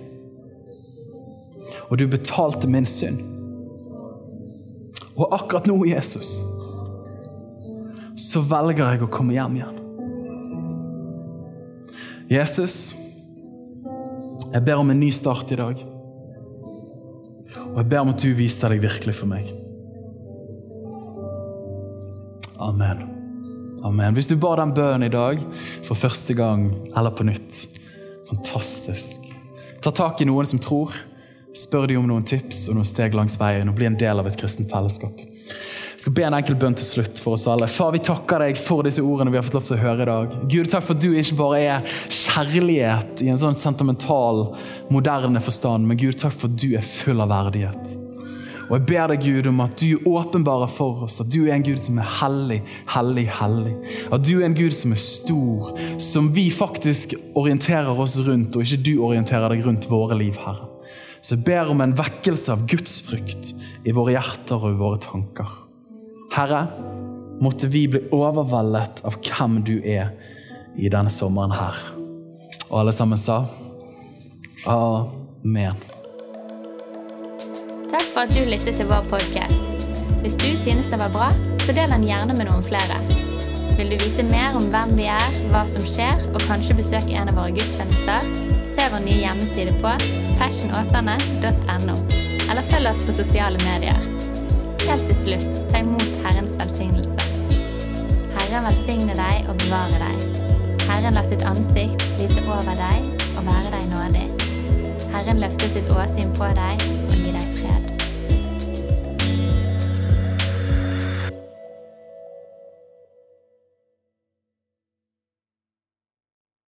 Og 1.89 1.97
du 2.01 2.05
betalte 2.09 2.69
min 2.69 2.85
synd. 2.89 3.21
Og 5.15 5.31
akkurat 5.33 5.67
nå, 5.69 5.77
Jesus, 5.87 6.39
så 8.36 8.43
velger 8.43 8.83
jeg 8.83 9.05
å 9.05 9.11
komme 9.11 9.36
hjem 9.36 9.59
igjen. 9.59 9.81
Jesus, 12.31 12.77
jeg 14.51 14.63
ber 14.65 14.81
om 14.81 14.91
en 14.91 14.99
ny 14.99 15.11
start 15.13 15.53
i 15.55 15.59
dag. 15.59 15.83
Og 17.65 17.77
jeg 17.79 17.89
ber 17.91 18.01
om 18.03 18.11
at 18.13 18.23
du 18.23 18.31
viser 18.36 18.73
deg 18.73 18.83
virkelig 18.83 19.15
for 19.19 19.29
meg. 19.29 19.47
Amen. 22.65 23.05
Amen. 23.86 24.15
Hvis 24.17 24.29
du 24.31 24.36
ba 24.41 24.55
den 24.57 24.73
bønnen 24.75 25.05
i 25.05 25.13
dag 25.13 25.41
for 25.86 25.99
første 25.99 26.33
gang 26.36 26.71
eller 26.95 27.13
på 27.13 27.27
nytt, 27.27 27.65
Fantastisk. 28.25 29.21
Ta 29.81 29.91
tak 29.91 30.21
i 30.21 30.25
noen 30.25 30.47
som 30.49 30.61
tror. 30.61 30.93
Spør 31.55 31.88
dem 31.88 32.01
om 32.01 32.09
noen 32.09 32.25
tips 32.27 32.65
og 32.69 32.79
noen 32.79 32.88
steg 32.89 33.13
langs 33.15 33.38
veien 33.39 33.69
og 33.69 33.77
bli 33.77 33.88
en 33.88 33.97
del 33.99 34.19
av 34.19 34.27
et 34.27 34.38
kristent 34.39 34.71
fellesskap. 34.71 35.21
Jeg 35.95 36.03
skal 36.03 36.15
be 36.17 36.23
en 36.27 36.35
enkel 36.35 36.57
bønn 36.59 36.73
til 36.75 36.87
slutt 36.89 37.19
for 37.23 37.37
oss 37.37 37.45
alle. 37.47 37.69
Far, 37.71 37.93
vi 37.95 38.01
takker 38.03 38.43
deg 38.43 38.57
for 38.59 38.83
disse 38.83 38.99
ordene 38.99 39.31
vi 39.31 39.39
har 39.39 39.45
fått 39.47 39.55
lov 39.55 39.67
til 39.69 39.77
å 39.77 39.79
høre 39.79 40.03
i 40.03 40.09
dag. 40.09 40.33
Gud, 40.51 40.67
takk 40.67 40.83
for 40.83 40.97
at 40.97 41.05
du 41.05 41.13
ikke 41.15 41.37
bare 41.39 41.61
er 41.63 41.93
kjærlighet 42.11 43.23
i 43.23 43.29
en 43.31 43.39
sånn 43.39 43.55
sentimental, 43.55 44.49
moderne 44.91 45.39
forstand, 45.39 45.87
men 45.87 45.99
Gud, 46.01 46.17
takk 46.19 46.35
for 46.35 46.51
at 46.51 46.59
du 46.59 46.73
er 46.75 46.83
full 46.83 47.23
av 47.23 47.31
verdighet. 47.31 47.95
Og 48.65 48.75
jeg 48.75 48.85
ber 48.89 49.13
deg, 49.13 49.23
Gud, 49.23 49.47
om 49.53 49.63
at 49.63 49.79
du 49.79 50.09
åpenbarer 50.09 50.75
for 50.75 51.05
oss 51.07 51.21
at 51.23 51.31
du 51.31 51.45
er 51.45 51.55
en 51.55 51.63
Gud 51.63 51.79
som 51.79 51.99
er 52.01 52.13
hellig, 52.19 52.61
hellig, 52.91 53.27
hellig. 53.39 53.75
At 54.11 54.25
du 54.27 54.33
er 54.39 54.49
en 54.49 54.57
Gud 54.57 54.75
som 54.75 54.91
er 54.91 54.99
stor, 54.99 55.75
som 56.01 56.31
vi 56.35 56.49
faktisk 56.51 57.15
orienterer 57.39 57.93
oss 57.93 58.17
rundt, 58.25 58.57
og 58.57 58.65
ikke 58.65 58.83
du 58.83 58.95
orienterer 59.05 59.53
deg 59.53 59.63
rundt 59.63 59.87
våre 59.87 60.19
liv, 60.19 60.35
Herre. 60.43 60.67
Så 61.23 61.37
jeg 61.37 61.45
ber 61.47 61.71
om 61.71 61.79
en 61.81 61.95
vekkelse 61.97 62.51
av 62.53 62.67
Guds 62.69 62.99
frykt 63.07 63.55
i 63.87 63.95
våre 63.95 64.17
hjerter 64.17 64.59
og 64.59 64.75
i 64.75 64.81
våre 64.81 64.99
tanker. 65.01 65.61
Herre, 66.36 66.67
måtte 67.39 67.67
vi 67.67 67.86
bli 67.88 67.99
overveldet 68.11 68.99
av 69.07 69.15
hvem 69.23 69.61
du 69.63 69.77
er 69.88 70.09
i 70.75 70.89
denne 70.91 71.07
sommeren 71.07 71.53
her. 71.55 71.77
Og 72.67 72.81
alle 72.81 72.91
sammen 72.95 73.15
sa 73.15 73.38
amen. 74.67 75.79
Takk 77.88 78.09
for 78.09 78.25
at 78.25 78.33
du 78.36 78.41
lyttet 78.43 78.75
til 78.75 78.89
vår 78.89 79.07
podkast. 79.13 79.88
Hvis 80.25 80.36
du 80.41 80.49
synes 80.59 80.89
den 80.91 80.99
var 80.99 81.13
bra, 81.13 81.29
så 81.63 81.71
del 81.77 81.95
den 81.95 82.03
gjerne 82.03 82.36
med 82.36 82.49
noen 82.49 82.67
flere. 82.67 82.99
Vil 83.77 83.93
du 83.93 83.95
vite 84.03 84.27
mer 84.27 84.59
om 84.59 84.67
hvem 84.73 84.91
vi 84.99 85.07
er, 85.13 85.39
hva 85.53 85.63
som 85.71 85.88
skjer, 85.88 86.19
og 86.33 86.43
kanskje 86.49 86.75
besøke 86.81 87.15
en 87.15 87.31
av 87.31 87.39
våre 87.39 87.55
gudstjenester? 87.55 88.27
Se 88.75 88.89
vår 88.91 89.07
nye 89.07 89.21
hjemmeside 89.23 89.77
på 89.79 89.95
passionåsane.no, 90.41 91.97
eller 92.49 92.69
følg 92.73 92.91
oss 92.91 93.07
på 93.07 93.19
sosiale 93.23 93.63
medier. 93.63 94.14
Helt 94.86 95.07
til 95.09 95.15
slutt, 95.17 95.55
ta 95.71 95.79
imot 95.81 96.03
Herrens 96.21 96.57
velsignelse. 96.59 97.15
Herren 98.36 98.67
velsigne 98.67 99.15
deg 99.17 99.47
og 99.49 99.57
bevare 99.63 99.97
deg. 100.03 100.43
Herren 100.86 101.17
la 101.17 101.23
sitt 101.25 101.41
ansikt 101.49 102.05
lyse 102.19 102.43
over 102.45 102.77
deg 102.77 103.07
og 103.33 103.47
være 103.47 103.71
deg 103.73 103.88
nådig. 103.89 104.27
Herren 105.15 105.41
løfter 105.41 105.73
sitt 105.73 105.89
åsyn 105.89 106.29
på 106.38 106.51
deg 106.59 106.86